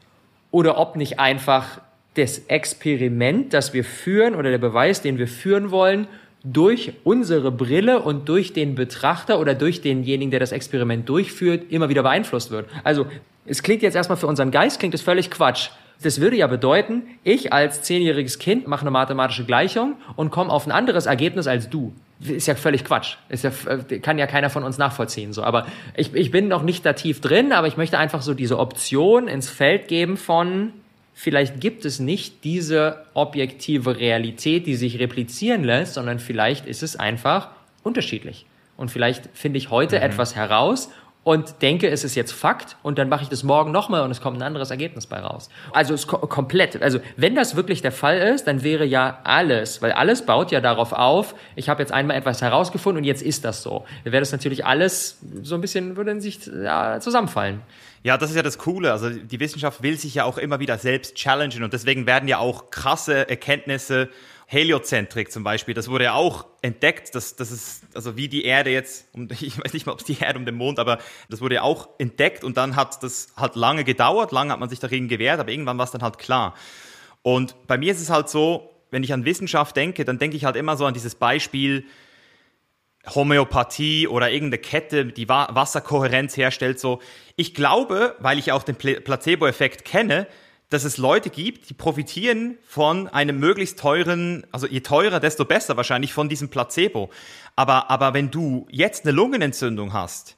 [0.50, 1.80] Oder ob nicht einfach
[2.16, 6.06] das Experiment, das wir führen oder der Beweis, den wir führen wollen,
[6.52, 11.88] durch unsere Brille und durch den Betrachter oder durch denjenigen, der das Experiment durchführt, immer
[11.88, 12.68] wieder beeinflusst wird.
[12.84, 13.06] Also
[13.44, 15.70] es klingt jetzt erstmal für unseren Geist, klingt es völlig Quatsch.
[16.02, 20.66] Das würde ja bedeuten, ich als zehnjähriges Kind mache eine mathematische Gleichung und komme auf
[20.66, 21.92] ein anderes Ergebnis als du.
[22.20, 23.16] Ist ja völlig Quatsch.
[23.28, 25.32] Ist ja, äh, kann ja keiner von uns nachvollziehen.
[25.32, 25.42] So.
[25.42, 28.58] Aber ich, ich bin noch nicht da tief drin, aber ich möchte einfach so diese
[28.58, 30.72] Option ins Feld geben von,
[31.18, 36.94] vielleicht gibt es nicht diese objektive Realität, die sich replizieren lässt, sondern vielleicht ist es
[36.94, 37.48] einfach
[37.82, 38.44] unterschiedlich.
[38.76, 40.02] Und vielleicht finde ich heute mhm.
[40.02, 40.90] etwas heraus
[41.26, 44.20] und denke, es ist jetzt Fakt und dann mache ich das morgen nochmal und es
[44.20, 45.48] kommt ein anderes Ergebnis bei raus.
[45.72, 49.82] Also es ko komplett, also wenn das wirklich der Fall ist, dann wäre ja alles,
[49.82, 53.44] weil alles baut ja darauf auf, ich habe jetzt einmal etwas herausgefunden und jetzt ist
[53.44, 53.84] das so.
[54.04, 57.60] Dann wäre das natürlich alles so ein bisschen, würde in sich ja, zusammenfallen.
[58.04, 58.92] Ja, das ist ja das Coole.
[58.92, 62.38] Also die Wissenschaft will sich ja auch immer wieder selbst challengen und deswegen werden ja
[62.38, 64.10] auch krasse Erkenntnisse
[64.48, 68.70] Heliozentrik zum Beispiel, das wurde ja auch entdeckt, dass das ist, also wie die Erde
[68.70, 69.08] jetzt,
[69.40, 71.62] ich weiß nicht mal, ob es die Erde um den Mond, aber das wurde ja
[71.62, 75.40] auch entdeckt und dann hat das halt lange gedauert, lange hat man sich dagegen gewehrt,
[75.40, 76.54] aber irgendwann war es dann halt klar.
[77.22, 80.44] Und bei mir ist es halt so, wenn ich an Wissenschaft denke, dann denke ich
[80.44, 81.84] halt immer so an dieses Beispiel,
[83.14, 87.00] Homöopathie oder irgendeine Kette, die Wasserkohärenz herstellt, so.
[87.36, 90.26] Ich glaube, weil ich auch den Placebo-Effekt kenne,
[90.68, 95.76] dass es Leute gibt, die profitieren von einem möglichst teuren, also je teurer, desto besser
[95.76, 97.10] wahrscheinlich von diesem Placebo.
[97.54, 100.36] Aber, aber wenn du jetzt eine Lungenentzündung hast,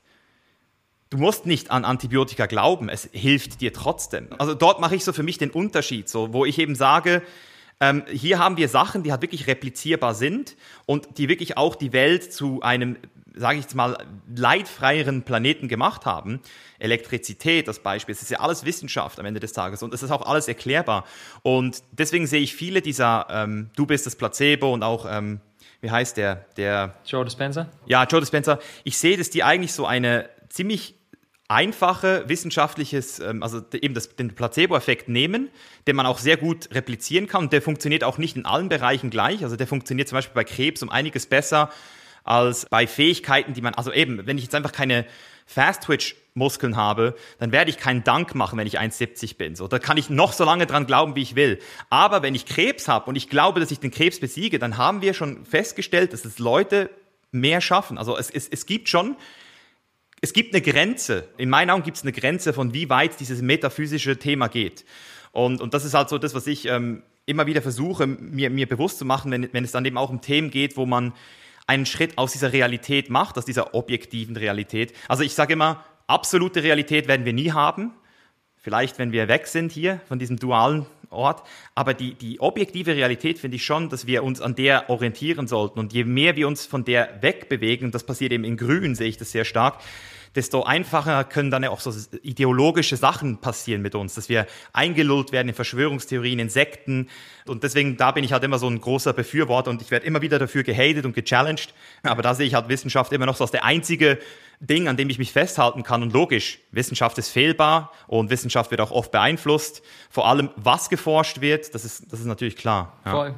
[1.10, 4.28] du musst nicht an Antibiotika glauben, es hilft dir trotzdem.
[4.38, 7.22] Also dort mache ich so für mich den Unterschied, so, wo ich eben sage,
[7.80, 11.92] ähm, hier haben wir Sachen, die halt wirklich replizierbar sind und die wirklich auch die
[11.92, 12.96] Welt zu einem
[13.38, 13.96] sage ich jetzt mal,
[14.34, 16.40] leidfreieren Planeten gemacht haben.
[16.78, 20.10] Elektrizität, das Beispiel, es ist ja alles Wissenschaft am Ende des Tages und es ist
[20.10, 21.04] auch alles erklärbar.
[21.42, 25.40] Und deswegen sehe ich viele dieser, ähm, du bist das Placebo und auch, ähm,
[25.80, 26.94] wie heißt der, der...
[27.06, 27.68] Joe Dispenza?
[27.86, 28.58] Ja, Joe Dispenza.
[28.84, 30.94] Ich sehe, dass die eigentlich so eine ziemlich
[31.48, 35.48] einfache wissenschaftliches, ähm, also eben das, den Placebo-Effekt nehmen,
[35.86, 37.44] den man auch sehr gut replizieren kann.
[37.44, 39.42] Und der funktioniert auch nicht in allen Bereichen gleich.
[39.42, 41.70] Also der funktioniert zum Beispiel bei Krebs um einiges besser
[42.28, 45.06] als bei Fähigkeiten, die man, also eben, wenn ich jetzt einfach keine
[45.46, 49.56] Fast-Twitch-Muskeln habe, dann werde ich keinen Dank machen, wenn ich 1,70 bin.
[49.56, 51.58] So, da kann ich noch so lange dran glauben, wie ich will.
[51.88, 55.00] Aber wenn ich Krebs habe und ich glaube, dass ich den Krebs besiege, dann haben
[55.00, 56.90] wir schon festgestellt, dass es Leute
[57.32, 57.96] mehr schaffen.
[57.96, 59.16] Also es, es, es gibt schon
[60.20, 61.28] es gibt eine Grenze.
[61.36, 64.84] In meinen Augen gibt es eine Grenze, von wie weit dieses metaphysische Thema geht.
[65.32, 68.66] Und, und das ist halt so das, was ich ähm, immer wieder versuche, mir, mir
[68.66, 71.12] bewusst zu machen, wenn, wenn es dann eben auch um Themen geht, wo man
[71.68, 74.94] einen Schritt aus dieser Realität macht, aus dieser objektiven Realität.
[75.06, 77.92] Also ich sage immer, absolute Realität werden wir nie haben.
[78.56, 81.46] Vielleicht, wenn wir weg sind hier von diesem dualen Ort.
[81.74, 85.78] Aber die, die objektive Realität finde ich schon, dass wir uns an der orientieren sollten.
[85.78, 89.16] Und je mehr wir uns von der wegbewegen, das passiert eben in Grün, sehe ich
[89.16, 89.78] das sehr stark,
[90.34, 95.48] desto einfacher können dann auch so ideologische Sachen passieren mit uns, dass wir eingelullt werden
[95.48, 97.08] in Verschwörungstheorien, in Sekten.
[97.46, 100.22] Und deswegen, da bin ich halt immer so ein großer Befürworter und ich werde immer
[100.22, 101.74] wieder dafür gehatet und gechallenged.
[102.02, 104.18] Aber da sehe ich halt Wissenschaft immer noch so als der einzige
[104.60, 106.02] Ding, an dem ich mich festhalten kann.
[106.02, 109.82] Und logisch, Wissenschaft ist fehlbar und Wissenschaft wird auch oft beeinflusst.
[110.10, 112.96] Vor allem, was geforscht wird, das ist, das ist natürlich klar.
[113.04, 113.10] Ja.
[113.12, 113.34] Voll.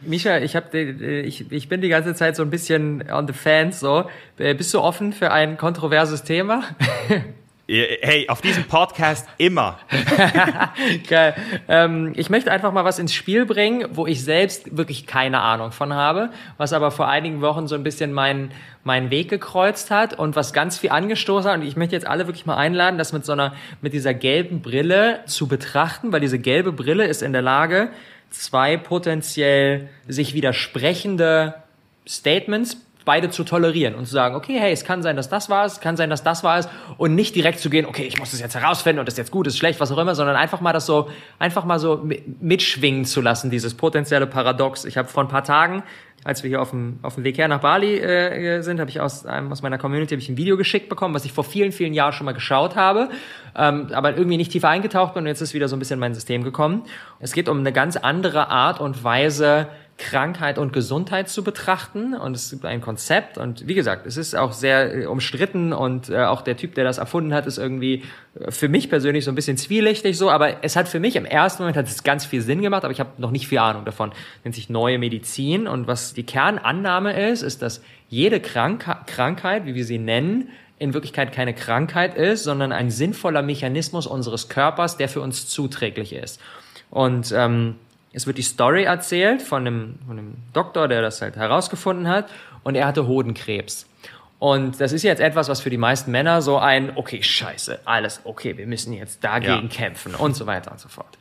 [0.00, 3.80] Micha, ich, hab, ich, ich bin die ganze Zeit so ein bisschen on the fans.
[3.80, 4.08] So.
[4.38, 6.64] Äh, bist du offen für ein kontroverses Thema?
[7.68, 9.78] Hey, auf diesem Podcast immer.
[11.08, 11.36] Geil.
[11.68, 15.70] Ähm, ich möchte einfach mal was ins Spiel bringen, wo ich selbst wirklich keine Ahnung
[15.70, 18.50] von habe, was aber vor einigen Wochen so ein bisschen meinen
[18.82, 21.60] meinen Weg gekreuzt hat und was ganz viel angestoßen hat.
[21.60, 24.60] Und ich möchte jetzt alle wirklich mal einladen, das mit so einer, mit dieser gelben
[24.60, 27.90] Brille zu betrachten, weil diese gelbe Brille ist in der Lage,
[28.30, 31.54] zwei potenziell sich widersprechende
[32.08, 35.64] Statements beide zu tolerieren und zu sagen, okay, hey, es kann sein, dass das war
[35.64, 38.30] es, kann sein, dass das war es und nicht direkt zu gehen, okay, ich muss
[38.30, 40.60] das jetzt herausfinden und das ist jetzt gut, ist schlecht, was auch immer, sondern einfach
[40.60, 42.06] mal das so, einfach mal so
[42.40, 44.84] mitschwingen zu lassen, dieses potenzielle Paradox.
[44.84, 45.82] Ich habe vor ein paar Tagen
[46.24, 49.00] als wir hier auf dem, auf dem Weg her nach Bali äh, sind, habe ich
[49.00, 51.94] aus, einem, aus meiner Community ich ein Video geschickt bekommen, was ich vor vielen, vielen
[51.94, 53.08] Jahren schon mal geschaut habe,
[53.56, 56.00] ähm, aber irgendwie nicht tiefer eingetaucht bin und jetzt ist wieder so ein bisschen in
[56.00, 56.84] mein System gekommen.
[57.18, 59.68] Es geht um eine ganz andere Art und Weise,
[60.02, 62.14] Krankheit und Gesundheit zu betrachten.
[62.14, 63.38] Und es gibt ein Konzept.
[63.38, 66.84] Und wie gesagt, es ist auch sehr äh, umstritten und äh, auch der Typ, der
[66.84, 68.02] das erfunden hat, ist irgendwie
[68.34, 70.28] äh, für mich persönlich so ein bisschen zwielichtig so.
[70.30, 72.92] Aber es hat für mich im ersten Moment hat es ganz viel Sinn gemacht, aber
[72.92, 74.12] ich habe noch nicht viel Ahnung davon.
[74.42, 75.68] Nennt sich neue Medizin.
[75.68, 80.48] Und was die Kernannahme ist, ist, dass jede Krank Krankheit, wie wir sie nennen,
[80.80, 86.12] in Wirklichkeit keine Krankheit ist, sondern ein sinnvoller Mechanismus unseres Körpers, der für uns zuträglich
[86.12, 86.40] ist.
[86.90, 87.76] Und ähm,
[88.12, 92.30] es wird die Story erzählt von einem, von einem Doktor, der das halt herausgefunden hat
[92.62, 93.86] und er hatte Hodenkrebs.
[94.38, 98.20] Und das ist jetzt etwas, was für die meisten Männer so ein, okay, scheiße, alles,
[98.24, 99.68] okay, wir müssen jetzt dagegen ja.
[99.68, 101.16] kämpfen und so weiter und so fort.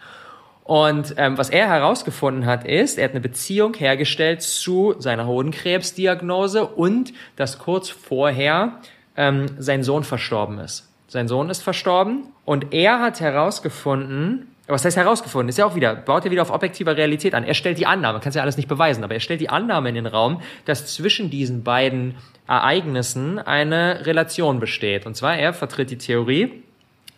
[0.64, 6.66] Und ähm, was er herausgefunden hat, ist, er hat eine Beziehung hergestellt zu seiner Hodenkrebsdiagnose
[6.66, 8.80] und dass kurz vorher
[9.18, 10.90] ähm, sein Sohn verstorben ist.
[11.08, 15.50] Sein Sohn ist verstorben und er hat herausgefunden, was heißt herausgefunden?
[15.50, 17.44] Ist ja auch wieder, baut er wieder auf objektiver Realität an.
[17.44, 19.90] Er stellt die Annahme, kann es ja alles nicht beweisen, aber er stellt die Annahme
[19.90, 22.16] in den Raum, dass zwischen diesen beiden
[22.48, 25.06] Ereignissen eine Relation besteht.
[25.06, 26.64] Und zwar, er vertritt die Theorie,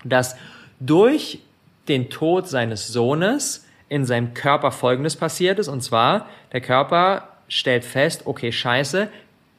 [0.04, 0.36] dass
[0.80, 1.40] durch
[1.88, 5.68] den Tod seines Sohnes in seinem Körper Folgendes passiert ist.
[5.68, 9.10] Und zwar, der Körper stellt fest, okay, scheiße,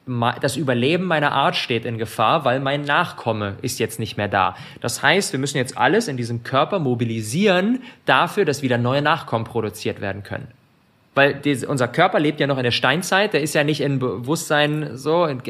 [0.06, 4.54] das Überleben meiner Art steht in Gefahr, weil mein Nachkomme ist jetzt nicht mehr da.
[4.80, 9.44] Das heißt, wir müssen jetzt alles in diesem Körper mobilisieren dafür, dass wieder neue Nachkommen
[9.44, 10.48] produziert werden können.
[11.14, 14.96] Weil unser Körper lebt ja noch in der Steinzeit, der ist ja nicht in Bewusstsein
[14.96, 15.40] so, in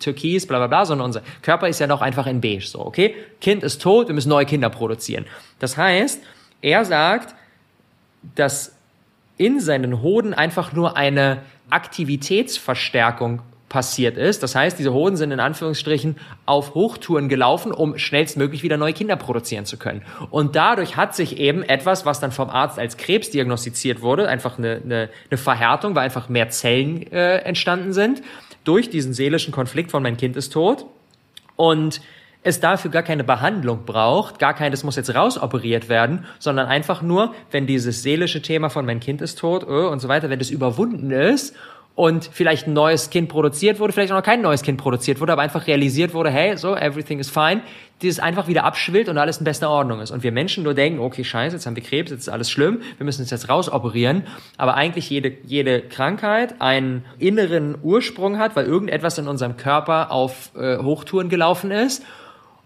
[0.00, 3.14] Türkis, bla bla bla, sondern unser Körper ist ja noch einfach in beige, so, okay?
[3.40, 5.24] Kind ist tot, wir müssen neue Kinder produzieren.
[5.60, 6.22] Das heißt,
[6.60, 7.36] er sagt,
[8.34, 8.74] dass
[9.36, 11.38] in seinen Hoden einfach nur eine
[11.70, 13.42] Aktivitätsverstärkung
[13.72, 14.42] passiert ist.
[14.42, 19.16] Das heißt, diese Hoden sind in Anführungsstrichen auf Hochtouren gelaufen, um schnellstmöglich wieder neue Kinder
[19.16, 20.02] produzieren zu können.
[20.30, 24.58] Und dadurch hat sich eben etwas, was dann vom Arzt als Krebs diagnostiziert wurde, einfach
[24.58, 28.20] eine, eine, eine Verhärtung, weil einfach mehr Zellen äh, entstanden sind,
[28.64, 30.84] durch diesen seelischen Konflikt von mein Kind ist tot.
[31.56, 32.02] Und
[32.42, 37.00] es dafür gar keine Behandlung braucht, gar kein, das muss jetzt rausoperiert werden, sondern einfach
[37.00, 40.40] nur, wenn dieses seelische Thema von mein Kind ist tot äh, und so weiter, wenn
[40.40, 41.54] das überwunden ist
[41.94, 45.32] und vielleicht ein neues Kind produziert wurde, vielleicht auch noch kein neues Kind produziert wurde,
[45.32, 47.60] aber einfach realisiert wurde, hey, so, everything is fine,
[48.00, 50.10] dieses einfach wieder abschwillt und alles in bester Ordnung ist.
[50.10, 52.80] Und wir Menschen nur denken, okay, scheiße, jetzt haben wir Krebs, jetzt ist alles schlimm,
[52.96, 54.24] wir müssen uns jetzt rausoperieren.
[54.56, 60.50] Aber eigentlich jede, jede Krankheit einen inneren Ursprung hat, weil irgendetwas in unserem Körper auf
[60.56, 62.02] äh, Hochtouren gelaufen ist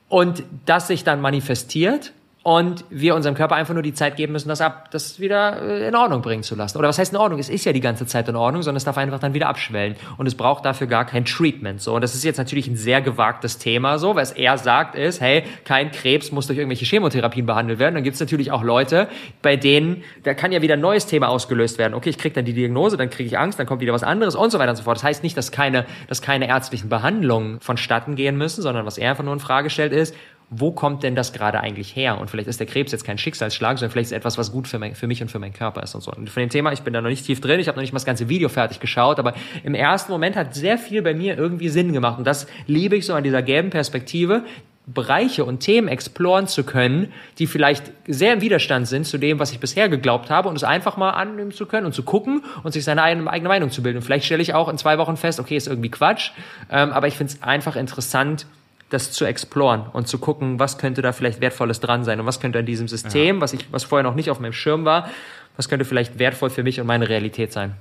[0.09, 2.13] und das sich dann manifestiert
[2.47, 5.89] und wir unserem Körper einfach nur die Zeit geben müssen, das ab, das wieder äh,
[5.89, 6.79] in Ordnung bringen zu lassen.
[6.79, 7.41] Oder was heißt in Ordnung?
[7.41, 9.97] Es ist ja die ganze Zeit in Ordnung, sondern es darf einfach dann wieder abschwellen.
[10.17, 11.83] Und es braucht dafür gar kein Treatment.
[11.83, 11.97] So.
[11.97, 15.43] Und das ist jetzt natürlich ein sehr gewagtes Thema, so, was er sagt ist, hey,
[15.65, 17.97] kein Krebs muss durch irgendwelche Chemotherapien behandelt werden.
[17.97, 19.09] Dann gibt es natürlich auch Leute,
[19.43, 21.95] bei denen, da kann ja wieder ein neues Thema ausgelöst werden.
[21.95, 24.37] Okay, ich kriege dann die Diagnose, dann kriege ich Angst, dann kommt wieder was anderes
[24.37, 24.99] und so weiter und so fort.
[24.99, 29.11] Das heißt nicht, dass keine, dass keine ärztlichen Behandlungen vonstatten gehen müssen, sondern was er
[29.11, 30.15] einfach nur in Frage stellt ist,
[30.49, 32.21] wo kommt denn das gerade eigentlich her?
[32.21, 34.79] Und vielleicht ist der Krebs jetzt kein Schicksalsschlag, sondern vielleicht ist etwas, was gut für,
[34.79, 36.13] mein, für mich und für meinen Körper ist und so.
[36.13, 37.93] Und von dem Thema, ich bin da noch nicht tief drin, ich habe noch nicht
[37.93, 41.37] mal das ganze Video fertig geschaut, aber im ersten Moment hat sehr viel bei mir
[41.37, 42.19] irgendwie Sinn gemacht.
[42.19, 44.45] Und das liebe ich so an dieser gelben Perspektive,
[44.87, 49.51] Bereiche und Themen exploren zu können, die vielleicht sehr im Widerstand sind zu dem, was
[49.51, 52.71] ich bisher geglaubt habe und es einfach mal annehmen zu können und zu gucken und
[52.71, 53.99] sich seine eigene, Meinung zu bilden.
[53.99, 56.31] Und vielleicht stelle ich auch in zwei Wochen fest, okay, ist irgendwie Quatsch,
[56.71, 58.47] ähm, aber ich finde es einfach interessant,
[58.91, 62.41] das zu exploren und zu gucken, was könnte da vielleicht Wertvolles dran sein und was
[62.41, 63.41] könnte an diesem System, ja.
[63.41, 65.11] was ich, was vorher noch nicht auf meinem Schirm war,
[65.57, 67.75] was könnte vielleicht wertvoll für mich und meine Realität sein.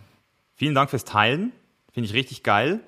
[0.56, 1.52] Vielen Dank fürs Teilen.
[1.91, 2.80] Finde ich richtig geil.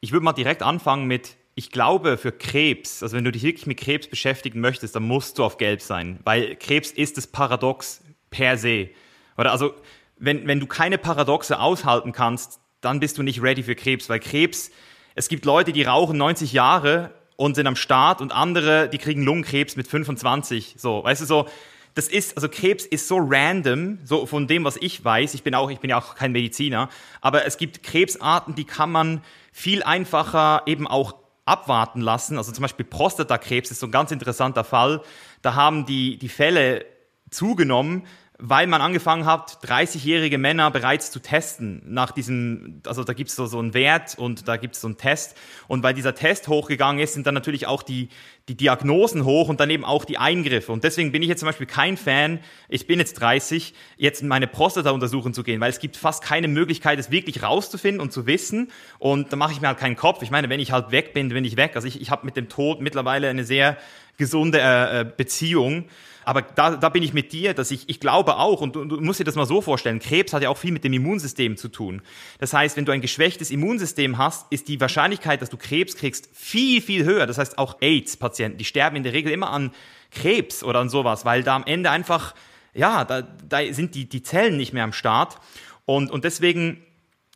[0.00, 3.66] Ich würde mal direkt anfangen mit, ich glaube, für Krebs, also wenn du dich wirklich
[3.66, 8.02] mit Krebs beschäftigen möchtest, dann musst du auf Gelb sein, weil Krebs ist das Paradox
[8.30, 8.90] per se.
[9.36, 9.74] Oder also,
[10.16, 14.20] wenn, wenn du keine Paradoxe aushalten kannst, dann bist du nicht ready für Krebs, weil
[14.20, 14.70] Krebs,
[15.14, 19.22] es gibt Leute, die rauchen 90 Jahre und sind am Start und andere, die kriegen
[19.22, 20.76] Lungenkrebs mit 25.
[20.78, 21.46] So, weißt du, so,
[21.94, 25.34] das ist, also Krebs ist so random, so von dem, was ich weiß.
[25.34, 26.88] Ich bin auch, ich bin ja auch kein Mediziner,
[27.20, 32.38] aber es gibt Krebsarten, die kann man viel einfacher eben auch abwarten lassen.
[32.38, 35.02] Also zum Beispiel Prostatakrebs ist so ein ganz interessanter Fall.
[35.42, 36.84] Da haben die, die Fälle
[37.30, 38.06] zugenommen,
[38.38, 43.36] weil man angefangen hat, 30-jährige Männer bereits zu testen nach diesem, also da gibt es
[43.36, 45.36] so, so einen Wert und da gibt es so einen Test.
[45.68, 48.08] Und weil dieser Test hochgegangen ist, sind dann natürlich auch die,
[48.48, 50.72] die Diagnosen hoch und dann eben auch die Eingriffe.
[50.72, 54.48] Und deswegen bin ich jetzt zum Beispiel kein Fan, ich bin jetzt 30, jetzt meine
[54.48, 58.26] Prostata untersuchen zu gehen, weil es gibt fast keine Möglichkeit, es wirklich rauszufinden und zu
[58.26, 58.72] wissen.
[58.98, 60.22] Und da mache ich mir halt keinen Kopf.
[60.22, 61.76] Ich meine, wenn ich halt weg bin, bin ich weg.
[61.76, 63.76] Also ich, ich habe mit dem Tod mittlerweile eine sehr
[64.16, 65.84] gesunde äh, äh Beziehung.
[66.24, 69.20] Aber da, da bin ich mit dir, dass ich, ich glaube auch, und du, musst
[69.20, 72.02] dir das mal so vorstellen, Krebs hat ja auch viel mit dem Immunsystem zu tun.
[72.38, 76.28] Das heißt, wenn du ein geschwächtes Immunsystem hast, ist die Wahrscheinlichkeit, dass du Krebs kriegst,
[76.32, 77.26] viel, viel höher.
[77.26, 79.72] Das heißt, auch AIDS-Patienten, die sterben in der Regel immer an
[80.10, 82.34] Krebs oder an sowas, weil da am Ende einfach,
[82.72, 85.38] ja, da, da sind die, die Zellen nicht mehr am Start.
[85.84, 86.82] Und, und deswegen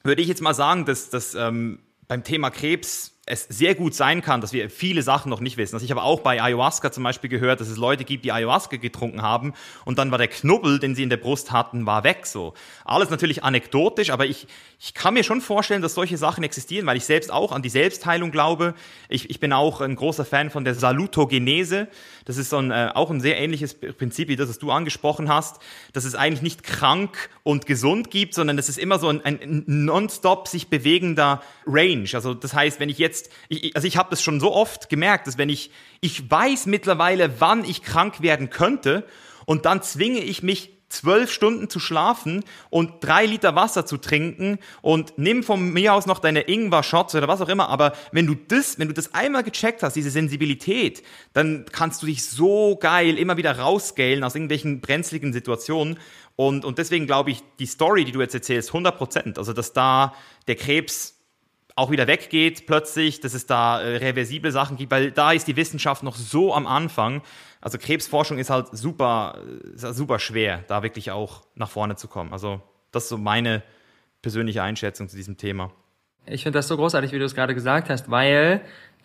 [0.03, 4.23] würde ich jetzt mal sagen, dass, dass ähm, beim Thema Krebs es sehr gut sein
[4.23, 5.75] kann, dass wir viele Sachen noch nicht wissen.
[5.77, 8.77] Also ich habe auch bei Ayahuasca zum Beispiel gehört, dass es Leute gibt, die Ayahuasca
[8.77, 9.53] getrunken haben
[9.85, 12.55] und dann war der Knubbel, den sie in der Brust hatten, war weg so.
[12.85, 14.47] Alles natürlich anekdotisch, aber ich,
[14.81, 17.69] ich kann mir schon vorstellen, dass solche Sachen existieren, weil ich selbst auch an die
[17.69, 18.75] Selbstheilung glaube.
[19.09, 21.89] Ich, ich bin auch ein großer Fan von der Salutogenese.
[22.25, 25.29] Das ist so ein, äh, auch ein sehr ähnliches Prinzip wie das, was du angesprochen
[25.29, 25.61] hast,
[25.93, 29.65] dass es eigentlich nicht krank und gesund gibt, sondern es ist immer so ein, ein
[29.67, 32.09] nonstop sich bewegender Range.
[32.13, 34.89] Also das heißt, wenn ich jetzt jetzt, ich, also ich habe das schon so oft
[34.89, 35.71] gemerkt, dass wenn ich,
[36.01, 39.07] ich weiß mittlerweile, wann ich krank werden könnte
[39.47, 44.59] und dann zwinge ich mich zwölf Stunden zu schlafen und drei Liter Wasser zu trinken
[44.81, 47.69] und nimm von mir aus noch deine Ingwer-Shots oder was auch immer.
[47.69, 51.03] Aber wenn du das, wenn du das einmal gecheckt hast, diese Sensibilität,
[51.35, 55.99] dann kannst du dich so geil immer wieder rausgalen aus irgendwelchen brenzligen Situationen.
[56.37, 59.39] Und, und deswegen glaube ich, die Story, die du jetzt erzählst, 100 Prozent.
[59.39, 60.15] Also, dass da
[60.47, 61.18] der Krebs
[61.79, 65.57] auch wieder weggeht plötzlich, dass es da äh, reversible Sachen gibt, weil da ist die
[65.57, 67.23] Wissenschaft noch so am Anfang.
[67.61, 69.39] Also Krebsforschung ist halt super,
[69.75, 72.33] ist halt super schwer, da wirklich auch nach vorne zu kommen.
[72.33, 72.61] Also
[72.91, 73.63] das ist so meine
[74.23, 75.71] persönliche Einschätzung zu diesem Thema.
[76.27, 78.61] Ich finde das so großartig, wie du es gerade gesagt hast, weil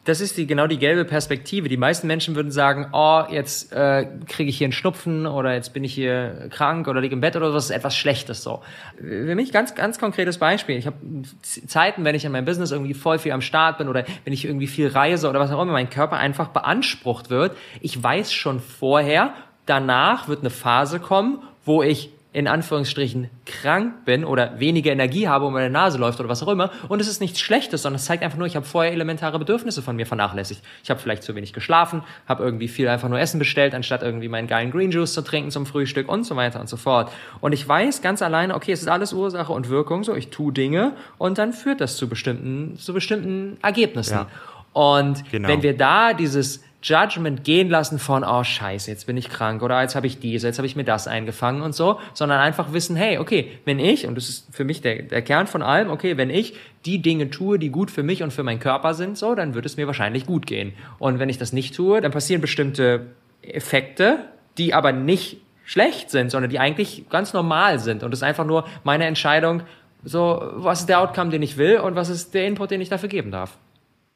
[0.06, 1.70] das ist die, genau die gelbe Perspektive.
[1.70, 5.74] Die meisten Menschen würden sagen, oh, jetzt äh, kriege ich hier einen Schnupfen oder jetzt
[5.74, 8.62] bin ich hier krank oder liege im Bett oder so, das ist etwas Schlechtes so.
[8.98, 10.78] Für mich ganz, ganz konkretes Beispiel.
[10.78, 10.98] Ich habe
[11.42, 14.44] Zeiten, wenn ich in meinem Business irgendwie voll viel am Start bin oder wenn ich
[14.44, 17.56] irgendwie viel reise oder was auch immer, mein Körper einfach beansprucht wird.
[17.80, 19.34] Ich weiß schon vorher,
[19.66, 25.46] danach wird eine Phase kommen, wo ich in Anführungsstrichen krank bin oder weniger Energie habe
[25.46, 26.72] und meine Nase läuft oder was auch immer.
[26.90, 29.84] Und es ist nichts Schlechtes, sondern es zeigt einfach nur, ich habe vorher elementare Bedürfnisse
[29.84, 30.64] von mir vernachlässigt.
[30.84, 34.30] Ich habe vielleicht zu wenig geschlafen, habe irgendwie viel einfach nur Essen bestellt, anstatt irgendwie
[34.30, 37.12] meinen geilen Green Juice zu trinken zum Frühstück und so weiter und so fort.
[37.40, 40.52] Und ich weiß ganz alleine, okay, es ist alles Ursache und Wirkung, so ich tue
[40.52, 44.14] Dinge und dann führt das zu bestimmten, zu bestimmten Ergebnissen.
[44.14, 44.28] Ja.
[44.74, 45.50] Und genau.
[45.50, 49.82] wenn wir da dieses Judgment gehen lassen von, oh scheiße, jetzt bin ich krank oder
[49.82, 52.98] jetzt habe ich diese, jetzt habe ich mir das eingefangen und so, sondern einfach wissen,
[52.98, 56.18] hey, okay, wenn ich, und das ist für mich der, der Kern von allem, okay,
[56.18, 56.56] wenn ich
[56.86, 59.66] die Dinge tue, die gut für mich und für meinen Körper sind, so, dann wird
[59.66, 60.74] es mir wahrscheinlich gut gehen.
[61.00, 63.08] Und wenn ich das nicht tue, dann passieren bestimmte
[63.42, 64.20] Effekte,
[64.58, 68.04] die aber nicht schlecht sind, sondern die eigentlich ganz normal sind.
[68.04, 69.64] Und es ist einfach nur meine Entscheidung,
[70.04, 72.90] so, was ist der Outcome, den ich will und was ist der Input, den ich
[72.90, 73.58] dafür geben darf.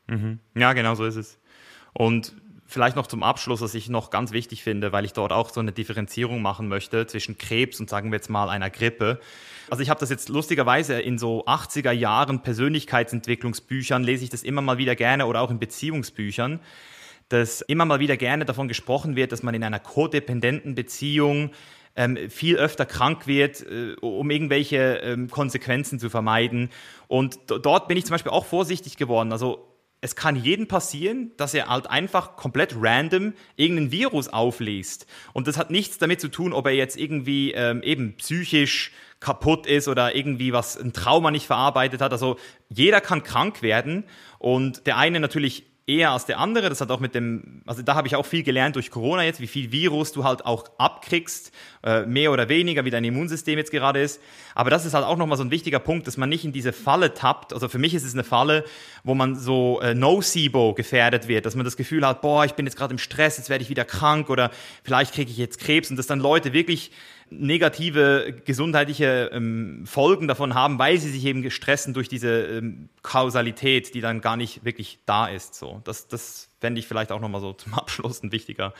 [0.07, 0.39] Mhm.
[0.53, 1.39] Ja, genau so ist es.
[1.94, 2.34] Und
[2.68, 5.60] vielleicht noch zum Abschluss, was ich noch ganz wichtig finde, weil ich dort auch so
[5.60, 9.19] eine Differenzierung machen möchte zwischen Krebs und sagen wir jetzt mal einer Grippe.
[9.69, 14.61] Also ich habe das jetzt lustigerweise in so 80er Jahren Persönlichkeitsentwicklungsbüchern lese ich das immer
[14.61, 16.60] mal wieder gerne oder auch in Beziehungsbüchern,
[17.30, 21.52] dass immer mal wieder gerne davon gesprochen wird, dass man in einer kodependenten Beziehung
[21.95, 26.69] ähm, viel öfter krank wird, äh, um irgendwelche ähm, Konsequenzen zu vermeiden.
[27.07, 29.31] Und dort bin ich zum Beispiel auch vorsichtig geworden.
[29.31, 29.68] Also
[30.02, 35.07] es kann jedem passieren, dass er halt einfach komplett random irgendein Virus aufliest.
[35.34, 39.65] Und das hat nichts damit zu tun, ob er jetzt irgendwie ähm, eben psychisch kaputt
[39.65, 42.11] ist oder irgendwie was, ein Trauma nicht verarbeitet hat.
[42.11, 42.38] Also
[42.69, 44.03] jeder kann krank werden
[44.38, 46.68] und der eine natürlich eher als der andere.
[46.68, 49.40] Das hat auch mit dem, also da habe ich auch viel gelernt durch Corona jetzt,
[49.40, 51.54] wie viel Virus du halt auch abkriegst,
[51.84, 54.22] äh, mehr oder weniger, wie dein Immunsystem jetzt gerade ist.
[54.54, 56.74] Aber das ist halt auch nochmal so ein wichtiger Punkt, dass man nicht in diese
[56.74, 57.54] Falle tappt.
[57.54, 58.66] Also für mich ist es eine Falle,
[59.04, 62.66] wo man so äh, Nocebo gefährdet wird, dass man das Gefühl hat, boah, ich bin
[62.66, 64.52] jetzt gerade im Stress, jetzt werde ich wieder krank oder
[64.84, 66.92] vielleicht kriege ich jetzt Krebs und dass dann Leute wirklich
[67.30, 73.94] negative gesundheitliche ähm, Folgen davon haben, weil sie sich eben gestressen durch diese ähm, Kausalität,
[73.94, 75.56] die dann gar nicht wirklich da ist.
[75.56, 78.74] So, das, das fände ich vielleicht auch nochmal so zum Abschluss ein wichtiger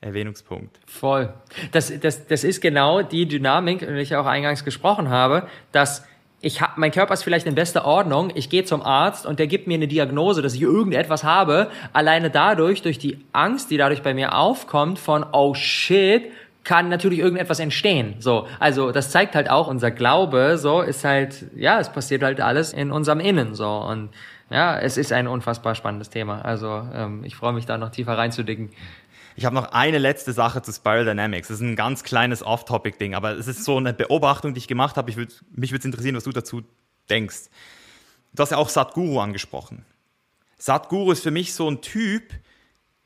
[0.00, 0.78] Erwähnungspunkt.
[0.86, 1.32] Voll.
[1.72, 6.04] Das, das, das ist genau die Dynamik, die ich auch eingangs gesprochen habe, dass
[6.44, 9.46] ich hab, mein Körper ist vielleicht in bester Ordnung, ich gehe zum Arzt und der
[9.46, 14.02] gibt mir eine Diagnose, dass ich irgendetwas habe, alleine dadurch, durch die Angst, die dadurch
[14.02, 16.30] bei mir aufkommt von, oh shit,
[16.64, 18.16] kann natürlich irgendetwas entstehen.
[18.18, 20.58] So, also das zeigt halt auch unser Glaube.
[20.58, 23.54] So ist halt, ja, es passiert halt alles in unserem Innen.
[23.54, 24.10] So und
[24.50, 26.42] ja, es ist ein unfassbar spannendes Thema.
[26.42, 28.70] Also ähm, ich freue mich da noch tiefer reinzudicken.
[29.36, 31.48] Ich habe noch eine letzte Sache zu Spiral Dynamics.
[31.48, 34.96] Das ist ein ganz kleines Off-Topic-Ding, aber es ist so eine Beobachtung, die ich gemacht
[34.96, 35.10] habe.
[35.10, 36.62] Ich würd, mich würde es interessieren, was du dazu
[37.10, 37.48] denkst.
[38.32, 39.84] Du hast ja auch Sadhguru angesprochen.
[40.56, 42.32] Sadhguru ist für mich so ein Typ,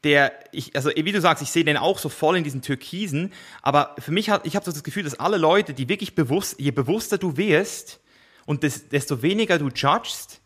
[0.05, 3.33] der, ich, also wie du sagst, ich sehe den auch so voll in diesen Türkisen,
[3.63, 6.57] aber für mich hat, ich habe so das Gefühl, dass alle Leute, die wirklich bewusst,
[6.59, 8.01] je bewusster du wirst
[8.47, 10.41] und des, desto weniger du judgst,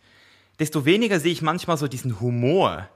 [0.59, 2.89] desto weniger sehe ich manchmal so diesen Humor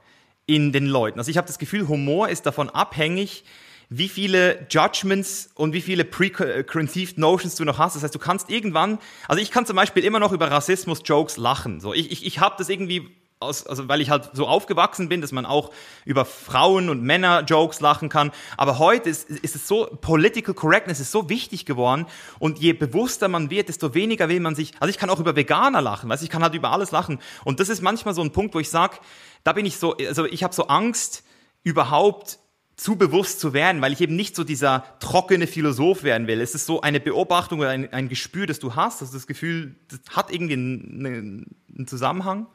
[0.47, 1.19] in den Leuten.
[1.19, 3.43] Also ich habe das Gefühl, Humor ist davon abhängig,
[3.89, 7.95] wie viele Judgments und wie viele preconceived Notions du noch hast.
[7.95, 11.79] Das heißt, du kannst irgendwann, also ich kann zum Beispiel immer noch über Rassismus-Jokes lachen.
[11.79, 15.21] So, ich, ich, ich habe das irgendwie aus, also weil ich halt so aufgewachsen bin,
[15.21, 15.71] dass man auch
[16.05, 18.31] über Frauen und Männer Jokes lachen kann.
[18.57, 22.07] Aber heute ist, ist es so, Political Correctness ist so wichtig geworden
[22.39, 25.35] und je bewusster man wird, desto weniger will man sich, also ich kann auch über
[25.35, 27.19] Veganer lachen, weißt, ich kann halt über alles lachen.
[27.43, 28.97] Und das ist manchmal so ein Punkt, wo ich sage,
[29.43, 31.23] da bin ich so, also ich habe so Angst,
[31.63, 32.39] überhaupt
[32.75, 36.41] zu bewusst zu werden, weil ich eben nicht so dieser trockene Philosoph werden will.
[36.41, 39.75] Es ist so eine Beobachtung oder ein, ein Gespür, das du hast, also das Gefühl,
[39.89, 42.47] das hat irgendwie einen, einen Zusammenhang.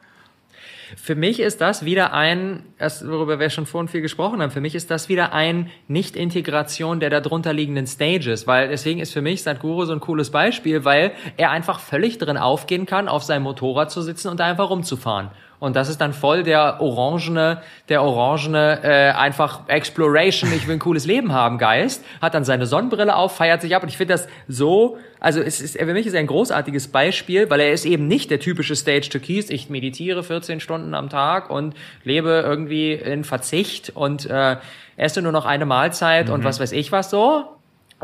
[0.95, 2.63] Für mich ist das wieder ein,
[3.03, 7.09] worüber wir schon vorhin viel gesprochen haben, für mich ist das wieder ein Nicht-Integration der
[7.09, 11.51] darunter liegenden Stages, weil deswegen ist für mich Sadhguru so ein cooles Beispiel, weil er
[11.51, 15.31] einfach völlig drin aufgehen kann, auf seinem Motorrad zu sitzen und da einfach rumzufahren.
[15.63, 20.79] Und das ist dann voll der orangene, der orangene, äh, einfach Exploration, ich will ein
[20.79, 23.81] cooles Leben haben, Geist, hat dann seine Sonnenbrille auf, feiert sich ab.
[23.81, 27.49] Und ich finde das so, also es ist, für mich ist er ein großartiges Beispiel,
[27.49, 31.07] weil er ist eben nicht der typische Stage to Keys, ich meditiere 14 Stunden am
[31.07, 33.89] Tag und lebe irgendwie in Verzicht.
[33.95, 34.57] Und äh,
[34.97, 36.33] esse nur noch eine Mahlzeit mhm.
[36.33, 37.45] und was weiß ich was so,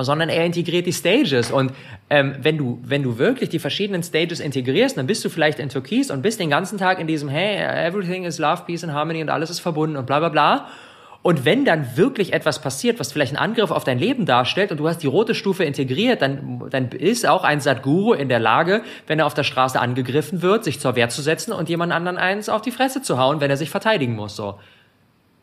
[0.03, 1.51] sondern er integriert die Stages.
[1.51, 1.71] Und
[2.09, 5.69] ähm, wenn du wenn du wirklich die verschiedenen Stages integrierst, dann bist du vielleicht in
[5.69, 7.57] Türkis und bist den ganzen Tag in diesem Hey,
[7.87, 10.67] everything is love, peace and harmony und alles ist verbunden und bla bla bla.
[11.21, 14.77] Und wenn dann wirklich etwas passiert, was vielleicht einen Angriff auf dein Leben darstellt und
[14.77, 18.83] du hast die rote Stufe integriert, dann, dann ist auch ein Sadguru in der Lage,
[19.05, 22.17] wenn er auf der Straße angegriffen wird, sich zur Wehr zu setzen und jemand anderen
[22.17, 24.37] eins auf die Fresse zu hauen, wenn er sich verteidigen muss.
[24.37, 24.59] So.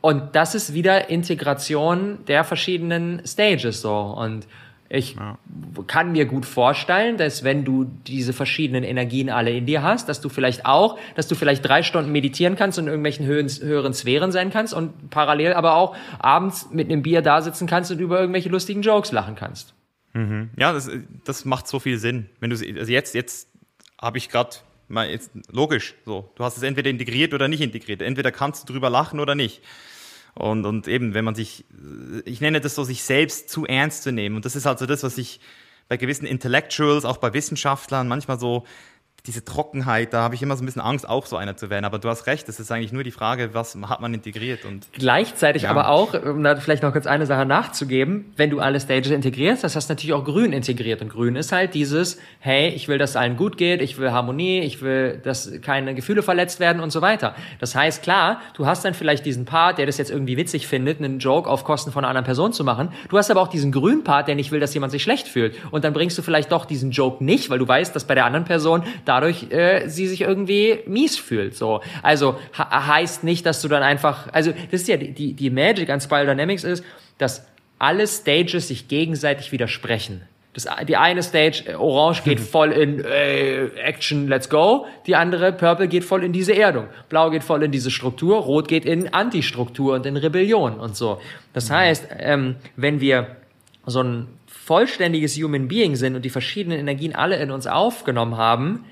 [0.06, 3.92] Und das ist wieder Integration der verschiedenen Stages so.
[3.92, 4.46] Und
[4.88, 5.36] Ich ja.
[5.88, 10.20] kann mir gut vorstellen, dass wenn du diese verschiedenen Energien alle in dir hast, dass
[10.20, 13.94] du vielleicht auch, dass du vielleicht drei Stunden meditieren kannst und in irgendwelchen höheren, höheren
[13.94, 17.98] Sphären sein kannst und parallel aber auch abends mit einem Bier da sitzen kannst und
[17.98, 19.74] über irgendwelche lustigen Jokes lachen kannst.
[20.12, 20.50] Mhm.
[20.56, 20.88] Ja, das,
[21.24, 22.26] das macht so viel Sinn.
[22.38, 23.48] Wenn du also jetzt, jetzt
[24.00, 24.50] habe ich gerade
[24.88, 26.30] mal jetzt logisch so.
[26.36, 28.02] Du hast es entweder integriert oder nicht integriert.
[28.02, 29.62] Entweder kannst du drüber lachen oder nicht.
[30.38, 31.64] Und, und eben, wenn man sich,
[32.26, 34.36] ich nenne das so, sich selbst zu ernst zu nehmen.
[34.36, 35.40] Und das ist also das, was ich
[35.88, 38.64] bei gewissen Intellectuals, auch bei Wissenschaftlern manchmal so
[39.26, 41.84] diese Trockenheit, da habe ich immer so ein bisschen Angst, auch so einer zu werden.
[41.84, 44.64] Aber du hast recht, es ist eigentlich nur die Frage, was hat man integriert.
[44.64, 45.70] Und Gleichzeitig ja.
[45.70, 49.64] aber auch, um da vielleicht noch kurz eine Sache nachzugeben, wenn du alle Stages integrierst,
[49.64, 51.02] das hast du natürlich auch Grün integriert.
[51.02, 54.60] Und Grün ist halt dieses, hey, ich will, dass allen gut geht, ich will Harmonie,
[54.60, 57.34] ich will, dass keine Gefühle verletzt werden und so weiter.
[57.58, 60.98] Das heißt, klar, du hast dann vielleicht diesen Part, der das jetzt irgendwie witzig findet,
[61.00, 62.90] einen Joke auf Kosten von einer anderen Person zu machen.
[63.08, 65.56] Du hast aber auch diesen grünen Part, der nicht will, dass jemand sich schlecht fühlt.
[65.72, 68.24] Und dann bringst du vielleicht doch diesen Joke nicht, weil du weißt, dass bei der
[68.24, 71.54] anderen Person da dadurch äh, sie sich irgendwie mies fühlt.
[71.54, 75.88] So, also heißt nicht, dass du dann einfach, also das ist ja die die Magic
[75.90, 76.84] an Spiral Dynamics ist,
[77.18, 77.46] dass
[77.78, 80.22] alle Stages sich gegenseitig widersprechen.
[80.54, 84.86] Das, die eine Stage, äh, Orange geht voll in äh, Action, let's go.
[85.06, 86.86] Die andere, Purple, geht voll in diese Erdung.
[87.10, 88.38] Blau geht voll in diese Struktur.
[88.38, 91.20] Rot geht in Anti-Struktur und in Rebellion und so.
[91.52, 93.36] Das heißt, ähm, wenn wir
[93.84, 98.86] so ein vollständiges Human Being sind und die verschiedenen Energien alle in uns aufgenommen haben,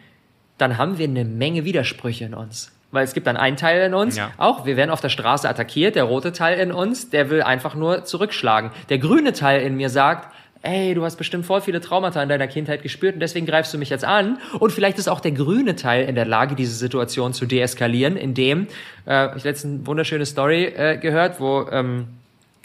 [0.58, 2.70] dann haben wir eine Menge Widersprüche in uns.
[2.90, 4.30] Weil es gibt dann einen Teil in uns, ja.
[4.36, 7.74] auch wir werden auf der Straße attackiert, der rote Teil in uns, der will einfach
[7.74, 8.70] nur zurückschlagen.
[8.88, 10.32] Der grüne Teil in mir sagt,
[10.64, 13.78] ey, du hast bestimmt voll viele Traumata in deiner Kindheit gespürt und deswegen greifst du
[13.78, 14.38] mich jetzt an.
[14.58, 18.68] Und vielleicht ist auch der grüne Teil in der Lage, diese Situation zu deeskalieren, indem,
[19.06, 22.06] äh, ich letztens eine wunderschöne Story äh, gehört, wo ähm,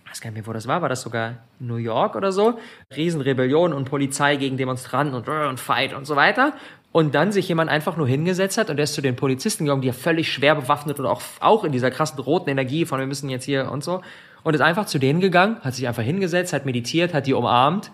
[0.06, 2.60] ich weiß gar nicht mehr, wo das war, war das sogar New York oder so?
[2.96, 6.54] Riesenrebellion und Polizei gegen Demonstranten und, äh, und Fight und so weiter.
[6.92, 9.82] Und dann sich jemand einfach nur hingesetzt hat und der ist zu den Polizisten gegangen,
[9.82, 13.06] die ja völlig schwer bewaffnet und auch, auch in dieser krassen roten Energie von wir
[13.06, 14.02] müssen jetzt hier und so.
[14.44, 17.92] Und ist einfach zu denen gegangen, hat sich einfach hingesetzt, hat meditiert, hat die umarmt.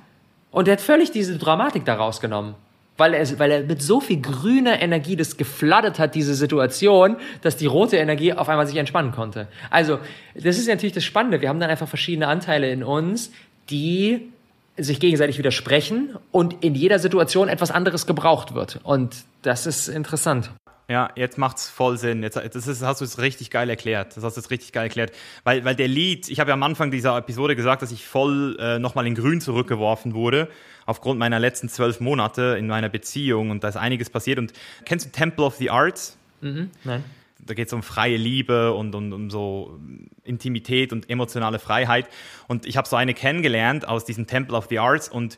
[0.51, 2.55] Und der hat völlig diese Dramatik da rausgenommen
[2.97, 7.57] weil er, weil er mit so viel grüner Energie das geflattert hat, diese Situation, dass
[7.57, 9.47] die rote Energie auf einmal sich entspannen konnte.
[9.69, 9.99] Also,
[10.33, 11.41] das ist natürlich das Spannende.
[11.41, 13.31] Wir haben dann einfach verschiedene Anteile in uns,
[13.69, 14.31] die
[14.77, 18.79] sich gegenseitig widersprechen und in jeder Situation etwas anderes gebraucht wird.
[18.83, 20.51] Und das ist interessant.
[20.87, 22.21] Ja, jetzt macht's voll Sinn.
[22.21, 24.15] Jetzt, das ist, hast du es richtig geil erklärt.
[24.15, 25.11] Das hast du es richtig geil erklärt.
[25.43, 28.55] Weil, weil der Lied, ich habe ja am Anfang dieser Episode gesagt, dass ich voll
[28.59, 30.47] äh, nochmal in Grün zurückgeworfen wurde,
[30.85, 34.37] aufgrund meiner letzten zwölf Monate in meiner Beziehung und da ist einiges passiert.
[34.37, 34.53] Und
[34.85, 36.17] kennst du Temple of the Arts?
[36.41, 37.03] Mhm, nein.
[37.45, 39.79] Da geht es um freie Liebe und, und um so
[40.23, 42.09] Intimität und emotionale Freiheit.
[42.47, 45.37] Und ich habe so eine kennengelernt aus diesem Temple of the Arts und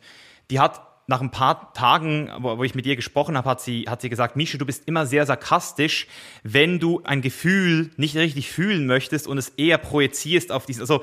[0.50, 4.02] die hat nach ein paar Tagen, wo, ich mit ihr gesprochen habe, hat sie, hat
[4.02, 6.08] sie gesagt, Mische, du bist immer sehr sarkastisch,
[6.44, 11.02] wenn du ein Gefühl nicht richtig fühlen möchtest und es eher projizierst auf dieses, also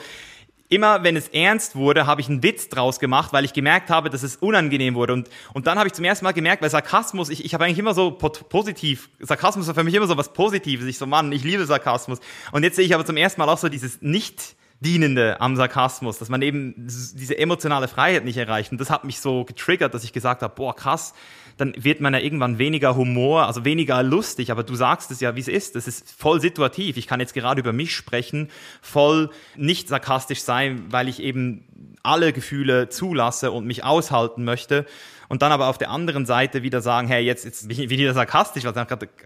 [0.69, 4.11] immer wenn es ernst wurde, habe ich einen Witz draus gemacht, weil ich gemerkt habe,
[4.11, 5.13] dass es unangenehm wurde.
[5.13, 7.79] Und, und dann habe ich zum ersten Mal gemerkt, weil Sarkasmus, ich, ich habe eigentlich
[7.79, 10.87] immer so positiv, Sarkasmus war für mich immer so was Positives.
[10.87, 12.19] Ich so, Mann, ich liebe Sarkasmus.
[12.53, 16.19] Und jetzt sehe ich aber zum ersten Mal auch so dieses nicht Dienende am Sarkasmus,
[16.19, 18.73] dass man eben diese emotionale Freiheit nicht erreicht.
[18.73, 21.15] Und das hat mich so getriggert, dass ich gesagt habe, boah, krass,
[21.57, 25.37] dann wird man ja irgendwann weniger Humor, also weniger lustig, aber du sagst es ja,
[25.37, 25.77] wie es ist.
[25.77, 26.97] Das ist voll situativ.
[26.97, 28.51] Ich kann jetzt gerade über mich sprechen,
[28.83, 31.65] voll nicht sarkastisch sein, weil ich eben
[32.03, 34.87] alle Gefühle zulasse und mich aushalten möchte
[35.29, 38.13] und dann aber auf der anderen Seite wieder sagen, hey, jetzt, jetzt bin ich wieder
[38.15, 38.77] sarkastisch, weil es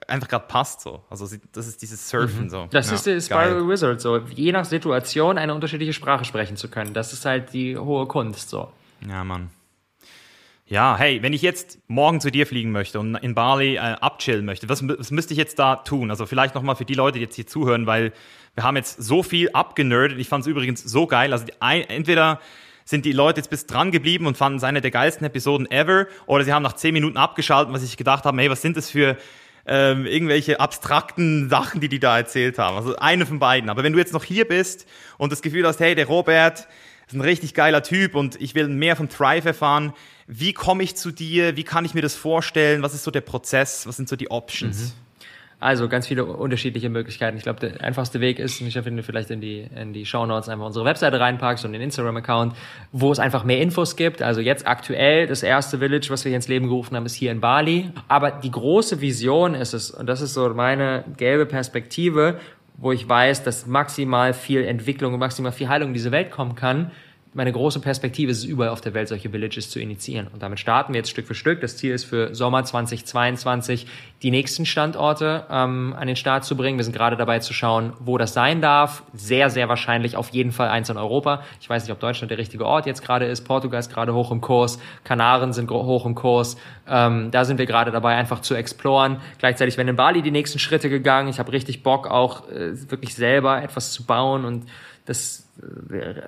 [0.06, 1.02] einfach gerade passt so.
[1.10, 2.50] Also das ist dieses Surfen mhm.
[2.50, 2.68] so.
[2.70, 3.68] Das ja, ist der Spiral geil.
[3.68, 4.18] Wizard so.
[4.18, 6.94] Je nach Situation eine unterschiedliche Sprache sprechen zu können.
[6.94, 8.72] Das ist halt die hohe Kunst so.
[9.08, 9.50] Ja, Mann.
[10.70, 14.44] Ja, hey, wenn ich jetzt morgen zu dir fliegen möchte und in Bali äh, abchillen
[14.44, 16.10] möchte, was, was müsste ich jetzt da tun?
[16.10, 18.12] Also vielleicht nochmal für die Leute, die jetzt hier zuhören, weil
[18.54, 20.18] wir haben jetzt so viel abgenerdet.
[20.18, 21.32] Ich fand es übrigens so geil.
[21.32, 22.38] Also die, entweder
[22.84, 26.06] sind die Leute jetzt bis dran geblieben und fanden es eine der geilsten Episoden ever
[26.26, 28.90] oder sie haben nach zehn Minuten abgeschaltet, sie sich gedacht haben, hey, was sind das
[28.90, 29.16] für
[29.66, 32.76] ähm, irgendwelche abstrakten Sachen, die die da erzählt haben.
[32.76, 33.70] Also eine von beiden.
[33.70, 34.86] Aber wenn du jetzt noch hier bist
[35.16, 36.68] und das Gefühl hast, hey, der Robert
[37.08, 39.92] ist ein richtig geiler Typ und ich will mehr von Thrive erfahren,
[40.26, 41.56] wie komme ich zu dir?
[41.56, 42.82] Wie kann ich mir das vorstellen?
[42.82, 43.86] Was ist so der Prozess?
[43.86, 44.94] Was sind so die Options?
[44.94, 45.08] Mhm.
[45.60, 47.36] Also ganz viele unterschiedliche Möglichkeiten.
[47.36, 50.48] Ich glaube, der einfachste Weg ist, ich finde vielleicht in die, in die Show Notes
[50.48, 52.54] einfach unsere Webseite reinpackst und den Instagram-Account,
[52.92, 54.22] wo es einfach mehr Infos gibt.
[54.22, 57.32] Also jetzt aktuell, das erste Village, was wir hier ins Leben gerufen haben, ist hier
[57.32, 57.90] in Bali.
[58.06, 62.38] Aber die große Vision ist es, und das ist so meine gelbe Perspektive,
[62.78, 66.54] wo ich weiß, dass maximal viel Entwicklung und maximal viel Heilung in diese Welt kommen
[66.54, 66.92] kann,
[67.38, 70.26] meine große Perspektive ist es, überall auf der Welt solche Villages zu initiieren.
[70.26, 71.60] Und damit starten wir jetzt Stück für Stück.
[71.60, 73.86] Das Ziel ist für Sommer 2022
[74.22, 76.78] die nächsten Standorte ähm, an den Start zu bringen.
[76.78, 79.04] Wir sind gerade dabei zu schauen, wo das sein darf.
[79.12, 81.44] Sehr, sehr wahrscheinlich auf jeden Fall eins in Europa.
[81.60, 83.42] Ich weiß nicht, ob Deutschland der richtige Ort jetzt gerade ist.
[83.42, 84.80] Portugal ist gerade hoch im Kurs.
[85.04, 86.56] Kanaren sind hoch im Kurs.
[86.88, 89.20] Ähm, da sind wir gerade dabei, einfach zu exploren.
[89.38, 91.28] Gleichzeitig werden in Bali die nächsten Schritte gegangen.
[91.28, 94.66] Ich habe richtig Bock, auch äh, wirklich selber etwas zu bauen und
[95.04, 95.47] das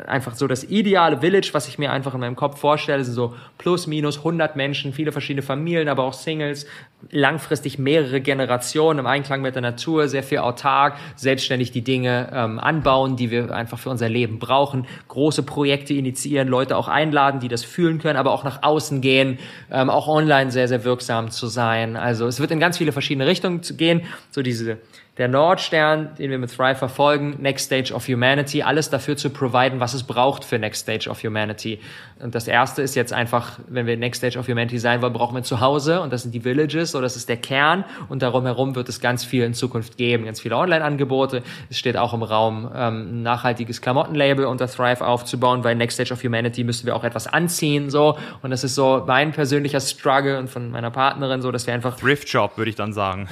[0.07, 3.35] einfach so das ideale Village, was ich mir einfach in meinem Kopf vorstelle, sind so
[3.59, 6.67] plus minus 100 Menschen, viele verschiedene Familien, aber auch Singles,
[7.11, 12.59] langfristig mehrere Generationen im Einklang mit der Natur, sehr viel autark, selbstständig die Dinge ähm,
[12.59, 17.49] anbauen, die wir einfach für unser Leben brauchen, große Projekte initiieren, Leute auch einladen, die
[17.49, 19.39] das fühlen können, aber auch nach außen gehen,
[19.71, 21.97] ähm, auch online sehr, sehr wirksam zu sein.
[21.97, 24.79] Also es wird in ganz viele verschiedene Richtungen gehen, so diese
[25.19, 29.81] der Nordstern, den wir mit Thrive verfolgen, Next Stage of Humanity, alles dafür zu providen,
[29.81, 31.81] was es braucht für Next Stage of Humanity.
[32.23, 35.35] Und das erste ist jetzt einfach, wenn wir Next Stage of Humanity sein wollen, brauchen
[35.35, 38.45] wir zu Hause und das sind die Villages oder das ist der Kern und darum
[38.45, 41.43] herum wird es ganz viel in Zukunft geben, ganz viele Online-Angebote.
[41.71, 46.13] Es steht auch im Raum, ähm, ein nachhaltiges Klamottenlabel unter Thrive aufzubauen, weil Next Stage
[46.13, 48.19] of Humanity müssen wir auch etwas anziehen, so.
[48.43, 51.97] Und das ist so mein persönlicher Struggle und von meiner Partnerin so, dass wir einfach...
[51.97, 53.29] Thrift Job, würde ich dann sagen.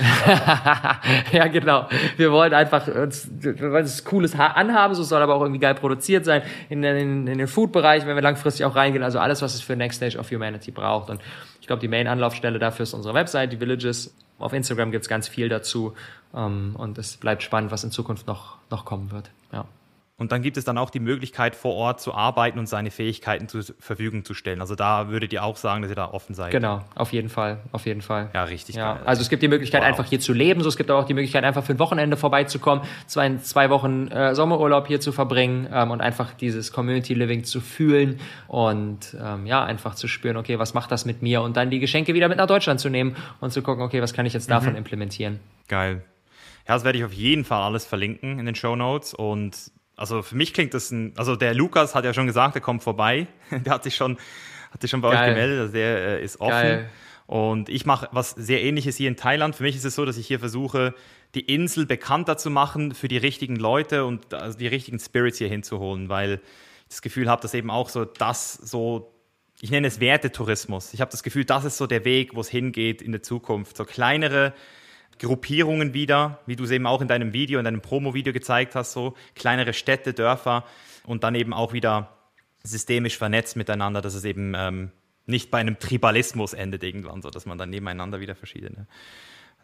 [1.32, 1.86] ja, genau.
[2.16, 5.74] Wir wollen einfach uns, wir wollen es cooles anhaben, so soll aber auch irgendwie geil
[5.74, 9.02] produziert sein in, in, in den Food-Bereich, wenn wir langfristig auch reingehen.
[9.02, 11.10] Also alles, was es für Next Stage of Humanity braucht.
[11.10, 11.20] Und
[11.60, 14.14] ich glaube, die Main-Anlaufstelle dafür ist unsere Website, die Villages.
[14.38, 15.94] Auf Instagram gibt es ganz viel dazu.
[16.34, 19.30] Ähm, und es bleibt spannend, was in Zukunft noch, noch kommen wird.
[19.52, 19.66] Ja.
[20.20, 23.46] Und dann gibt es dann auch die Möglichkeit, vor Ort zu arbeiten und seine Fähigkeiten
[23.46, 24.60] zur Verfügung zu stellen.
[24.60, 26.50] Also da würdet ihr auch sagen, dass ihr da offen seid.
[26.50, 28.28] Genau, auf jeden Fall, auf jeden Fall.
[28.34, 28.74] Ja, richtig.
[28.74, 28.94] Ja.
[28.94, 29.02] Geil.
[29.04, 29.88] Also es gibt die Möglichkeit, wow.
[29.88, 30.60] einfach hier zu leben.
[30.60, 34.34] So, es gibt auch die Möglichkeit, einfach für ein Wochenende vorbeizukommen, zwei, zwei Wochen äh,
[34.34, 38.18] Sommerurlaub hier zu verbringen ähm, und einfach dieses Community Living zu fühlen
[38.48, 41.42] und ähm, ja, einfach zu spüren, okay, was macht das mit mir?
[41.42, 44.14] Und dann die Geschenke wieder mit nach Deutschland zu nehmen und zu gucken, okay, was
[44.14, 44.78] kann ich jetzt davon mhm.
[44.78, 45.38] implementieren?
[45.68, 46.02] Geil.
[46.66, 50.22] Ja, das werde ich auf jeden Fall alles verlinken in den Show Notes und also
[50.22, 53.26] für mich klingt das ein, also der Lukas hat ja schon gesagt, er kommt vorbei.
[53.50, 54.16] der hat sich schon,
[54.70, 55.30] hat sich schon bei Geil.
[55.30, 56.52] euch gemeldet, also der äh, ist offen.
[56.52, 56.90] Geil.
[57.26, 59.54] Und ich mache was sehr ähnliches hier in Thailand.
[59.54, 60.94] Für mich ist es so, dass ich hier versuche,
[61.34, 65.48] die Insel bekannter zu machen für die richtigen Leute und also die richtigen Spirits hier
[65.48, 69.12] hinzuholen, weil ich das Gefühl habe, dass eben auch so das so,
[69.60, 70.94] ich nenne es Wertetourismus.
[70.94, 73.76] Ich habe das Gefühl, das ist so der Weg, wo es hingeht in der Zukunft.
[73.76, 74.54] So kleinere
[75.18, 78.92] Gruppierungen wieder, wie du es eben auch in deinem Video, in deinem Promo-Video gezeigt hast,
[78.92, 80.64] so kleinere Städte, Dörfer
[81.04, 82.16] und dann eben auch wieder
[82.62, 84.90] systemisch vernetzt miteinander, dass es eben ähm,
[85.26, 88.86] nicht bei einem Tribalismus endet irgendwann, so dass man dann nebeneinander wieder verschiedene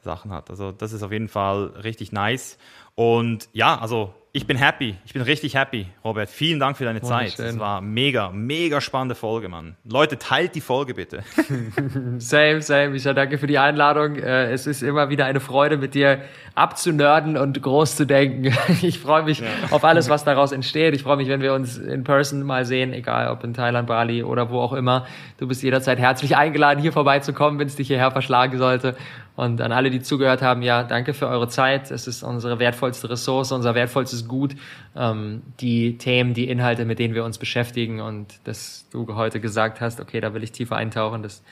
[0.05, 0.51] Sachen hat.
[0.51, 2.59] Also das ist auf jeden Fall richtig nice.
[2.95, 4.97] Und ja, also ich bin happy.
[5.05, 6.29] Ich bin richtig happy, Robert.
[6.29, 7.39] Vielen Dank für deine Zeit.
[7.39, 9.77] Das war mega, mega spannende Folge, Mann.
[9.85, 11.23] Leute, teilt die Folge bitte.
[12.19, 12.97] same, same.
[12.97, 14.17] Ich danke für die Einladung.
[14.17, 16.23] Äh, es ist immer wieder eine Freude, mit dir
[16.57, 18.53] abzunörden und groß zu denken.
[18.83, 19.47] Ich freue mich ja.
[19.71, 20.95] auf alles, was daraus entsteht.
[20.95, 24.25] Ich freue mich, wenn wir uns in person mal sehen, egal ob in Thailand, Bali
[24.25, 25.07] oder wo auch immer.
[25.39, 28.97] Du bist jederzeit herzlich eingeladen, hier vorbeizukommen, wenn es dich hierher verschlagen sollte.
[29.37, 31.91] Und an alle, die zugehört haben, ja, danke für eure Zeit.
[31.91, 34.55] Es ist unsere wertvollste Ressource, unser wertvollstes Gut.
[34.97, 39.81] Ähm, die Themen, die Inhalte, mit denen wir uns beschäftigen und dass du heute gesagt
[39.81, 41.43] hast, okay, da will ich tiefer eintauchen, das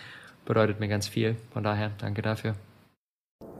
[0.44, 1.36] bedeutet mir ganz viel.
[1.52, 2.54] Von daher, danke dafür.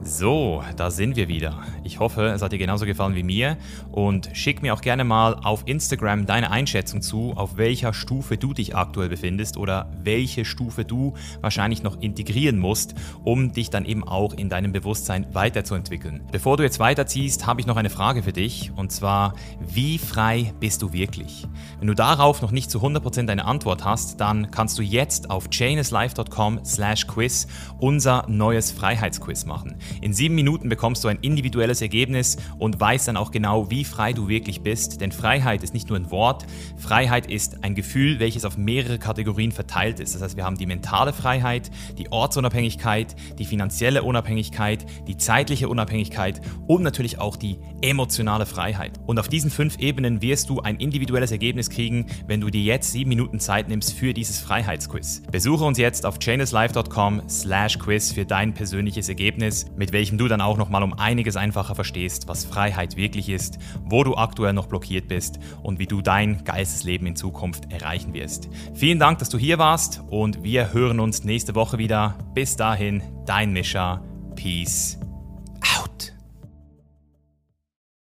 [0.05, 1.63] So, da sind wir wieder.
[1.85, 3.57] Ich hoffe, es hat dir genauso gefallen wie mir
[3.91, 8.53] und schick mir auch gerne mal auf Instagram deine Einschätzung zu, auf welcher Stufe du
[8.53, 14.03] dich aktuell befindest oder welche Stufe du wahrscheinlich noch integrieren musst, um dich dann eben
[14.05, 16.21] auch in deinem Bewusstsein weiterzuentwickeln.
[16.33, 20.53] Bevor du jetzt weiterziehst, habe ich noch eine Frage für dich und zwar, wie frei
[20.59, 21.47] bist du wirklich?
[21.79, 25.49] Wenn du darauf noch nicht zu 100% eine Antwort hast, dann kannst du jetzt auf
[25.49, 27.47] chainislife.com slash quiz
[27.83, 29.75] unser neues Freiheitsquiz machen.
[29.99, 34.13] In sieben Minuten bekommst du ein individuelles Ergebnis und weißt dann auch genau, wie frei
[34.13, 35.01] du wirklich bist.
[35.01, 36.45] Denn Freiheit ist nicht nur ein Wort,
[36.77, 40.15] Freiheit ist ein Gefühl, welches auf mehrere Kategorien verteilt ist.
[40.15, 46.39] Das heißt, wir haben die mentale Freiheit, die Ortsunabhängigkeit, die finanzielle Unabhängigkeit, die zeitliche Unabhängigkeit
[46.67, 48.93] und natürlich auch die emotionale Freiheit.
[49.05, 52.93] Und auf diesen fünf Ebenen wirst du ein individuelles Ergebnis kriegen, wenn du dir jetzt
[52.93, 55.21] sieben Minuten Zeit nimmst für dieses Freiheitsquiz.
[55.29, 60.41] Besuche uns jetzt auf chainislife.com slash quiz für dein persönliches Ergebnis mit welchem du dann
[60.41, 65.07] auch nochmal um einiges einfacher verstehst, was Freiheit wirklich ist, wo du aktuell noch blockiert
[65.07, 68.49] bist und wie du dein Geistesleben in Zukunft erreichen wirst.
[68.73, 72.17] Vielen Dank, dass du hier warst und wir hören uns nächste Woche wieder.
[72.33, 74.03] Bis dahin, dein Mischa.
[74.35, 74.97] Peace